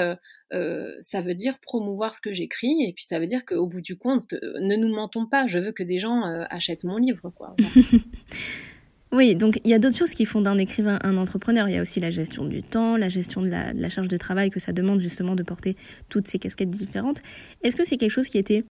ça 0.51 1.21
veut 1.21 1.35
dire 1.35 1.61
promouvoir 1.61 2.17
ce 2.17 2.21
que 2.21 2.33
j'écris, 2.33 2.83
et 2.83 2.93
puis 2.93 3.05
ça 3.05 3.21
veut 3.21 3.27
dire 3.27 3.47
qu'au 3.47 3.69
bout 3.69 3.81
du 3.81 3.97
compte, 3.97 4.33
ne 4.33 4.75
nous 4.75 4.93
mentons 4.93 5.27
pas, 5.27 5.47
je 5.47 5.61
veux 5.61 5.73
que 5.73 5.85
des 5.85 6.01
gens 6.01 6.25
achètent 6.51 6.85
mon 6.85 6.97
livre, 6.97 7.31
quoi. 7.31 7.55
Oui, 9.12 9.37
donc 9.37 9.61
il 9.62 9.70
y 9.70 9.75
a 9.75 9.79
d'autres 9.79 9.96
choses 9.96 10.14
qui 10.14 10.25
font 10.25 10.40
d'un 10.40 10.57
écrivain 10.57 10.98
un 11.03 11.18
entrepreneur. 11.18 11.68
Il 11.68 11.75
y 11.75 11.79
a 11.79 11.83
aussi 11.83 12.01
la 12.01 12.11
gestion 12.11 12.46
du 12.46 12.62
temps, 12.62 12.96
la 12.96 13.11
gestion 13.11 13.42
de 13.42 13.48
la, 13.48 13.88
charge 13.90 14.09
de 14.09 14.16
travail 14.16 14.48
que 14.48 14.59
ça 14.59 14.72
demande 14.72 15.01
justement 15.01 15.37
de 15.37 15.42
porter 15.42 15.77
toutes 16.09 16.27
ces 16.29 16.38
casquettes 16.38 16.70
différentes. 16.70 17.20
Est-ce 17.62 17.77
que 17.77 17.85
c'est 17.85 17.98
quelque 17.98 18.11
chose 18.11 18.29
qui 18.29 18.38
était 18.38 18.64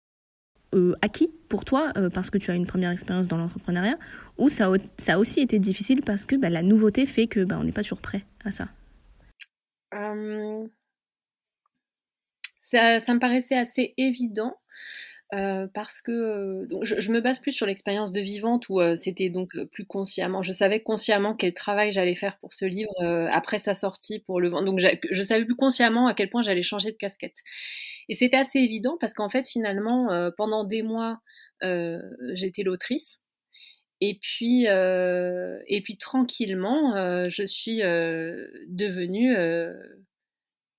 euh, 0.74 0.96
acquis 1.02 1.30
pour 1.50 1.66
toi 1.66 1.92
euh, 1.98 2.10
parce 2.10 2.30
que 2.30 2.38
tu 2.38 2.52
as 2.52 2.56
une 2.56 2.66
première 2.66 2.92
expérience 2.92 3.28
dans 3.28 3.36
l'entrepreneuriat 3.36 3.98
ou 4.38 4.48
ça, 4.48 4.72
a 5.08 5.18
aussi 5.18 5.42
été 5.42 5.60
difficile 5.60 6.04
parce 6.04 6.26
que 6.26 6.38
bah, 6.38 6.50
la 6.50 6.64
nouveauté 6.64 7.06
fait 7.06 7.28
que 7.28 7.44
bah, 7.44 7.58
on 7.60 7.66
n'est 7.66 7.74
pas 7.74 7.84
toujours 7.84 8.02
prêt 8.02 8.24
à 8.46 8.52
ça? 8.52 8.70
Ça, 12.58 13.00
ça 13.02 13.14
me 13.14 13.20
paraissait 13.20 13.58
assez 13.58 13.94
évident. 13.98 14.56
Euh, 15.36 15.68
parce 15.76 16.02
que 16.02 16.12
euh, 16.12 16.66
donc 16.66 16.86
je, 16.86 17.12
me 17.12 17.22
base 17.22 17.38
plus 17.38 17.52
sur 17.52 17.68
l'expérience 17.68 18.12
de 18.12 18.20
vivante 18.20 18.68
où 18.68 18.82
euh, 18.82 18.96
c'était 18.96 19.30
donc 19.30 19.56
plus 19.66 19.86
consciemment. 19.86 20.42
Je 20.42 20.52
savais 20.52 20.82
consciemment 20.82 21.36
quel 21.36 21.54
travail 21.54 21.92
j'allais 21.92 22.16
faire 22.16 22.40
pour 22.40 22.56
ce 22.56 22.66
livre 22.66 22.92
après 23.32 23.60
sa 23.60 23.76
sortie 23.76 24.20
pour 24.20 24.42
le 24.42 24.50
vendre. 24.50 24.66
Donc 24.66 24.80
je 24.80 25.24
savais 25.24 25.46
plus 25.46 25.56
consciemment 25.56 26.08
à 26.08 26.16
quel 26.16 26.30
point 26.30 26.42
j'allais 26.42 26.64
changer 26.64 26.92
de 26.92 26.98
casquette. 26.98 27.44
Et 28.08 28.16
c'était 28.16 28.38
assez 28.38 28.58
évident 28.60 28.98
parce 29.00 29.14
qu'en 29.14 29.30
fait 29.30 29.48
finalement 29.48 30.32
pendant 30.36 30.64
des 30.64 30.82
mois 30.82 31.20
j'étais 31.62 32.64
l'autrice. 32.64 33.22
Et 34.02 34.18
puis, 34.20 34.66
et 34.66 35.82
puis 35.84 35.98
tranquillement, 35.98 37.28
je 37.30 37.46
suis 37.46 37.78
devenue 37.78 39.36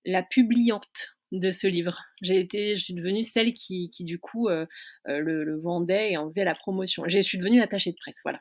la 0.04 0.22
publiante 0.24 1.19
de 1.32 1.50
ce 1.50 1.66
livre. 1.66 2.04
J'ai 2.22 2.40
été, 2.40 2.76
je 2.76 2.84
suis 2.84 2.94
devenue 2.94 3.22
celle 3.22 3.52
qui, 3.52 3.90
qui 3.90 4.04
du 4.04 4.18
coup 4.18 4.48
euh, 4.48 4.66
euh, 5.08 5.18
le, 5.18 5.60
vendait 5.60 6.12
et 6.12 6.16
en 6.16 6.26
faisait 6.26 6.44
la 6.44 6.54
promotion. 6.54 7.04
Je 7.06 7.20
suis 7.20 7.38
devenue 7.38 7.60
attachée 7.60 7.92
de 7.92 7.96
presse, 7.96 8.20
voilà. 8.24 8.40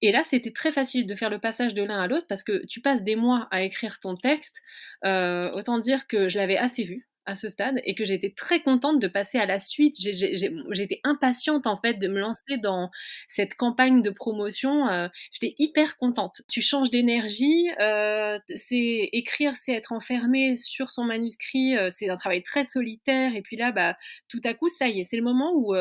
Et 0.00 0.10
là, 0.10 0.22
c'était 0.24 0.52
très 0.52 0.72
facile 0.72 1.06
de 1.06 1.14
faire 1.14 1.30
le 1.30 1.38
passage 1.38 1.74
de 1.74 1.82
l'un 1.82 2.00
à 2.00 2.08
l'autre 2.08 2.26
parce 2.28 2.42
que 2.42 2.64
tu 2.66 2.80
passes 2.80 3.04
des 3.04 3.14
mois 3.14 3.46
à 3.52 3.62
écrire 3.62 4.00
ton 4.00 4.16
texte. 4.16 4.56
Euh, 5.04 5.50
autant 5.52 5.78
dire 5.78 6.06
que 6.08 6.28
je 6.28 6.38
l'avais 6.38 6.56
assez 6.56 6.84
vu 6.84 7.08
à 7.26 7.36
ce 7.36 7.48
stade 7.48 7.80
et 7.84 7.94
que 7.94 8.04
j'étais 8.04 8.32
très 8.36 8.60
contente 8.60 9.00
de 9.00 9.08
passer 9.08 9.38
à 9.38 9.46
la 9.46 9.58
suite. 9.58 9.94
J'étais 9.98 11.00
impatiente 11.04 11.66
en 11.66 11.76
fait 11.76 11.94
de 11.94 12.08
me 12.08 12.20
lancer 12.20 12.58
dans 12.58 12.90
cette 13.28 13.54
campagne 13.54 14.02
de 14.02 14.10
promotion. 14.10 14.88
Euh, 14.88 15.08
j'étais 15.32 15.54
hyper 15.58 15.96
contente. 15.96 16.42
Tu 16.48 16.60
changes 16.60 16.90
d'énergie. 16.90 17.68
Euh, 17.80 18.38
c'est 18.54 19.08
écrire, 19.12 19.54
c'est 19.54 19.72
être 19.72 19.92
enfermé 19.92 20.56
sur 20.56 20.90
son 20.90 21.04
manuscrit. 21.04 21.76
Euh, 21.76 21.88
c'est 21.90 22.08
un 22.08 22.16
travail 22.16 22.42
très 22.42 22.64
solitaire. 22.64 23.36
Et 23.36 23.42
puis 23.42 23.56
là, 23.56 23.72
bah, 23.72 23.96
tout 24.28 24.40
à 24.44 24.54
coup, 24.54 24.68
ça 24.68 24.88
y 24.88 25.00
est, 25.00 25.04
c'est 25.04 25.16
le 25.16 25.22
moment 25.22 25.52
où 25.54 25.74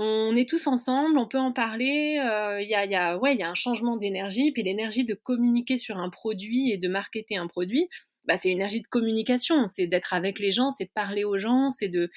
on 0.00 0.36
est 0.36 0.48
tous 0.48 0.68
ensemble, 0.68 1.18
on 1.18 1.26
peut 1.26 1.38
en 1.38 1.52
parler. 1.52 2.20
Il 2.60 2.68
y, 2.68 2.74
a, 2.74 2.84
y, 2.84 3.18
ouais, 3.18 3.34
y 3.34 3.42
a 3.42 3.50
un 3.50 3.54
changement 3.54 3.96
d'énergie, 3.96 4.52
puis 4.52 4.62
l'énergie 4.62 5.04
de 5.04 5.14
communiquer 5.14 5.76
sur 5.76 5.96
un 5.96 6.08
produit 6.08 6.70
et 6.70 6.78
de 6.78 6.88
marketer 6.88 7.36
un 7.36 7.48
produit 7.48 7.88
bah, 8.28 8.36
c'est 8.36 8.50
une 8.50 8.58
énergie 8.58 8.82
de 8.82 8.86
communication, 8.86 9.66
c'est 9.66 9.86
d'être 9.86 10.12
avec 10.12 10.38
les 10.38 10.52
gens, 10.52 10.70
c'est 10.70 10.84
de 10.84 10.90
parler 10.94 11.24
aux 11.24 11.38
gens, 11.38 11.70
c'est 11.70 11.88
de, 11.88 12.10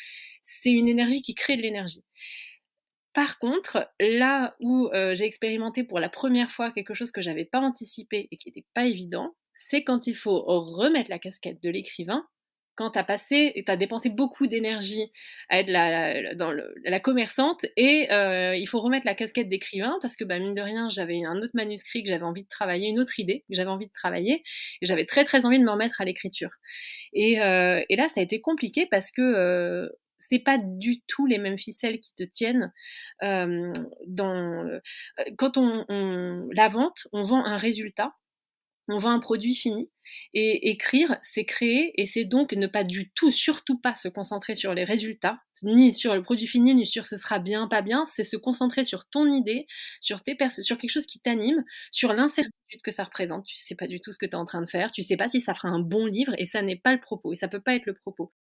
c'est 0.44 0.70
une 0.70 0.90
énergie 0.90 1.22
qui 1.22 1.34
crée 1.34 1.56
de 1.56 1.62
l'énergie. 1.62 2.04
Par 3.14 3.40
contre, 3.40 3.90
là 4.00 4.56
où 4.60 4.90
euh, 4.94 5.16
j'ai 5.16 5.24
expérimenté 5.26 5.86
pour 5.86 6.00
la 6.00 6.10
première 6.10 6.52
fois 6.52 6.72
quelque 6.72 6.94
chose 6.94 7.12
que 7.12 7.22
j'avais 7.22 7.46
pas 7.46 7.60
anticipé 7.60 8.28
et 8.30 8.38
qui 8.38 8.50
n'était 8.50 8.66
pas 8.74 8.86
évident, 8.86 9.36
c'est 9.56 9.84
quand 9.84 10.06
il 10.06 10.16
faut 10.16 10.42
remettre 10.42 11.10
la 11.10 11.20
casquette 11.20 11.64
de 11.64 11.70
l'écrivain 11.70 12.28
quand 12.76 12.92
tu 12.92 13.00
as 13.00 13.04
passé 13.04 13.52
et 13.56 13.64
tu 13.64 13.72
as 13.72 13.78
dépensé 13.78 14.10
beaucoup 14.10 14.48
d'énergie 14.48 15.12
à 15.50 15.60
être 15.60 15.70
la, 15.70 16.36
dans 16.36 16.52
la 16.52 17.00
commerçante 17.00 17.66
et 17.76 18.12
euh, 18.12 18.56
il 18.56 18.68
faut 18.68 18.80
remettre 18.80 19.06
la 19.06 19.16
casquette 19.16 19.50
d'écrivain 19.50 19.98
parce 20.02 20.16
que 20.16 20.24
bah, 20.24 20.40
mine 20.40 20.54
de 20.54 20.62
rien 20.62 20.90
j'avais 20.90 21.24
un 21.26 21.38
autre 21.38 21.54
manuscrit 21.54 22.04
que 22.04 22.10
j'avais 22.10 22.24
envie 22.24 22.44
de 22.44 22.50
travailler, 22.50 22.88
une 22.88 23.00
autre 23.00 23.20
idée 23.20 23.44
que 23.50 23.56
j'avais 23.56 23.70
envie 23.70 23.88
de 23.88 23.94
travailler 23.94 24.44
et 24.82 24.86
j'avais 24.86 25.06
très 25.06 25.24
très 25.24 25.46
envie 25.46 25.60
de 25.60 25.64
me 25.64 25.72
remettre 25.72 26.02
à 26.02 26.06
l'écriture. 26.06 26.52
Et, 27.14 27.42
euh, 27.42 27.84
et, 27.90 27.96
là 27.96 28.10
ça 28.10 28.22
a 28.22 28.24
été 28.24 28.42
compliqué 28.42 28.88
parce 28.90 29.12
que 29.12 29.22
euh, 29.22 29.90
c'est 30.18 30.40
pas 30.40 30.58
du 30.58 31.02
tout 31.08 31.26
les 31.26 31.40
mêmes 31.40 31.58
ficelles 31.58 32.00
qui 32.00 32.14
te 32.14 32.24
tiennent. 32.24 32.72
Euh, 33.24 33.72
dans, 34.08 34.80
quand 35.38 35.58
on, 35.58 35.84
on, 35.90 36.48
la 36.52 36.70
vente, 36.70 37.08
on 37.12 37.24
vend 37.24 37.44
un 37.44 37.58
résultat 37.58 38.14
on 38.92 38.98
vend 38.98 39.12
un 39.12 39.20
produit 39.20 39.56
fini. 39.56 39.90
Et 40.34 40.70
écrire, 40.70 41.18
c'est 41.24 41.46
créer, 41.46 41.94
et 42.02 42.06
c'est 42.06 42.26
donc 42.26 42.54
ne 42.54 42.68
pas 42.68 42.84
du 42.84 43.12
tout, 43.12 43.32
surtout 43.32 43.80
pas 43.80 43.96
se 43.96 44.08
concentrer 44.10 44.56
sur 44.56 44.74
les 44.74 44.84
résultats, 44.84 45.40
ni 45.64 45.94
sur 45.94 46.14
le 46.16 46.22
produit 46.22 46.48
fini, 46.48 46.76
ni 46.76 46.86
sur 46.86 47.06
ce 47.06 47.18
sera 47.18 47.40
bien, 47.40 47.68
pas 47.68 47.82
bien, 47.82 48.06
c'est 48.06 48.24
se 48.24 48.36
concentrer 48.36 48.84
sur 48.84 49.08
ton 49.10 49.26
idée, 49.34 49.68
sur, 50.02 50.22
tes 50.22 50.38
sur 50.50 50.78
quelque 50.78 50.92
chose 50.92 51.06
qui 51.06 51.20
t'anime, 51.22 51.64
sur 51.92 52.14
l'incertitude 52.14 52.82
que 52.84 52.92
ça 52.92 53.06
représente. 53.06 53.46
Tu 53.46 53.56
sais 53.56 53.76
pas 53.76 53.88
du 53.88 54.02
tout 54.02 54.12
ce 54.12 54.18
que 54.18 54.26
tu 54.26 54.32
es 54.32 54.36
en 54.36 54.46
train 54.46 54.62
de 54.62 54.70
faire, 54.70 54.92
tu 54.92 55.02
sais 55.02 55.18
pas 55.18 55.28
si 55.28 55.40
ça 55.42 55.54
fera 55.54 55.70
un 55.70 55.80
bon 55.80 56.06
livre, 56.06 56.34
et 56.38 56.46
ça 56.46 56.62
n'est 56.62 56.76
pas 56.78 56.94
le 56.94 57.00
propos, 57.00 57.34
et 57.34 57.36
ça 57.38 57.48
peut 57.48 57.62
pas 57.62 57.76
être 57.76 57.86
le 57.86 57.94
propos. 57.94 58.34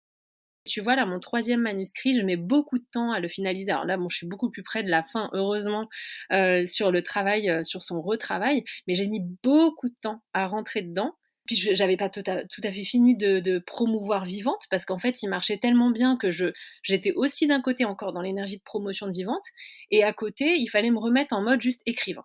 Tu 0.68 0.80
vois, 0.82 0.96
là, 0.96 1.06
mon 1.06 1.18
troisième 1.18 1.62
manuscrit, 1.62 2.14
je 2.14 2.22
mets 2.22 2.36
beaucoup 2.36 2.78
de 2.78 2.84
temps 2.92 3.10
à 3.10 3.20
le 3.20 3.28
finaliser. 3.28 3.70
Alors 3.70 3.86
là, 3.86 3.96
bon, 3.96 4.08
je 4.08 4.18
suis 4.18 4.26
beaucoup 4.26 4.50
plus 4.50 4.62
près 4.62 4.82
de 4.82 4.90
la 4.90 5.02
fin, 5.02 5.30
heureusement, 5.32 5.88
euh, 6.32 6.66
sur 6.66 6.92
le 6.92 7.02
travail, 7.02 7.48
euh, 7.48 7.62
sur 7.62 7.82
son 7.82 8.02
retravail, 8.02 8.64
mais 8.86 8.94
j'ai 8.94 9.08
mis 9.08 9.22
beaucoup 9.42 9.88
de 9.88 9.96
temps 10.00 10.20
à 10.34 10.46
rentrer 10.46 10.82
dedans. 10.82 11.14
Puis 11.46 11.56
j'avais 11.56 11.96
pas 11.96 12.10
tout 12.10 12.22
à, 12.26 12.72
fait 12.72 12.84
fini 12.84 13.16
de, 13.16 13.58
promouvoir 13.60 14.26
Vivante 14.26 14.64
parce 14.70 14.84
qu'en 14.84 14.98
fait, 14.98 15.22
il 15.22 15.30
marchait 15.30 15.56
tellement 15.56 15.90
bien 15.90 16.18
que 16.18 16.30
je 16.30 16.52
j'étais 16.82 17.12
aussi 17.12 17.46
d'un 17.46 17.62
côté 17.62 17.86
encore 17.86 18.12
dans 18.12 18.20
l'énergie 18.20 18.58
de 18.58 18.62
promotion 18.62 19.06
de 19.06 19.12
Vivante 19.12 19.44
et 19.90 20.04
à 20.04 20.12
côté, 20.12 20.56
il 20.58 20.68
fallait 20.68 20.90
me 20.90 20.98
remettre 20.98 21.34
en 21.34 21.40
mode 21.40 21.62
juste 21.62 21.80
écrivain 21.86 22.24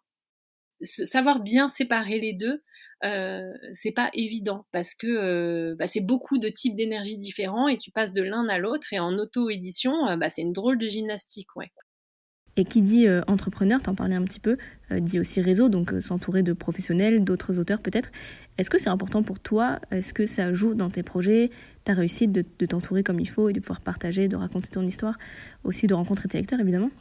savoir 0.83 1.41
bien 1.41 1.69
séparer 1.69 2.19
les 2.19 2.33
deux, 2.33 2.61
euh, 3.03 3.51
c'est 3.73 3.91
pas 3.91 4.09
évident 4.13 4.65
parce 4.71 4.95
que 4.95 5.07
euh, 5.07 5.75
bah, 5.77 5.87
c'est 5.87 5.99
beaucoup 5.99 6.37
de 6.37 6.47
types 6.47 6.75
d'énergie 6.75 7.17
différents 7.17 7.67
et 7.67 7.77
tu 7.77 7.91
passes 7.91 8.13
de 8.13 8.21
l'un 8.21 8.47
à 8.47 8.57
l'autre 8.57 8.93
et 8.93 8.99
en 8.99 9.17
auto-édition, 9.17 10.07
euh, 10.07 10.15
bah, 10.15 10.29
c'est 10.29 10.41
une 10.41 10.53
drôle 10.53 10.77
de 10.77 10.87
gymnastique, 10.87 11.55
ouais. 11.55 11.71
Et 12.55 12.65
qui 12.65 12.83
dit 12.83 13.07
entrepreneur, 13.25 13.81
t'en 13.81 13.95
parlais 13.95 14.13
un 14.13 14.23
petit 14.23 14.39
peu, 14.39 14.57
dit 14.91 15.19
aussi 15.19 15.41
réseau, 15.41 15.69
donc 15.69 15.91
s'entourer 15.99 16.43
de 16.43 16.53
professionnels, 16.53 17.23
d'autres 17.23 17.57
auteurs 17.57 17.81
peut-être. 17.81 18.11
Est-ce 18.59 18.69
que 18.69 18.77
c'est 18.77 18.91
important 18.91 19.23
pour 19.23 19.39
toi? 19.39 19.79
Est-ce 19.89 20.13
que 20.13 20.27
ça 20.27 20.53
joue 20.53 20.75
dans 20.75 20.91
tes 20.91 21.01
projets, 21.01 21.49
ta 21.83 21.93
réussite 21.93 22.31
de, 22.31 22.45
de 22.59 22.65
t'entourer 22.67 23.01
comme 23.01 23.19
il 23.19 23.27
faut 23.27 23.49
et 23.49 23.53
de 23.53 23.59
pouvoir 23.59 23.81
partager, 23.81 24.27
de 24.27 24.35
raconter 24.35 24.69
ton 24.69 24.85
histoire, 24.85 25.17
aussi 25.63 25.87
de 25.87 25.95
rencontrer 25.95 26.29
tes 26.29 26.37
lecteurs 26.37 26.59
évidemment? 26.59 26.91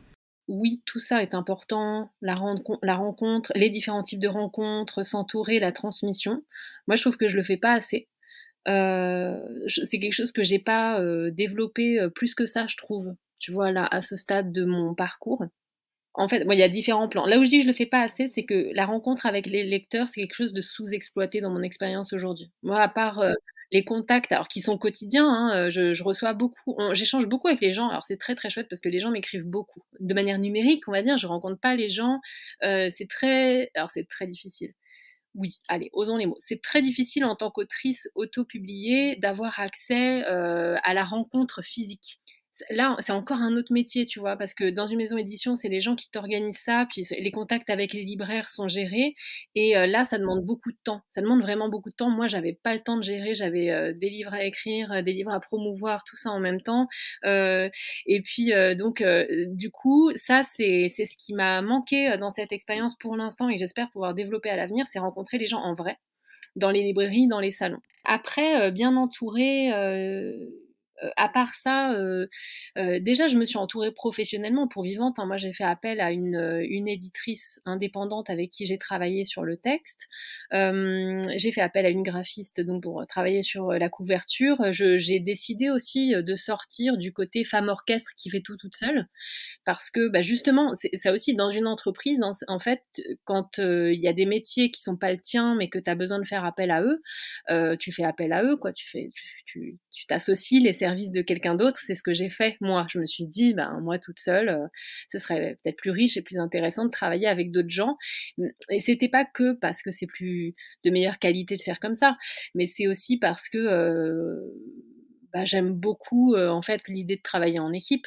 Oui, 0.49 0.82
tout 0.86 1.01
ça 1.01 1.22
est 1.22 1.34
important, 1.34 2.12
la, 2.20 2.34
rencontre, 2.34 3.53
les 3.55 3.70
différents 3.70 4.03
types 4.03 4.20
de 4.20 4.28
rencontres, 4.28 5.05
s'entourer, 5.05 5.61
la 5.61 5.72
transmission. 5.72 6.43
Moi, 6.86 6.97
je 6.97 7.03
trouve 7.03 7.16
que 7.16 7.28
je 7.28 7.36
le 7.36 7.43
fais 7.43 7.57
pas 7.57 7.72
assez. 7.72 8.09
Euh, 8.68 9.38
c'est 9.68 9.99
quelque 9.99 10.12
chose 10.12 10.32
que 10.32 10.43
j'ai 10.43 10.59
pas 10.59 11.01
euh, 11.01 11.30
développé 11.30 12.01
euh, 12.01 12.09
plus 12.09 12.34
que 12.34 12.47
ça, 12.47 12.66
je 12.66 12.76
trouve. 12.76 13.14
Tu 13.38 13.53
vois, 13.53 13.72
là, 13.72 13.86
à 13.90 14.03
ce 14.03 14.16
stade 14.16 14.53
de 14.53 14.64
mon 14.64 14.95
parcours. 14.95 15.45
En 16.14 16.28
fait, 16.28 16.45
il 16.49 16.59
y 16.59 16.62
a 16.62 16.68
différents 16.68 17.09
plans. 17.09 17.26
Là 17.26 17.38
où 17.38 17.45
je 17.45 17.49
dis 17.49 17.59
que 17.59 17.62
je 17.62 17.68
le 17.68 17.72
fais 17.72 17.86
pas 17.86 18.03
assez, 18.03 18.28
c'est 18.28 18.45
que 18.45 18.70
la 18.74 18.84
rencontre 18.84 19.26
avec 19.26 19.47
les 19.47 19.64
lecteurs, 19.64 20.09
c'est 20.09 20.20
quelque 20.20 20.34
chose 20.34 20.53
de 20.53 20.61
sous-exploité 20.61 21.40
dans 21.40 21.51
mon 21.51 21.62
expérience 21.62 22.12
aujourd'hui. 22.12 22.51
Moi, 22.62 22.80
à 22.80 22.88
part 22.88 23.22
les 23.73 23.85
contacts, 23.85 24.31
alors 24.33 24.49
qui 24.49 24.61
sont 24.61 24.77
quotidiens, 24.77 25.27
hein, 25.27 25.66
euh, 25.66 25.70
je, 25.70 26.03
reçois 26.05 26.35
beaucoup, 26.35 26.77
j'échange 26.93 27.27
beaucoup 27.27 27.49
avec 27.49 27.62
les 27.62 27.73
gens. 27.73 27.89
Alors 27.89 28.05
c'est 28.05 28.18
très 28.18 28.35
très 28.35 28.51
chouette 28.51 28.68
parce 28.68 28.83
que 28.83 28.91
les 28.91 28.99
gens 28.99 29.11
m'écrivent 29.11 29.47
beaucoup, 29.47 29.83
de 29.99 30.14
manière 30.14 30.39
numérique, 30.39 30.87
on 30.89 30.93
va 30.93 31.03
dire. 31.03 31.16
Je 31.16 31.27
rencontre 31.27 31.59
pas 31.59 31.75
les 31.75 31.89
gens, 31.89 32.20
euh, 32.62 32.89
c'est 32.91 33.09
très, 33.09 33.70
alors 33.75 33.91
c'est 33.91 34.07
très 34.07 34.27
difficile. 34.27 34.75
Oui, 35.35 35.61
allez, 35.68 35.89
osons 35.95 36.18
les 36.18 36.27
mots. 36.27 36.37
C'est 36.41 36.61
très 36.61 36.83
difficile 36.83 37.25
en 37.25 37.35
tant 37.35 37.51
qu'autrice 37.51 38.11
auto-publiée 38.14 39.16
d'avoir 39.16 39.59
accès 39.61 40.23
euh, 40.27 40.77
à 40.85 40.93
la 40.93 41.05
rencontre 41.05 41.62
physique 41.62 42.20
là, 42.70 42.96
c'est 43.00 43.12
encore 43.12 43.38
un 43.38 43.57
autre 43.57 43.72
métier, 43.72 44.07
tu 44.07 44.20
vois, 44.20 44.36
parce 44.36 44.55
que 44.55 44.70
dans 44.70 44.86
une 44.86 44.98
maison 44.98 45.16
édition, 45.16 45.57
c'est 45.57 45.68
les 45.68 45.80
gens 45.80 45.94
qui 45.94 46.11
t'organisent 46.11 46.61
ça, 46.62 46.86
puis 46.90 47.07
les 47.18 47.30
contacts 47.30 47.70
avec 47.70 47.92
les 47.92 48.05
libraires 48.05 48.48
sont 48.48 48.68
gérés, 48.68 49.14
et 49.55 49.76
euh, 49.76 49.86
là, 49.86 50.05
ça 50.05 50.18
demande 50.18 50.44
beaucoup 50.44 50.70
de 50.70 50.76
temps. 50.84 51.03
Ça 51.11 51.22
demande 51.22 51.40
vraiment 51.42 51.68
beaucoup 51.68 51.90
de 51.90 51.94
temps. 51.94 52.11
Moi, 52.11 52.28
j'avais 52.28 52.53
pas 52.53 52.74
le 52.74 52.80
temps 52.80 52.96
de 52.96 53.03
gérer, 53.03 53.34
j'avais 53.34 53.70
euh, 53.70 53.92
des 53.92 54.11
livres 54.11 54.34
à 54.34 54.44
écrire, 54.44 54.92
euh, 54.92 55.03
des 55.03 55.12
livres 55.12 55.32
à 55.32 55.40
promouvoir, 55.40 56.05
tout 56.05 56.16
ça 56.16 56.30
en 56.30 56.40
même 56.40 56.61
temps. 56.61 56.88
et 57.24 58.22
puis, 58.24 58.53
donc, 58.76 59.03
du 59.48 59.70
coup, 59.70 60.11
ça, 60.14 60.42
c'est 60.42 60.88
ce 60.88 61.16
qui 61.16 61.34
m'a 61.34 61.62
manqué 61.62 62.16
dans 62.18 62.30
cette 62.30 62.53
expérience 62.53 62.96
pour 62.98 63.16
l'instant, 63.16 63.48
et 63.48 63.57
j'espère 63.57 63.90
pouvoir 63.90 64.14
développer 64.14 64.50
à 64.50 64.57
l'avenir, 64.57 64.86
c'est 64.86 64.98
rencontrer 64.98 65.38
les 65.38 65.46
gens 65.46 65.61
en 65.61 65.74
vrai 65.74 65.98
dans 66.57 66.70
les 66.70 66.82
librairies, 66.82 67.28
dans 67.28 67.40
les 67.40 67.50
salons. 67.50 67.80
Après, 68.05 68.70
bien 68.72 68.96
entouré, 68.96 69.72
euh, 69.72 70.34
à 71.16 71.28
part 71.28 71.55
ça, 71.55 71.92
euh, 71.92 72.26
euh, 72.78 73.00
déjà, 73.00 73.26
je 73.26 73.36
me 73.36 73.44
suis 73.44 73.59
entourée 73.59 73.92
professionnellement 73.92 74.68
pour 74.68 74.82
Vivante. 74.82 75.18
Hein. 75.18 75.26
Moi, 75.26 75.36
j'ai 75.36 75.53
fait 75.53 75.64
appel 75.64 76.00
à 76.00 76.12
une, 76.12 76.62
une, 76.68 76.88
éditrice 76.88 77.61
indépendante 77.64 78.28
avec 78.30 78.50
qui 78.50 78.66
j'ai 78.66 78.78
travaillé 78.78 79.24
sur 79.24 79.42
le 79.42 79.57
texte. 79.57 80.09
j'ai 80.50 81.53
fait 81.53 81.61
appel 81.61 81.86
à 81.86 81.88
une 81.88 82.03
graphiste 82.03 82.61
donc 82.61 82.82
pour 82.82 83.05
travailler 83.07 83.42
sur 83.42 83.72
la 83.72 83.88
couverture. 83.88 84.57
J'ai 84.72 85.20
décidé 85.20 85.70
aussi 85.70 86.12
de 86.14 86.36
sortir 86.36 86.96
du 86.96 87.12
côté 87.12 87.44
femme 87.44 87.68
orchestre 87.68 88.11
qui 88.16 88.30
fait 88.30 88.40
tout 88.40 88.57
toute 88.57 88.76
seule, 88.76 89.09
parce 89.64 89.90
que 89.90 90.09
bah, 90.09 90.20
justement, 90.20 90.72
ça 90.94 91.12
aussi 91.12 91.34
dans 91.34 91.50
une 91.50 91.66
entreprise, 91.66 92.20
en, 92.48 92.59
fait, 92.59 92.82
quand 93.24 93.59
il 93.59 94.00
y 94.00 94.09
a 94.09 94.12
des 94.12 94.26
métiers 94.26 94.70
qui 94.70 94.82
sont 94.82 94.96
pas 94.96 95.12
le 95.12 95.20
tien, 95.20 95.55
mais 95.55 95.68
que 95.68 95.78
tu 95.78 95.90
as 95.90 95.94
besoin 95.94 96.18
de 96.18 96.26
faire 96.26 96.44
appel 96.44 96.70
à 96.70 96.82
eux, 96.82 97.76
tu 97.78 97.92
fais 97.92 98.05
appel 98.05 98.32
à 98.32 98.42
eux, 98.44 98.57
quoi. 98.57 98.72
Tu 98.72 98.88
fais, 98.90 99.11
tu 99.46 100.07
t'associes 100.09 100.61
les 100.61 100.72
services 100.72 100.91
de 100.95 101.22
quelqu'un 101.22 101.55
d'autre, 101.55 101.78
c'est 101.78 101.95
ce 101.95 102.03
que 102.03 102.14
j'ai 102.14 102.30
fait 102.30 102.57
moi. 102.61 102.86
Je 102.88 102.99
me 102.99 103.07
suis 103.07 103.26
dit, 103.26 103.55
ben 103.55 103.80
moi 103.80 103.99
toute 103.99 104.18
seule, 104.18 104.49
euh, 104.49 104.66
ce 105.11 105.18
serait 105.18 105.59
peut-être 105.62 105.76
plus 105.76 105.90
riche 105.90 106.16
et 106.16 106.22
plus 106.22 106.38
intéressant 106.38 106.84
de 106.84 106.90
travailler 106.90 107.26
avec 107.26 107.51
d'autres 107.51 107.70
gens. 107.70 107.97
Et 108.70 108.80
c'était 108.80 109.09
pas 109.09 109.24
que 109.24 109.53
parce 109.55 109.82
que 109.82 109.90
c'est 109.90 110.07
plus 110.07 110.55
de 110.84 110.90
meilleure 110.90 111.18
qualité 111.18 111.57
de 111.57 111.62
faire 111.62 111.80
comme 111.80 111.95
ça, 111.95 112.16
mais 112.55 112.66
c'est 112.66 112.86
aussi 112.86 113.18
parce 113.18 113.49
que 113.49 113.59
euh, 113.59 114.40
bah, 115.32 115.45
j'aime 115.45 115.72
beaucoup 115.72 116.34
euh, 116.34 116.49
en 116.49 116.62
fait 116.62 116.82
l'idée 116.88 117.16
de 117.16 117.22
travailler 117.22 117.59
en 117.59 117.72
équipe. 117.72 118.07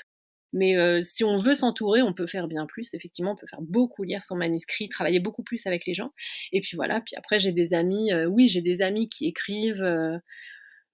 Mais 0.57 1.03
si 1.03 1.25
on 1.25 1.35
veut 1.35 1.53
s'entourer, 1.53 2.01
on 2.01 2.13
peut 2.13 2.27
faire 2.27 2.47
bien 2.47 2.65
plus. 2.65 2.93
Effectivement, 2.93 3.33
on 3.33 3.35
peut 3.35 3.47
faire 3.49 3.61
beaucoup 3.61 4.03
lire 4.03 4.23
son 4.23 4.37
manuscrit, 4.37 4.87
travailler 4.87 5.19
beaucoup 5.19 5.43
plus 5.43 5.67
avec 5.67 5.85
les 5.85 5.93
gens. 5.93 6.13
Et 6.53 6.61
puis 6.61 6.77
voilà. 6.77 7.01
Puis 7.01 7.13
après, 7.17 7.39
j'ai 7.39 7.51
des 7.51 7.73
amis. 7.73 8.13
oui, 8.29 8.47
j'ai 8.47 8.61
des 8.61 8.81
amis 8.81 9.09
qui 9.09 9.27
écrivent. 9.27 9.83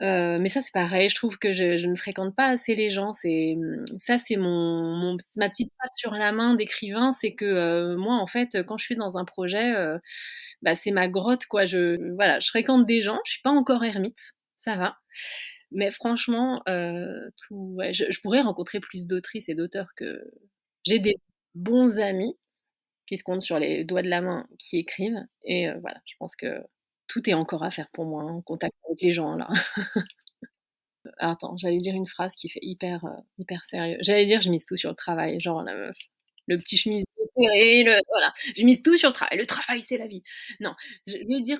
Mais 0.01 0.49
ça, 0.49 0.61
c'est 0.61 0.73
pareil. 0.73 1.09
Je 1.09 1.15
trouve 1.15 1.37
que 1.37 1.53
je, 1.53 1.85
ne 1.85 1.95
fréquente 1.95 2.35
pas 2.35 2.47
assez 2.47 2.75
les 2.75 2.89
gens. 2.89 3.13
C'est 3.13 3.55
ça, 3.97 4.17
c'est 4.17 4.35
mon, 4.35 5.17
ma 5.35 5.49
petite 5.49 5.71
patte 5.79 5.91
sur 5.95 6.11
la 6.11 6.31
main 6.31 6.55
d'écrivain. 6.55 7.11
C'est 7.11 7.33
que 7.33 7.45
euh, 7.45 7.97
moi, 7.97 8.15
en 8.15 8.27
fait, 8.27 8.63
quand 8.65 8.77
je 8.77 8.85
suis 8.85 8.95
dans 8.95 9.17
un 9.17 9.25
projet, 9.25 9.75
euh, 9.75 9.99
bah, 10.63 10.75
c'est 10.75 10.91
ma 10.91 11.07
grotte, 11.07 11.45
quoi. 11.45 11.65
Je 11.65 12.13
voilà, 12.15 12.39
je 12.39 12.47
fréquente 12.49 12.85
des 12.87 13.01
gens. 13.01 13.19
Je 13.25 13.33
suis 13.33 13.41
pas 13.43 13.51
encore 13.51 13.83
ermite. 13.83 14.33
ça 14.57 14.75
va. 14.75 14.97
Mais 15.71 15.91
franchement, 15.91 16.63
je, 16.67 18.21
pourrais 18.21 18.41
rencontrer 18.41 18.79
plus 18.79 19.07
d'autrices 19.07 19.49
et 19.49 19.55
d'auteurs 19.55 19.89
que 19.95 20.21
j'ai 20.85 20.99
des 20.99 21.15
bons 21.55 21.99
amis 21.99 22.35
qui 23.07 23.17
se 23.17 23.23
comptent 23.23 23.41
sur 23.41 23.59
les 23.59 23.85
doigts 23.85 24.01
de 24.01 24.09
la 24.09 24.21
main 24.21 24.47
qui 24.59 24.77
écrivent. 24.77 25.23
Et 25.45 25.67
voilà, 25.81 26.01
je 26.05 26.15
pense 26.19 26.35
que 26.35 26.61
tout 27.11 27.29
est 27.29 27.33
encore 27.33 27.63
à 27.63 27.71
faire 27.71 27.89
pour 27.91 28.05
moi 28.05 28.23
hein, 28.23 28.35
en 28.35 28.41
contact 28.41 28.73
avec 28.87 29.01
les 29.01 29.11
gens 29.11 29.35
là. 29.35 29.49
Attends, 31.17 31.57
j'allais 31.57 31.79
dire 31.79 31.93
une 31.93 32.07
phrase 32.07 32.35
qui 32.35 32.49
fait 32.49 32.59
hyper, 32.61 33.03
hyper 33.37 33.65
sérieux. 33.65 33.97
J'allais 33.99 34.25
dire 34.25 34.39
je 34.39 34.49
mise 34.49 34.65
tout 34.65 34.77
sur 34.77 34.91
le 34.91 34.95
travail, 34.95 35.39
genre 35.41 35.61
la 35.61 35.75
meuf 35.75 35.97
le 36.47 36.57
petit 36.57 36.77
chemise 36.77 37.05
serré, 37.37 37.83
le, 37.83 37.99
voilà. 38.09 38.33
Je 38.55 38.65
mise 38.65 38.81
tout 38.81 38.97
sur 38.97 39.09
le 39.09 39.13
travail. 39.13 39.37
Le 39.37 39.45
travail, 39.45 39.81
c'est 39.81 39.97
la 39.97 40.07
vie. 40.07 40.23
Non, 40.59 40.73
je 41.07 41.13
vais 41.13 41.41
dire 41.41 41.57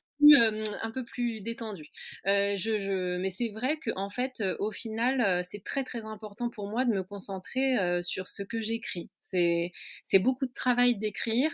un 0.81 0.91
peu 0.91 1.03
plus 1.03 1.41
détendu. 1.41 1.87
Euh, 2.27 2.55
je, 2.55 3.17
mais 3.17 3.29
c'est 3.29 3.49
vrai 3.49 3.77
que 3.77 3.91
en 3.95 4.09
fait, 4.09 4.43
au 4.59 4.71
final, 4.71 5.43
c'est 5.45 5.63
très 5.63 5.83
très 5.83 6.05
important 6.05 6.49
pour 6.49 6.67
moi 6.67 6.85
de 6.85 6.91
me 6.91 7.03
concentrer 7.03 8.01
sur 8.03 8.27
ce 8.27 8.43
que 8.43 8.61
j'écris. 8.61 9.09
C'est 9.21 9.71
beaucoup 10.19 10.45
de 10.45 10.53
travail 10.53 10.97
d'écrire. 10.97 11.51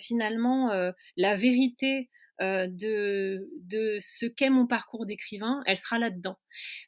finalement, 0.00 0.92
la 1.16 1.36
vérité 1.36 2.10
de, 2.40 3.48
de 3.62 3.98
ce 4.00 4.26
qu'est 4.26 4.50
mon 4.50 4.66
parcours 4.66 5.06
d'écrivain, 5.06 5.62
elle 5.66 5.76
sera 5.76 5.98
là-dedans. 5.98 6.38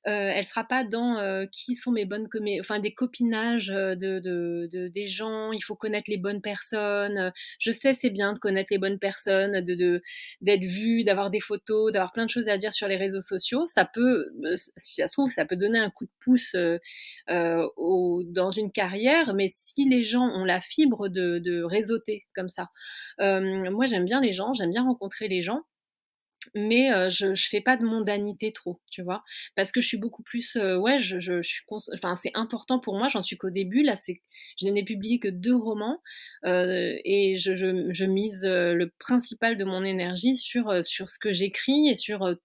Euh, 0.06 0.30
elle 0.34 0.44
sera 0.44 0.64
pas 0.64 0.84
dans 0.84 1.18
euh, 1.18 1.46
qui 1.50 1.74
sont 1.74 1.92
mes 1.92 2.04
bonnes 2.04 2.28
enfin 2.60 2.78
des 2.80 2.92
copinages 2.92 3.70
euh, 3.70 3.94
de, 3.94 4.18
de, 4.18 4.88
des 4.88 5.06
gens. 5.06 5.52
Il 5.52 5.62
faut 5.62 5.76
connaître 5.76 6.10
les 6.10 6.16
bonnes 6.16 6.40
personnes. 6.40 7.32
Je 7.58 7.72
sais 7.72 7.94
c'est 7.94 8.10
bien 8.10 8.32
de 8.32 8.38
connaître 8.38 8.68
les 8.70 8.78
bonnes 8.78 8.98
personnes, 8.98 9.60
de 9.60 10.02
d'être 10.40 10.64
vu, 10.64 11.04
d'avoir 11.04 11.30
des 11.30 11.40
photos, 11.40 11.92
d'avoir 11.92 12.12
plein 12.12 12.24
de 12.24 12.30
choses 12.30 12.48
à 12.48 12.56
dire 12.56 12.72
sur 12.72 12.88
les 12.88 12.96
réseaux 12.96 13.20
sociaux. 13.20 13.66
Ça 13.66 13.84
peut, 13.84 14.32
si 14.76 14.94
ça 14.94 15.08
se 15.08 15.12
trouve, 15.12 15.30
ça 15.30 15.44
peut 15.44 15.56
donner 15.56 15.78
un 15.78 15.90
coup 15.90 16.04
de 16.04 16.10
pouce 16.20 16.56
dans 17.28 18.50
une 18.50 18.72
carrière. 18.72 19.34
Mais 19.34 19.48
si 19.48 19.88
les 19.88 20.04
gens 20.04 20.28
ont 20.28 20.44
la 20.44 20.60
fibre 20.60 21.08
de 21.08 21.62
réseauter 21.62 22.26
comme 22.34 22.48
ça, 22.48 22.70
moi 23.18 23.86
j'aime 23.86 24.04
bien 24.04 24.20
les 24.20 24.32
gens, 24.32 24.54
j'aime 24.54 24.70
bien 24.70 24.84
rencontrer 24.84 25.28
les 25.28 25.42
gens 25.42 25.62
mais 26.55 26.90
je 27.11 27.34
je 27.34 27.49
fais 27.49 27.61
pas 27.61 27.76
de 27.76 27.84
mondanité 27.84 28.53
trop, 28.53 28.80
tu 28.90 29.03
vois, 29.03 29.22
parce 29.57 29.72
que 29.72 29.80
je 29.80 29.88
suis 29.88 29.97
beaucoup 29.97 30.22
plus 30.22 30.57
ouais, 30.57 30.99
je, 30.99 31.18
je, 31.18 31.43
suis 31.43 31.62
enfin 31.95 32.16
c'est 32.16 32.32
important 32.34 32.78
pour 32.78 32.97
moi, 32.97 33.09
j'en 33.09 33.22
suis 33.22 33.36
qu'au 33.36 33.51
début 33.51 33.82
là, 33.82 33.97
c'est 33.97 34.22
je 34.61 34.66
n'ai 34.66 34.84
publié 34.84 35.18
que 35.18 35.28
deux 35.28 35.57
romans 35.57 36.01
et 36.45 37.36
je, 37.36 37.55
je, 37.55 37.93
je 37.93 38.05
mise 38.05 38.45
le 38.45 38.93
principal 38.99 39.57
de 39.57 39.64
mon 39.64 39.84
énergie 39.84 40.36
sur 40.36 40.84
sur 40.84 41.09
ce 41.09 41.18
que 41.18 41.32
j'écris 41.32 41.88
et 41.88 41.97
sur 41.97 42.36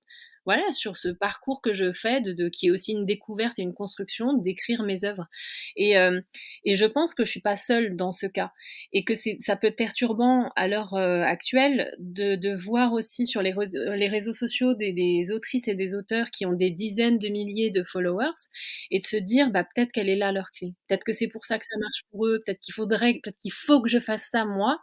voilà, 0.48 0.72
sur 0.72 0.96
ce 0.96 1.10
parcours 1.10 1.62
que 1.62 1.74
je 1.74 1.92
fais, 1.92 2.22
de, 2.22 2.48
qui 2.48 2.68
est 2.68 2.72
aussi 2.72 2.94
une 2.94 3.06
découverte 3.06 3.60
et 3.60 3.64
une 3.64 3.74
construction, 3.74 4.32
d'écrire 4.32 4.82
mes 4.84 5.04
œuvres. 5.04 5.28
Et, 5.76 5.98
euh, 5.98 6.22
et 6.64 6.74
je 6.74 6.86
pense 6.86 7.14
que 7.14 7.26
je 7.26 7.32
suis 7.32 7.42
pas 7.42 7.58
seule 7.58 7.98
dans 7.98 8.14
ce 8.14 8.28
cas, 8.28 8.54
et 8.94 9.04
que 9.04 9.14
ça 9.14 9.58
peut 9.58 9.68
être 9.68 9.76
perturbant 9.76 10.50
à 10.56 10.70
l'heure 10.70 10.94
euh, 10.94 11.22
actuelle 11.24 11.94
de, 12.00 12.38
de, 12.38 12.56
voir 12.56 12.94
aussi 12.94 13.26
sur 13.26 13.42
les, 13.42 13.54
les 13.74 14.08
réseaux 14.08 14.34
sociaux 14.34 14.74
des, 14.74 15.26
autrices 15.32 15.68
et 15.68 15.76
des 15.76 15.94
auteurs 15.94 16.32
qui 16.32 16.46
ont 16.46 16.54
des 16.54 16.72
dizaines 16.72 17.20
de 17.20 17.28
milliers 17.28 17.70
de 17.70 17.84
followers, 17.84 18.48
et 18.90 19.00
de 19.00 19.06
se 19.06 19.18
dire, 19.18 19.52
bah, 19.52 19.66
peut-être 19.66 19.92
qu'elle 19.92 20.08
est 20.08 20.16
là 20.16 20.32
leur 20.32 20.50
clé, 20.58 20.74
peut-être 20.88 21.04
que 21.04 21.12
c'est 21.12 21.28
pour 21.28 21.44
ça 21.44 21.60
que 21.60 21.66
ça 21.66 21.78
marche 21.78 22.04
pour 22.10 22.26
eux, 22.26 22.42
peut-être 22.46 22.62
qu'il 22.62 22.74
faudrait, 22.74 23.20
peut-être 23.22 23.38
qu'il 23.38 23.52
faut 23.52 23.82
que 23.82 23.90
je 23.90 24.00
fasse 24.00 24.30
ça 24.32 24.46
moi, 24.46 24.80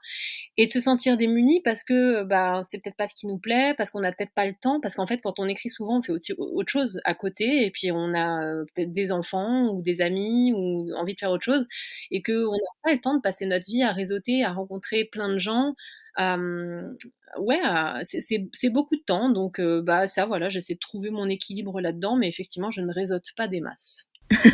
et 0.59 0.67
de 0.67 0.73
se 0.73 0.81
sentir 0.81 1.17
démuni 1.17 1.63
parce 1.65 1.85
que 1.85 2.23
bah, 2.25 2.61
c'est 2.65 2.83
peut-être 2.83 2.99
pas 2.99 3.09
ce 3.09 3.15
qui 3.15 3.27
nous 3.27 3.39
plaît, 3.39 3.73
parce 3.79 3.91
qu'on 3.91 4.01
n'a 4.01 4.13
peut-être 4.13 4.35
pas 4.35 4.45
le 4.45 4.55
temps, 4.61 4.79
parce 4.83 4.95
qu'en 4.95 5.07
fait, 5.07 5.23
quand 5.23 5.39
on 5.39 5.47
est 5.47 5.54
écrit 5.55 5.69
souvent, 5.69 5.99
on 5.99 6.03
fait 6.03 6.13
autre 6.13 6.71
chose 6.71 7.01
à 7.05 7.15
côté, 7.15 7.65
et 7.65 7.71
puis 7.71 7.91
on 7.93 8.15
a 8.15 8.45
euh, 8.45 8.65
peut-être 8.75 8.93
des 8.93 9.13
enfants 9.13 9.69
ou 9.69 9.83
des 9.83 10.01
amis 10.01 10.53
ou 10.53 10.93
envie 10.95 11.15
de 11.15 11.19
faire 11.19 11.31
autre 11.31 11.45
chose, 11.45 11.67
et 12.11 12.23
qu'on 12.23 12.53
n'a 12.53 12.75
pas 12.83 12.93
le 12.93 13.01
temps 13.01 13.15
de 13.15 13.21
passer 13.21 13.47
notre 13.47 13.67
vie 13.67 13.83
à 13.83 13.93
réseauter, 13.93 14.45
à 14.45 14.53
rencontrer 14.53 15.05
plein 15.05 15.33
de 15.33 15.39
gens. 15.39 15.75
ouais, 16.19 17.61
c'est 18.03 18.71
beaucoup 18.71 18.97
de 18.97 19.05
temps, 19.05 19.31
donc 19.31 19.59
euh, 19.59 19.83
bah 19.83 20.07
ça, 20.07 20.27
voilà, 20.27 20.49
j'essaie 20.49 20.75
de 20.75 20.81
trouver 20.81 21.11
mon 21.11 21.29
équilibre 21.29 21.81
là-dedans, 21.81 22.17
mais 22.17 22.29
effectivement, 22.29 22.71
je 22.71 22.81
ne 22.81 22.93
réseaute 22.93 23.31
pas 23.37 23.49
des 23.49 23.61
masses. 23.61 24.07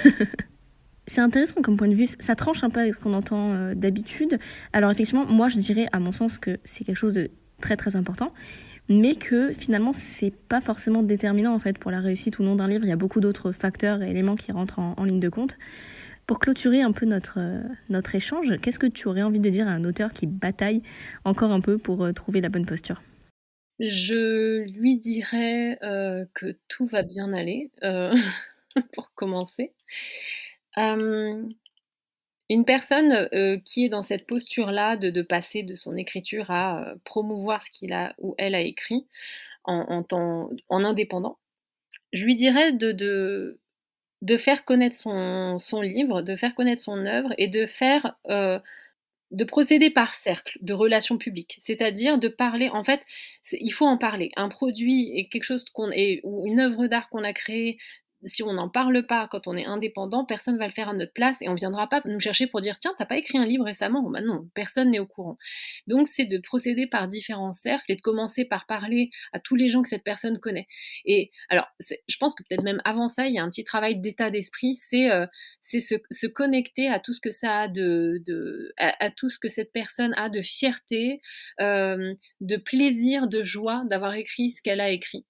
C'est 1.11 1.21
intéressant 1.21 1.61
comme 1.61 1.77
point 1.77 1.89
de 1.89 1.95
vue, 1.95 2.07
ça 2.07 2.37
tranche 2.37 2.63
un 2.63 2.71
peu 2.71 2.79
avec 2.79 2.95
ce 2.95 3.01
qu'on 3.01 3.15
entend 3.15 3.53
euh, 3.53 3.75
d'habitude. 3.75 4.39
Alors 4.73 4.93
effectivement, 4.93 5.27
moi 5.27 5.49
je 5.49 5.59
dirais 5.59 5.89
à 5.91 5.99
mon 5.99 6.13
sens 6.13 6.39
que 6.39 6.59
c'est 6.63 6.85
quelque 6.85 6.97
chose 6.97 7.15
de 7.15 7.33
très 7.61 7.77
très 7.77 7.97
important 7.97 8.33
mais 8.91 9.15
que 9.15 9.53
finalement 9.53 9.93
c'est 9.93 10.35
pas 10.49 10.61
forcément 10.61 11.03
déterminant 11.03 11.55
en 11.55 11.59
fait 11.61 11.79
pour 11.79 11.93
la 11.93 12.01
réussite 12.01 12.41
ou 12.41 12.43
non 12.43 12.57
d'un 12.57 12.69
livre. 12.69 12.85
Il 12.85 12.89
y 12.89 12.93
a 12.93 12.97
beaucoup 12.97 13.21
d'autres 13.21 13.53
facteurs 13.53 14.03
et 14.03 14.11
éléments 14.11 14.35
qui 14.35 14.53
rentrent 14.53 14.81
en, 14.81 15.05
ligne 15.05 15.21
de 15.21 15.29
compte. 15.29 15.57
Pour 16.27 16.41
clôturer 16.41 16.83
un 16.83 16.93
peu 16.93 17.07
notre, 17.07 17.39
euh, 17.39 17.63
notre 17.89 18.15
échange, 18.15 18.59
qu'est-ce 18.61 18.79
que 18.79 18.87
tu 18.87 19.09
aurais 19.09 19.23
envie 19.23 19.41
de 19.41 19.49
dire 19.49 19.67
à 19.69 19.71
un 19.71 19.85
auteur 19.85 20.13
qui 20.13 20.27
bataille 20.27 20.83
encore 21.25 21.53
un 21.53 21.61
peu 21.61 21.79
pour 21.79 22.05
euh, 22.05 22.13
trouver 22.13 22.41
la 22.41 22.49
bonne 22.49 22.67
posture? 22.67 23.01
Je 23.79 24.63
lui 24.79 24.99
dirais 24.99 25.79
euh, 25.83 26.27
que 26.35 26.59
tout 26.69 26.87
va 26.87 27.03
bien 27.03 27.33
aller, 27.33 27.71
pour 28.93 29.13
commencer. 29.15 29.73
Une 32.51 32.65
personne 32.65 33.31
qui 33.65 33.85
est 33.85 33.89
dans 33.89 34.03
cette 34.03 34.27
posture-là 34.27 34.97
de, 34.97 35.23
passer 35.23 35.63
de 35.63 35.77
son 35.77 35.97
écriture 35.97 36.51
à 36.51 36.95
promouvoir 37.05 37.63
ce 37.63 37.71
qu'il 37.71 37.93
a 37.93 38.15
ou 38.19 38.35
elle 38.39 38.55
a 38.55 38.61
écrit 38.61 39.07
en, 39.65 40.05
en, 40.11 40.85
indépendant, 40.85 41.39
je 42.13 42.25
lui 42.25 42.35
dirais 42.35 42.73
de, 42.73 43.57
faire 44.37 44.65
connaître 44.65 44.97
son, 44.97 45.81
livre, 45.81 46.23
de 46.23 46.35
faire 46.35 46.55
connaître 46.57 46.83
son 46.83 47.07
œuvre 47.07 47.33
et 47.39 47.47
de 47.47 47.67
faire 47.67 48.17
de 49.31 49.45
procéder 49.45 49.91
par 49.91 50.15
cercle 50.15 50.59
de 50.61 50.73
relations 50.73 51.19
publiques, 51.19 51.57
c'est-à-dire 51.61 52.19
de 52.19 52.29
parler. 52.29 52.69
En 52.69 52.83
fait, 52.83 53.03
il 53.53 53.71
faut 53.71 53.87
en 53.87 53.97
parler. 53.97 54.33
Un 54.37 54.49
produit 54.49 55.13
est 55.17 55.29
quelque 55.29 55.45
chose 55.45 55.65
qu'on 55.65 55.91
ou 56.25 56.47
une 56.47 56.61
œuvre 56.61 56.87
d'art 56.89 57.09
qu'on 57.09 57.23
a 57.23 57.33
créée 57.33 57.79
si 58.25 58.43
on 58.43 58.53
n'en 58.53 58.69
parle 58.69 59.07
pas 59.07 59.29
quand 59.29 59.47
on 59.47 59.57
est 59.57 59.65
indépendant, 59.65 60.25
personne 60.25 60.59
va 60.59 60.67
le 60.67 60.73
faire 60.73 60.89
à 60.89 60.95
notre 60.95 61.13
place 61.13 61.41
et 61.43 61.49
on 61.49 61.55
viendra 61.55 61.89
pas 61.89 62.03
nous 62.05 62.21
chercher 62.21 62.47
pour 62.47 62.61
dire 62.61 62.79
tiens, 62.79 62.95
t'as 62.99 63.07
pas 63.07 63.17
écrit 63.17 63.39
un 63.39 63.47
livre 63.47 63.65
récemment? 63.65 64.09
Bah 64.11 64.21
non, 64.21 64.49
personne 64.55 64.91
n'est 64.91 64.99
au 64.99 65.07
courant. 65.07 65.39
Donc 65.87 66.07
c'est 66.07 66.27
de 66.27 66.39
procéder 66.39 66.87
par 66.87 67.09
différents 67.09 67.53
cercles 67.53 67.91
et 67.93 67.97
de 67.97 68.01
commencer 68.01 68.45
par 68.45 68.67
parler 68.67 69.11
à 69.33 69.41
tous 69.41 69.57
les 69.57 69.69
gens 69.69 69.83
que 69.83 69.89
cette 69.89 70.05
personne 70.05 70.39
connaît. 70.39 70.67
Et 71.05 71.31
alors, 71.49 71.67
je 71.81 72.17
pense 72.19 72.35
que 72.35 72.43
peut-être 72.43 72.63
même 72.63 72.83
avant 72.85 73.09
ça, 73.09 73.27
il 73.27 73.35
y 73.35 73.39
a 73.39 73.43
un 73.43 73.51
petit 73.51 73.65
travail 73.65 74.01
d'état 74.01 74.31
d'esprit, 74.31 74.75
c'est 74.75 75.11
euh, 75.11 75.27
se, 75.63 75.79
se, 75.79 76.27
connecter 76.27 76.89
à 76.89 77.01
tout 77.01 77.15
ce 77.15 77.21
que 77.21 77.31
ça 77.31 77.61
a 77.61 77.69
de, 77.69 78.23
de 78.27 78.73
à, 78.79 79.11
tout 79.11 79.31
ce 79.31 79.39
que 79.39 79.49
cette 79.49 79.73
personne 79.73 80.15
a 80.17 80.29
de 80.29 80.43
fierté, 80.43 81.21
euh, 81.61 82.15
de 82.41 82.57
plaisir, 82.57 83.29
de 83.29 83.45
joie 83.45 83.85
d'avoir 83.89 84.15
écrit 84.15 84.51
ce 84.51 84.63
qu'elle 84.63 84.81
a 84.81 84.91
écrit. 84.91 85.25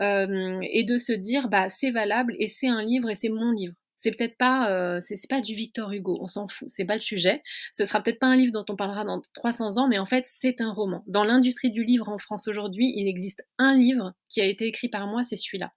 Euh, 0.00 0.58
et 0.62 0.84
de 0.84 0.98
se 0.98 1.12
dire 1.12 1.48
bah 1.48 1.68
c'est 1.70 1.90
valable 1.90 2.34
et 2.38 2.48
c'est 2.48 2.68
un 2.68 2.82
livre 2.82 3.10
et 3.10 3.14
c'est 3.14 3.28
mon 3.28 3.50
livre. 3.52 3.74
C'est 4.02 4.10
peut-être 4.10 4.36
pas, 4.36 4.68
euh, 4.68 4.98
c'est 5.00 5.28
pas 5.28 5.40
du 5.40 5.54
Victor 5.54 5.92
Hugo, 5.92 6.18
on 6.20 6.26
s'en 6.26 6.48
fout, 6.48 6.68
c'est 6.68 6.84
pas 6.84 6.96
le 6.96 7.00
sujet. 7.00 7.40
Ce 7.72 7.84
sera 7.84 8.02
peut-être 8.02 8.18
pas 8.18 8.26
un 8.26 8.36
livre 8.36 8.52
dont 8.52 8.64
on 8.68 8.74
parlera 8.74 9.04
dans 9.04 9.22
300 9.34 9.78
ans, 9.78 9.86
mais 9.86 9.98
en 10.00 10.06
fait 10.06 10.24
c'est 10.26 10.60
un 10.60 10.72
roman. 10.72 11.04
Dans 11.06 11.22
l'industrie 11.22 11.70
du 11.70 11.84
livre 11.84 12.08
en 12.08 12.18
France 12.18 12.48
aujourd'hui, 12.48 12.92
il 12.96 13.06
existe 13.06 13.44
un 13.58 13.76
livre 13.76 14.12
qui 14.28 14.40
a 14.40 14.44
été 14.44 14.66
écrit 14.66 14.88
par 14.88 15.06
moi, 15.06 15.22
c'est 15.22 15.36
celui-là. 15.36 15.72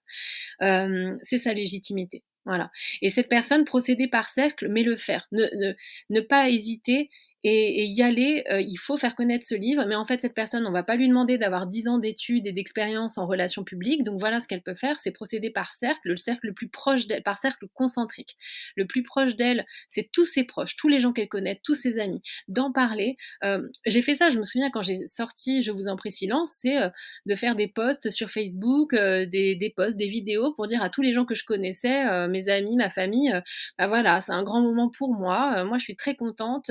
Euh, 0.62 1.16
c'est 1.22 1.38
sa 1.38 1.52
légitimité. 1.52 2.24
Voilà. 2.46 2.70
Et 3.00 3.10
cette 3.10 3.28
personne, 3.28 3.64
procéder 3.64 4.08
par 4.08 4.28
cercle, 4.28 4.68
mais 4.68 4.82
le 4.82 4.96
faire. 4.96 5.28
Ne, 5.30 5.44
ne, 5.54 5.74
ne 6.10 6.20
pas 6.20 6.48
hésiter 6.50 7.10
et, 7.48 7.86
y 7.86 8.02
aller, 8.02 8.44
euh, 8.50 8.60
il 8.60 8.76
faut 8.76 8.96
faire 8.96 9.14
connaître 9.14 9.46
ce 9.46 9.54
livre, 9.54 9.84
mais 9.86 9.94
en 9.94 10.04
fait, 10.04 10.20
cette 10.20 10.34
personne, 10.34 10.66
on 10.66 10.72
va 10.72 10.82
pas 10.82 10.96
lui 10.96 11.06
demander 11.06 11.38
d'avoir 11.38 11.68
10 11.68 11.86
ans 11.86 11.98
d'études 11.98 12.44
et 12.44 12.52
d'expérience 12.52 13.18
en 13.18 13.26
relations 13.26 13.62
publiques, 13.62 14.02
donc 14.02 14.18
voilà 14.18 14.40
ce 14.40 14.48
qu'elle 14.48 14.62
peut 14.62 14.74
faire, 14.74 14.98
c'est 14.98 15.12
procéder 15.12 15.50
par 15.50 15.72
cercle, 15.72 16.00
le 16.02 16.16
cercle 16.16 16.48
le 16.48 16.54
plus 16.54 16.68
proche 16.68 17.06
d'elle, 17.06 17.22
par 17.22 17.38
cercle 17.38 17.66
concentrique. 17.72 18.36
Le 18.74 18.84
plus 18.86 19.04
proche 19.04 19.36
d'elle, 19.36 19.64
c'est 19.90 20.10
tous 20.10 20.24
ses 20.24 20.42
proches, 20.42 20.74
tous 20.74 20.88
les 20.88 20.98
gens 20.98 21.12
qu'elle 21.12 21.28
connaît, 21.28 21.60
tous 21.62 21.74
ses 21.74 22.00
amis, 22.00 22.20
d'en 22.48 22.72
parler. 22.72 23.16
Euh, 23.44 23.62
j'ai 23.86 24.02
fait 24.02 24.16
ça, 24.16 24.28
je 24.28 24.40
me 24.40 24.44
souviens 24.44 24.70
quand 24.70 24.82
j'ai 24.82 25.06
sorti 25.06 25.62
Je 25.62 25.70
vous 25.70 25.86
en 25.86 25.94
prie 25.94 26.10
silence, 26.10 26.52
c'est 26.60 26.82
euh, 26.82 26.88
de 27.26 27.36
faire 27.36 27.54
des 27.54 27.68
posts 27.68 28.10
sur 28.10 28.30
Facebook, 28.30 28.92
des, 28.92 29.54
des 29.54 29.70
posts, 29.76 29.96
des 29.96 30.08
vidéos 30.08 30.52
pour 30.54 30.66
dire 30.66 30.82
à 30.82 30.90
tous 30.90 31.02
les 31.02 31.12
gens 31.12 31.24
que 31.24 31.36
je 31.36 31.44
connaissais, 31.44 32.26
mes 32.28 32.48
amis, 32.48 32.76
ma 32.76 32.90
famille, 32.90 33.32
bah 33.78 33.86
voilà, 33.86 34.20
c'est 34.20 34.32
un 34.32 34.42
grand 34.42 34.60
moment 34.60 34.90
pour 34.90 35.14
moi, 35.14 35.62
moi 35.64 35.78
je 35.78 35.84
suis 35.84 35.96
très 35.96 36.16
contente. 36.16 36.70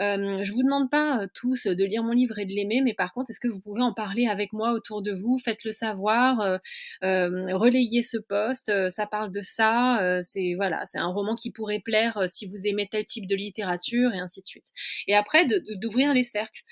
Euh, 0.00 0.42
je 0.44 0.52
vous 0.52 0.62
demande 0.62 0.90
pas 0.90 1.26
tous 1.34 1.66
de 1.66 1.84
lire 1.84 2.02
mon 2.02 2.12
livre 2.12 2.38
et 2.38 2.46
de 2.46 2.52
l'aimer, 2.52 2.80
mais 2.82 2.94
par 2.94 3.12
contre, 3.12 3.30
est-ce 3.30 3.40
que 3.40 3.48
vous 3.48 3.60
pouvez 3.60 3.82
en 3.82 3.92
parler 3.92 4.26
avec 4.26 4.52
moi 4.52 4.72
autour 4.72 5.02
de 5.02 5.12
vous? 5.12 5.38
Faites-le 5.38 5.72
savoir, 5.72 6.60
relayez 7.02 8.02
ce 8.02 8.18
poste. 8.18 8.72
ça 8.90 9.06
parle 9.06 9.32
de 9.32 9.40
ça. 9.42 10.20
c'est 10.22 10.54
voilà, 10.56 10.86
c'est 10.86 10.98
un 10.98 11.06
roman 11.08 11.34
qui 11.34 11.50
pourrait 11.50 11.80
plaire 11.80 12.24
si 12.28 12.46
vous 12.46 12.66
aimez 12.66 12.88
tel 12.90 13.04
type 13.04 13.26
de 13.26 13.36
littérature 13.36 14.12
et 14.14 14.18
ainsi 14.20 14.40
de 14.40 14.46
suite. 14.46 14.66
Et 15.06 15.14
après, 15.14 15.46
d'ouvrir 15.76 16.14
les 16.14 16.24
cercles, 16.24 16.62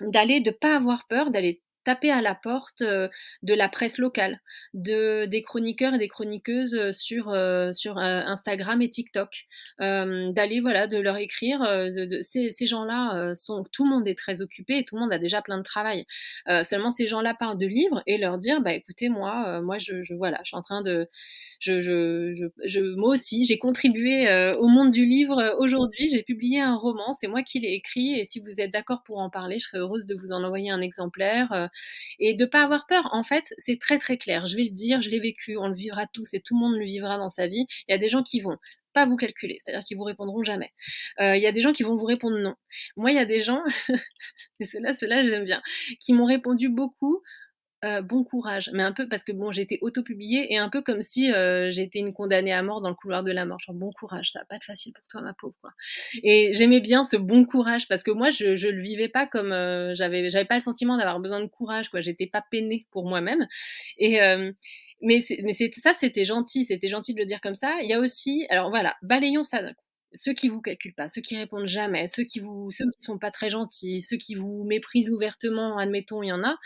d'aller, 0.00 0.40
de 0.40 0.50
pas 0.50 0.76
avoir 0.76 1.06
peur, 1.06 1.30
d'aller 1.30 1.62
taper 1.84 2.10
à 2.10 2.22
la 2.22 2.34
porte 2.34 2.82
de 2.82 3.54
la 3.54 3.68
presse 3.68 3.98
locale, 3.98 4.40
de, 4.72 5.26
des 5.26 5.42
chroniqueurs 5.42 5.94
et 5.94 5.98
des 5.98 6.08
chroniqueuses 6.08 6.92
sur, 6.92 7.36
sur 7.72 7.98
Instagram 7.98 8.82
et 8.82 8.90
TikTok, 8.90 9.46
d'aller 9.78 10.60
voilà, 10.60 10.86
de 10.86 10.98
leur 10.98 11.16
écrire. 11.16 11.60
De, 11.60 12.20
ces, 12.22 12.50
ces 12.50 12.66
gens-là 12.66 13.34
sont, 13.34 13.64
tout 13.72 13.84
le 13.84 13.90
monde 13.90 14.08
est 14.08 14.18
très 14.18 14.40
occupé 14.40 14.78
et 14.78 14.84
tout 14.84 14.96
le 14.96 15.00
monde 15.00 15.12
a 15.12 15.18
déjà 15.18 15.42
plein 15.42 15.58
de 15.58 15.62
travail. 15.62 16.06
seulement 16.64 16.90
ces 16.90 17.06
gens-là 17.06 17.34
parlent 17.34 17.58
de 17.58 17.66
livres 17.66 18.02
et 18.06 18.18
leur 18.18 18.38
dire, 18.38 18.60
bah 18.60 18.72
écoutez, 18.72 19.08
moi, 19.08 19.60
moi 19.60 19.78
je, 19.78 20.02
je, 20.02 20.14
voilà, 20.14 20.40
je 20.44 20.48
suis 20.48 20.56
en 20.56 20.62
train 20.62 20.82
de, 20.82 21.08
je, 21.60 21.80
je, 21.80 22.48
je 22.64 22.80
moi 22.96 23.10
aussi, 23.10 23.44
j'ai 23.44 23.58
contribué 23.58 24.28
au 24.58 24.68
monde 24.68 24.90
du 24.90 25.04
livre 25.04 25.56
aujourd'hui. 25.58 26.08
J'ai 26.08 26.22
publié 26.22 26.60
un 26.60 26.76
roman, 26.76 27.12
c'est 27.12 27.26
moi 27.26 27.42
qui 27.42 27.60
l'ai 27.60 27.72
écrit 27.74 28.18
et 28.18 28.24
si 28.24 28.40
vous 28.40 28.60
êtes 28.60 28.72
d'accord 28.72 29.02
pour 29.04 29.18
en 29.18 29.30
parler, 29.30 29.58
je 29.58 29.66
serais 29.66 29.78
heureuse 29.78 30.06
de 30.06 30.14
vous 30.14 30.32
en 30.32 30.42
envoyer 30.44 30.70
un 30.70 30.80
exemplaire 30.80 31.70
et 32.18 32.34
de 32.34 32.44
pas 32.44 32.62
avoir 32.62 32.86
peur. 32.86 33.08
En 33.12 33.22
fait, 33.22 33.54
c'est 33.58 33.78
très 33.80 33.98
très 33.98 34.18
clair. 34.18 34.46
Je 34.46 34.56
vais 34.56 34.64
le 34.64 34.70
dire, 34.70 35.02
je 35.02 35.10
l'ai 35.10 35.20
vécu, 35.20 35.56
on 35.56 35.68
le 35.68 35.74
vivra 35.74 36.06
tous 36.12 36.34
et 36.34 36.40
tout 36.40 36.54
le 36.54 36.60
monde 36.60 36.76
le 36.76 36.84
vivra 36.84 37.18
dans 37.18 37.30
sa 37.30 37.46
vie. 37.46 37.66
Il 37.88 37.92
y 37.92 37.94
a 37.94 37.98
des 37.98 38.08
gens 38.08 38.22
qui 38.22 38.40
vont 38.40 38.56
pas 38.92 39.06
vous 39.06 39.16
calculer, 39.16 39.58
c'est-à-dire 39.64 39.84
qu'ils 39.84 39.96
vous 39.96 40.04
répondront 40.04 40.44
jamais. 40.44 40.70
Il 41.18 41.40
y 41.40 41.46
a 41.46 41.52
des 41.52 41.60
gens 41.60 41.72
qui 41.72 41.82
vont 41.82 41.96
vous 41.96 42.06
répondre 42.06 42.38
non. 42.38 42.54
Moi, 42.96 43.10
il 43.10 43.16
y 43.16 43.18
a 43.18 43.24
des 43.24 43.42
gens, 43.42 43.62
et 44.60 44.66
ceux-là, 44.66 44.94
ceux-là, 44.94 45.24
j'aime 45.24 45.44
bien, 45.44 45.62
qui 46.00 46.12
m'ont 46.12 46.26
répondu 46.26 46.68
beaucoup 46.68 47.22
euh, 47.84 48.02
bon 48.02 48.24
courage, 48.24 48.70
mais 48.72 48.82
un 48.82 48.92
peu 48.92 49.08
parce 49.08 49.24
que 49.24 49.32
bon, 49.32 49.50
été 49.50 49.78
auto-publiée 49.82 50.52
et 50.52 50.56
un 50.56 50.68
peu 50.68 50.82
comme 50.82 51.02
si 51.02 51.30
euh, 51.32 51.70
j'étais 51.70 51.98
une 51.98 52.12
condamnée 52.12 52.52
à 52.52 52.62
mort 52.62 52.80
dans 52.80 52.88
le 52.88 52.94
couloir 52.94 53.22
de 53.22 53.30
la 53.30 53.44
mort. 53.44 53.58
Bon 53.68 53.92
courage, 53.92 54.30
ça 54.32 54.40
va 54.40 54.44
pas 54.46 54.56
être 54.56 54.64
facile 54.64 54.92
pour 54.92 55.04
toi, 55.08 55.20
ma 55.20 55.34
pauvre. 55.34 55.54
Et 56.22 56.52
j'aimais 56.54 56.80
bien 56.80 57.04
ce 57.04 57.16
bon 57.16 57.44
courage 57.44 57.86
parce 57.86 58.02
que 58.02 58.10
moi, 58.10 58.30
je, 58.30 58.56
je 58.56 58.68
le 58.68 58.80
vivais 58.80 59.08
pas 59.08 59.26
comme 59.26 59.52
euh, 59.52 59.94
j'avais, 59.94 60.30
j'avais 60.30 60.46
pas 60.46 60.54
le 60.54 60.60
sentiment 60.60 60.96
d'avoir 60.96 61.20
besoin 61.20 61.40
de 61.40 61.46
courage, 61.46 61.90
quoi. 61.90 62.00
J'étais 62.00 62.26
pas 62.26 62.42
peinée 62.50 62.86
pour 62.90 63.06
moi-même. 63.06 63.46
Mais, 65.00 65.18
mais 65.42 65.52
ça, 65.52 65.92
c'était 65.92 66.24
gentil, 66.24 66.64
c'était 66.64 66.88
gentil 66.88 67.12
de 67.12 67.18
le 67.20 67.26
dire 67.26 67.40
comme 67.42 67.54
ça. 67.54 67.74
Il 67.82 67.90
y 67.90 67.92
a 67.92 68.00
aussi, 68.00 68.46
alors 68.48 68.70
voilà, 68.70 68.94
balayons 69.02 69.44
ça 69.44 69.60
d'un 69.60 69.74
coup 69.74 69.83
ceux 70.14 70.32
qui 70.32 70.48
vous 70.48 70.60
calculent 70.60 70.94
pas, 70.94 71.08
ceux 71.08 71.20
qui 71.20 71.36
répondent 71.36 71.66
jamais, 71.66 72.08
ceux 72.08 72.24
qui 72.24 72.40
vous, 72.40 72.70
ceux 72.70 72.84
qui 72.86 73.04
sont 73.04 73.18
pas 73.18 73.30
très 73.30 73.48
gentils, 73.50 74.00
ceux 74.00 74.16
qui 74.16 74.34
vous 74.34 74.64
méprisent 74.64 75.10
ouvertement, 75.10 75.78
admettons, 75.78 76.22
il 76.22 76.28
y 76.28 76.32
en 76.32 76.42
a. 76.44 76.56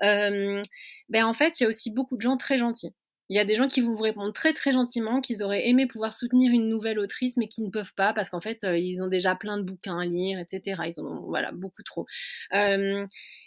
Ben 0.00 1.24
en 1.24 1.34
fait, 1.34 1.60
il 1.60 1.64
y 1.64 1.66
a 1.66 1.68
aussi 1.68 1.90
beaucoup 1.92 2.16
de 2.16 2.22
gens 2.22 2.36
très 2.36 2.58
gentils. 2.58 2.94
Il 3.30 3.36
y 3.36 3.38
a 3.38 3.44
des 3.46 3.54
gens 3.54 3.68
qui 3.68 3.80
vont 3.80 3.94
vous 3.94 4.02
répondre 4.02 4.32
très 4.34 4.52
très 4.52 4.70
gentiment, 4.70 5.20
qu'ils 5.22 5.42
auraient 5.42 5.66
aimé 5.68 5.86
pouvoir 5.86 6.12
soutenir 6.12 6.52
une 6.52 6.68
nouvelle 6.68 6.98
autrice, 6.98 7.38
mais 7.38 7.48
qui 7.48 7.62
ne 7.62 7.70
peuvent 7.70 7.94
pas 7.94 8.12
parce 8.12 8.28
qu'en 8.30 8.40
fait, 8.40 8.58
ils 8.64 9.00
ont 9.02 9.08
déjà 9.08 9.34
plein 9.34 9.56
de 9.56 9.62
bouquins 9.62 9.98
à 9.98 10.04
lire, 10.04 10.38
etc. 10.38 10.82
Ils 10.86 11.00
en 11.00 11.06
ont 11.06 11.26
voilà 11.26 11.50
beaucoup 11.52 11.82
trop. 11.82 12.06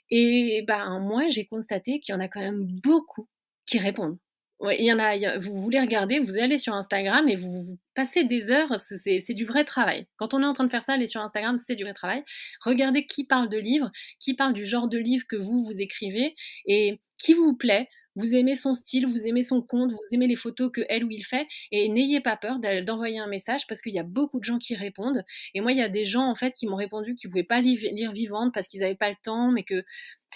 Et 0.10 0.64
ben 0.68 1.00
moi, 1.00 1.28
j'ai 1.28 1.46
constaté 1.46 2.00
qu'il 2.00 2.14
y 2.14 2.16
en 2.16 2.22
a 2.22 2.28
quand 2.28 2.40
même 2.40 2.66
beaucoup 2.66 3.28
qui 3.68 3.78
répondent. 3.80 4.18
Il 4.62 4.86
y 4.86 4.92
en 4.92 4.98
a, 4.98 5.38
vous 5.38 5.62
voulez 5.62 5.80
regarder, 5.80 6.20
vous 6.20 6.36
allez 6.38 6.58
sur 6.58 6.74
Instagram 6.74 7.30
et 7.30 7.36
vous, 7.36 7.62
vous 7.62 7.80
passez 7.94 8.24
des 8.24 8.50
heures, 8.50 8.80
c'est 8.80 9.34
du 9.34 9.46
vrai 9.46 9.64
travail. 9.64 10.08
Quand 10.18 10.34
on 10.34 10.42
est 10.42 10.46
en 10.46 10.54
train 10.54 10.66
de 10.66 10.72
faire 10.72 10.84
ça, 10.84 10.94
aller 10.94 11.08
sur 11.08 11.22
Instagram, 11.22 11.60
c'est 11.60 11.76
du 11.76 11.84
vrai 11.84 11.94
travail. 11.94 12.24
Regardez 12.62 13.06
qui 13.06 13.24
parle 13.24 13.50
de 13.50 13.58
livres, 13.58 13.92
qui 14.20 14.34
parle 14.34 14.54
du 14.54 14.66
genre 14.66 14.88
de 14.88 14.98
livre 14.98 15.26
que 15.30 15.36
vous, 15.36 15.62
vous 15.62 15.80
écrivez 15.80 16.34
et 16.66 17.00
qui 17.18 17.34
vous 17.34 17.56
plaît, 17.56 17.88
vous 18.18 18.34
aimez 18.34 18.56
son 18.56 18.74
style, 18.74 19.06
vous 19.06 19.28
aimez 19.28 19.44
son 19.44 19.62
compte, 19.62 19.92
vous 19.92 20.00
aimez 20.12 20.26
les 20.26 20.36
photos 20.36 20.72
que 20.74 20.82
elle 20.90 21.06
ou 21.06 21.12
il 21.12 21.24
fait, 21.24 21.48
et 21.72 21.88
n'ayez 21.88 22.20
pas 22.20 22.36
peur 22.36 22.58
d'envoyer 22.84 23.20
un 23.20 23.28
message 23.28 23.68
parce 23.68 23.80
qu'il 23.80 23.94
y 23.94 24.00
a 24.00 24.04
beaucoup 24.04 24.40
de 24.40 24.44
gens 24.44 24.58
qui 24.58 24.74
répondent. 24.74 25.24
Et 25.54 25.62
moi, 25.62 25.72
il 25.72 25.78
y 25.78 25.84
a 25.84 25.90
des 25.90 26.08
gens 26.08 26.28
en 26.28 26.34
fait 26.34 26.54
qui 26.54 26.66
m'ont 26.66 26.76
répondu 26.76 27.14
qu'ils 27.14 27.30
ne 27.30 27.34
pouvaient 27.34 27.44
pas 27.44 27.62
lire, 27.62 27.80
lire 27.94 28.12
vivante 28.12 28.56
parce 28.56 28.68
qu'ils 28.68 28.80
n'avaient 28.80 28.96
pas 28.96 29.12
le 29.12 29.18
temps, 29.24 29.52
mais 29.52 29.64
que 29.64 29.84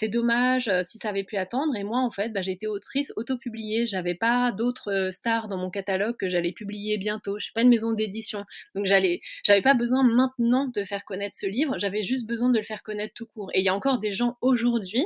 c'est 0.02 0.08
dommage 0.08 0.66
euh, 0.66 0.82
si 0.82 0.98
ça 0.98 1.10
avait 1.10 1.22
pu 1.22 1.36
attendre. 1.36 1.76
Et 1.76 1.84
moi, 1.84 2.00
en 2.00 2.10
fait, 2.10 2.30
bah, 2.30 2.40
j'étais 2.40 2.66
autrice 2.66 3.12
auto-publiée. 3.14 3.86
J'avais 3.86 4.16
pas 4.16 4.50
d'autres 4.50 4.90
euh, 4.90 5.10
stars 5.12 5.46
dans 5.46 5.58
mon 5.58 5.70
catalogue 5.70 6.16
que 6.16 6.28
j'allais 6.28 6.50
publier 6.50 6.98
bientôt. 6.98 7.38
Je 7.38 7.44
suis 7.44 7.52
pas 7.52 7.62
une 7.62 7.68
maison 7.68 7.92
d'édition, 7.92 8.44
donc 8.74 8.86
j'allais, 8.86 9.20
j'avais 9.44 9.62
pas 9.62 9.74
besoin 9.74 10.02
maintenant 10.02 10.66
de 10.66 10.82
faire 10.82 11.04
connaître 11.04 11.36
ce 11.38 11.46
livre. 11.46 11.78
J'avais 11.78 12.02
juste 12.02 12.26
besoin 12.26 12.50
de 12.50 12.58
le 12.58 12.64
faire 12.64 12.82
connaître 12.82 13.14
tout 13.14 13.26
court. 13.26 13.52
Et 13.54 13.60
il 13.60 13.64
y 13.64 13.68
a 13.68 13.74
encore 13.76 14.00
des 14.00 14.12
gens 14.12 14.36
aujourd'hui. 14.40 15.04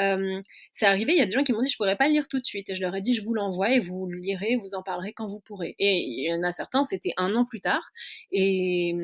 Euh, 0.00 0.42
c'est 0.74 0.86
arrivé. 0.86 1.14
Il 1.14 1.18
y 1.18 1.22
a 1.22 1.24
des 1.24 1.32
gens 1.32 1.42
qui 1.42 1.54
m'ont 1.54 1.62
dit 1.62 1.70
je 1.70 1.76
pourrais 1.78 1.96
pas 1.96 2.06
le 2.06 2.12
lire 2.12 2.28
tout 2.28 2.38
de 2.38 2.44
suite. 2.44 2.68
Et 2.68 2.76
je 2.76 2.82
leur 2.82 2.94
ai 2.94 3.00
dit 3.00 3.14
je 3.14 3.24
vous 3.24 3.32
l'envoie 3.32 3.70
et 3.70 3.78
vous 3.78 4.06
le 4.06 4.18
lirez, 4.18 4.56
vous 4.56 4.74
en 4.74 4.82
parlerez 4.82 5.14
quand 5.14 5.28
vous 5.28 5.40
pourrez. 5.40 5.76
Et 5.78 6.02
il 6.02 6.28
y 6.28 6.34
en 6.34 6.42
a 6.42 6.52
certains, 6.52 6.84
c'était 6.84 7.14
un 7.16 7.34
an 7.36 7.46
plus 7.46 7.62
tard. 7.62 7.90
Et 8.32 8.94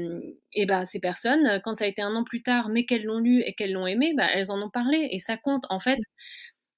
et 0.55 0.67
bah 0.67 0.85
ces 0.85 1.01
personnes, 1.01 1.63
quand 1.65 1.77
ça 1.77 1.85
a 1.85 1.89
été 1.89 2.03
un 2.03 2.15
an 2.15 2.25
plus 2.25 2.43
tard, 2.43 2.69
mais 2.69 2.85
qu'elles 2.85 3.05
l'ont 3.05 3.19
lu 3.19 3.41
et 3.41 3.55
qu'elles 3.55 3.73
l'ont 3.73 3.87
aimé, 3.87 4.13
bah, 4.15 4.27
elles 4.35 4.51
en 4.51 4.61
ont 4.61 4.69
parlé 4.69 5.09
et 5.11 5.22
ça 5.23 5.37
compte. 5.39 5.65
En 5.71 5.81
fait, 5.81 5.99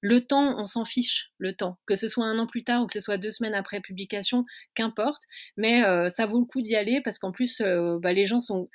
le 0.05 0.21
temps, 0.21 0.55
on 0.59 0.67
s'en 0.67 0.85
fiche, 0.85 1.31
le 1.39 1.55
temps. 1.55 1.79
Que 1.87 1.95
ce 1.95 2.07
soit 2.07 2.25
un 2.25 2.37
an 2.37 2.45
plus 2.45 2.63
tard 2.63 2.83
ou 2.83 2.87
que 2.87 2.93
ce 2.93 2.99
soit 2.99 3.17
deux 3.17 3.31
semaines 3.31 3.55
après 3.55 3.81
publication, 3.81 4.45
qu'importe. 4.75 5.23
Mais 5.57 5.83
euh, 5.83 6.11
ça 6.11 6.27
vaut 6.27 6.39
le 6.39 6.45
coup 6.45 6.61
d'y 6.61 6.75
aller 6.75 7.01
parce 7.03 7.17
qu'en 7.17 7.31
plus, 7.31 7.59
euh, 7.61 7.97
bah, 7.99 8.13
les 8.13 8.27
gens 8.27 8.39
sont. 8.39 8.69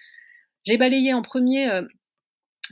J'ai 0.64 0.76
balayé 0.76 1.14
en 1.14 1.22
premier 1.22 1.70
euh, 1.70 1.82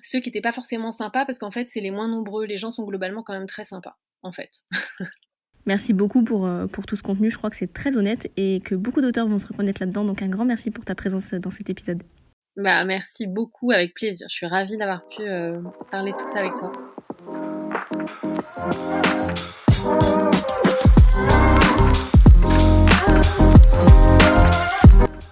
ceux 0.03 0.19
qui 0.19 0.29
n'étaient 0.29 0.41
pas 0.41 0.53
forcément 0.53 0.91
sympas 0.91 1.25
parce 1.25 1.39
qu'en 1.39 1.53
fait, 1.53 1.69
c'est 1.69 1.81
les 1.81 1.93
moins 1.93 2.09
nombreux. 2.09 2.47
Les 2.47 2.57
gens 2.57 2.73
sont 2.73 2.85
globalement 2.85 3.23
quand 3.23 3.33
même 3.33 3.47
très 3.47 3.65
sympas, 3.65 3.97
en 4.23 4.33
fait. 4.33 4.65
Merci 5.67 5.93
beaucoup 5.93 6.25
pour, 6.25 6.49
pour 6.73 6.87
tout 6.87 6.97
ce 6.97 7.03
contenu. 7.03 7.31
Je 7.31 7.37
crois 7.37 7.51
que 7.51 7.57
c'est 7.57 7.73
très 7.73 7.97
honnête 7.97 8.33
et 8.37 8.61
que 8.61 8.75
beaucoup 8.75 9.03
d'auteurs 9.03 9.29
vont 9.29 9.39
se 9.39 9.47
reconnaître 9.47 9.83
là-dedans. 9.83 10.05
Donc 10.05 10.23
un 10.23 10.29
grand 10.29 10.47
merci 10.47 10.71
pour 10.71 10.87
ta 10.87 10.95
présence 10.95 11.35
dans 11.35 11.51
cet 11.51 11.69
épisode. 11.69 12.03
Bah, 12.59 12.85
merci 12.85 13.29
beaucoup, 13.29 13.71
avec 13.71 13.95
plaisir. 13.95 14.27
Je 14.29 14.35
suis 14.35 14.47
ravie 14.47 14.77
d'avoir 14.77 15.07
pu 15.07 15.23
euh, 15.23 15.61
parler 15.93 16.11
de 16.11 16.17
tout 16.17 16.27
ça 16.27 16.41
avec 16.41 16.57
toi. 16.57 16.73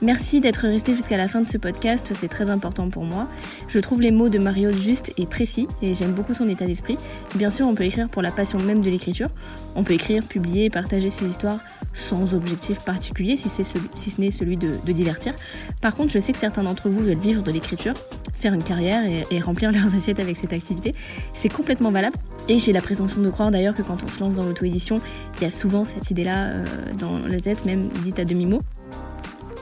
Merci 0.02 0.40
d'être 0.40 0.68
resté 0.68 0.94
jusqu'à 0.94 1.16
la 1.16 1.26
fin 1.26 1.40
de 1.40 1.46
ce 1.46 1.56
podcast, 1.56 2.12
c'est 2.14 2.28
très 2.28 2.50
important 2.50 2.90
pour 2.90 3.04
moi. 3.04 3.28
Je 3.68 3.78
trouve 3.78 4.02
les 4.02 4.10
mots 4.10 4.28
de 4.28 4.38
Mario 4.38 4.70
justes 4.70 5.10
et 5.16 5.24
précis 5.24 5.68
et 5.80 5.94
j'aime 5.94 6.12
beaucoup 6.12 6.34
son 6.34 6.50
état 6.50 6.66
d'esprit. 6.66 6.98
Bien 7.34 7.48
sûr, 7.48 7.66
on 7.66 7.74
peut 7.74 7.84
écrire 7.84 8.10
pour 8.10 8.20
la 8.20 8.30
passion 8.30 8.58
même 8.58 8.80
de 8.80 8.90
l'écriture. 8.90 9.30
On 9.74 9.84
peut 9.84 9.94
écrire, 9.94 10.22
publier, 10.22 10.68
partager 10.68 11.08
ses 11.08 11.24
histoires 11.24 11.60
sans 11.94 12.34
objectif 12.34 12.78
particulier 12.84 13.38
si, 13.38 13.48
ce 13.48 14.20
n'est 14.20 14.30
celui 14.30 14.58
de, 14.58 14.92
divertir. 14.92 15.32
Par 15.80 15.96
contre, 15.96 16.12
je 16.12 16.18
sais 16.18 16.32
que 16.32 16.38
certains 16.38 16.62
d'entre 16.62 16.90
vous 16.90 17.02
veulent 17.02 17.16
vivre 17.16 17.42
de 17.42 17.50
l'écriture, 17.50 17.94
faire 18.34 18.52
une 18.52 18.62
carrière 18.62 19.02
et, 19.30 19.40
remplir 19.40 19.72
leurs 19.72 19.94
assiettes 19.94 20.20
avec 20.20 20.36
cette 20.36 20.52
activité. 20.52 20.94
C'est 21.32 21.48
complètement 21.50 21.90
valable. 21.90 22.16
Et 22.50 22.58
j'ai 22.58 22.74
la 22.74 22.82
prétention 22.82 23.22
de 23.22 23.30
croire 23.30 23.50
d'ailleurs 23.50 23.74
que 23.74 23.82
quand 23.82 23.96
on 24.04 24.08
se 24.08 24.20
lance 24.20 24.34
dans 24.34 24.44
l'auto-édition, 24.44 25.00
il 25.38 25.44
y 25.44 25.46
a 25.46 25.50
souvent 25.50 25.86
cette 25.86 26.10
idée-là 26.10 26.48
euh, 26.48 26.64
dans 26.98 27.18
la 27.26 27.40
tête, 27.40 27.64
même 27.64 27.88
dite 28.04 28.18
à 28.18 28.26
demi-mot. 28.26 28.60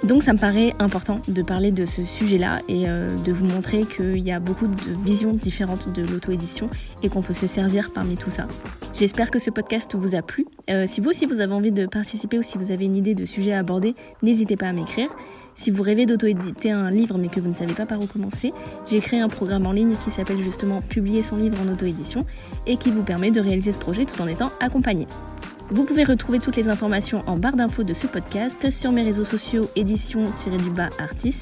Donc 0.05 0.23
ça 0.23 0.35
me 0.35 0.39
paraît 0.39 0.75
important 0.79 1.21
de 1.29 1.41
parler 1.41 1.71
de 1.71 1.87
ce 1.87 2.05
sujet-là 2.05 2.61
et 2.69 2.89
euh, 2.89 3.09
de 3.25 3.33
vous 3.33 3.47
montrer 3.47 3.85
qu'il 3.87 4.19
y 4.19 4.33
a 4.33 4.39
beaucoup 4.39 4.67
de 4.67 4.93
visions 5.03 5.33
différentes 5.33 5.91
de 5.91 6.03
l'auto-édition 6.03 6.69
et 7.03 7.09
qu'on 7.09 7.23
peut 7.23 7.33
se 7.33 7.47
servir 7.47 7.91
parmi 7.91 8.19
tout 8.19 8.31
ça. 8.31 8.47
J'espère 8.93 9.31
que 9.31 9.39
ce 9.39 9.49
podcast 9.49 9.95
vous 9.95 10.15
a 10.15 10.21
plu. 10.21 10.47
Euh, 10.69 10.85
si 10.87 11.01
vous 11.01 11.09
aussi 11.09 11.25
vous 11.25 11.41
avez 11.41 11.55
envie 11.55 11.73
de 11.73 11.87
participer 11.87 12.39
ou 12.39 12.43
si 12.43 12.59
vous 12.59 12.71
avez 12.71 12.85
une 12.85 12.97
idée 12.97 13.15
de 13.15 13.25
sujet 13.25 13.55
à 13.55 13.61
aborder, 13.61 13.95
n'hésitez 14.23 14.59
pas 14.59 14.67
à 14.67 14.73
m'écrire. 14.75 15.09
Si 15.57 15.71
vous 15.71 15.83
rêvez 15.83 16.05
d'auto-éditer 16.05 16.71
un 16.71 16.91
livre 16.91 17.17
mais 17.17 17.29
que 17.29 17.41
vous 17.41 17.49
ne 17.49 17.55
savez 17.55 17.73
pas 17.73 17.87
par 17.87 17.99
où 17.99 18.07
commencer, 18.07 18.53
j'ai 18.91 18.99
créé 18.99 19.21
un 19.21 19.29
programme 19.29 19.65
en 19.65 19.73
ligne 19.73 19.95
qui 20.05 20.11
s'appelle 20.11 20.43
justement 20.43 20.83
Publier 20.83 21.23
son 21.23 21.39
livre 21.39 21.57
en 21.67 21.73
auto-édition 21.73 22.27
et 22.67 22.77
qui 22.77 22.91
vous 22.91 23.05
permet 23.05 23.31
de 23.31 23.41
réaliser 23.41 23.73
ce 23.73 23.79
projet 23.79 24.05
tout 24.05 24.21
en 24.21 24.27
étant 24.27 24.51
accompagné. 24.61 25.07
Vous 25.71 25.85
pouvez 25.85 26.05
retrouver 26.05 26.39
toutes 26.39 26.57
les 26.57 26.69
informations 26.69 27.25
en 27.27 27.37
barre 27.37 27.57
d'infos 27.57 27.85
de 27.85 27.95
ce 27.95 28.07
podcast 28.07 28.71
sur 28.71 28.93
mes 28.93 29.03
réseaux 29.03 29.25
sociaux 29.25 29.69
édition-du-bas 29.77 30.91
artis 30.99 31.37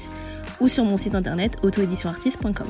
ou 0.59 0.67
sur 0.67 0.85
mon 0.85 0.97
site 0.97 1.15
internet 1.15 1.57
autoéditionartiste.com. 1.61 2.67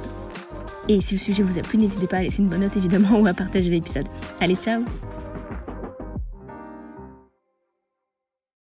Et 0.89 0.99
si 1.01 1.15
le 1.15 1.19
sujet 1.19 1.43
vous 1.43 1.59
a 1.59 1.61
plu, 1.61 1.77
n'hésitez 1.77 2.07
pas 2.07 2.17
à 2.17 2.23
laisser 2.23 2.41
une 2.41 2.47
bonne 2.47 2.61
note 2.61 2.75
évidemment 2.75 3.19
ou 3.21 3.27
à 3.27 3.33
partager 3.33 3.69
l'épisode. 3.69 4.07
Allez, 4.39 4.55
ciao 4.55 4.83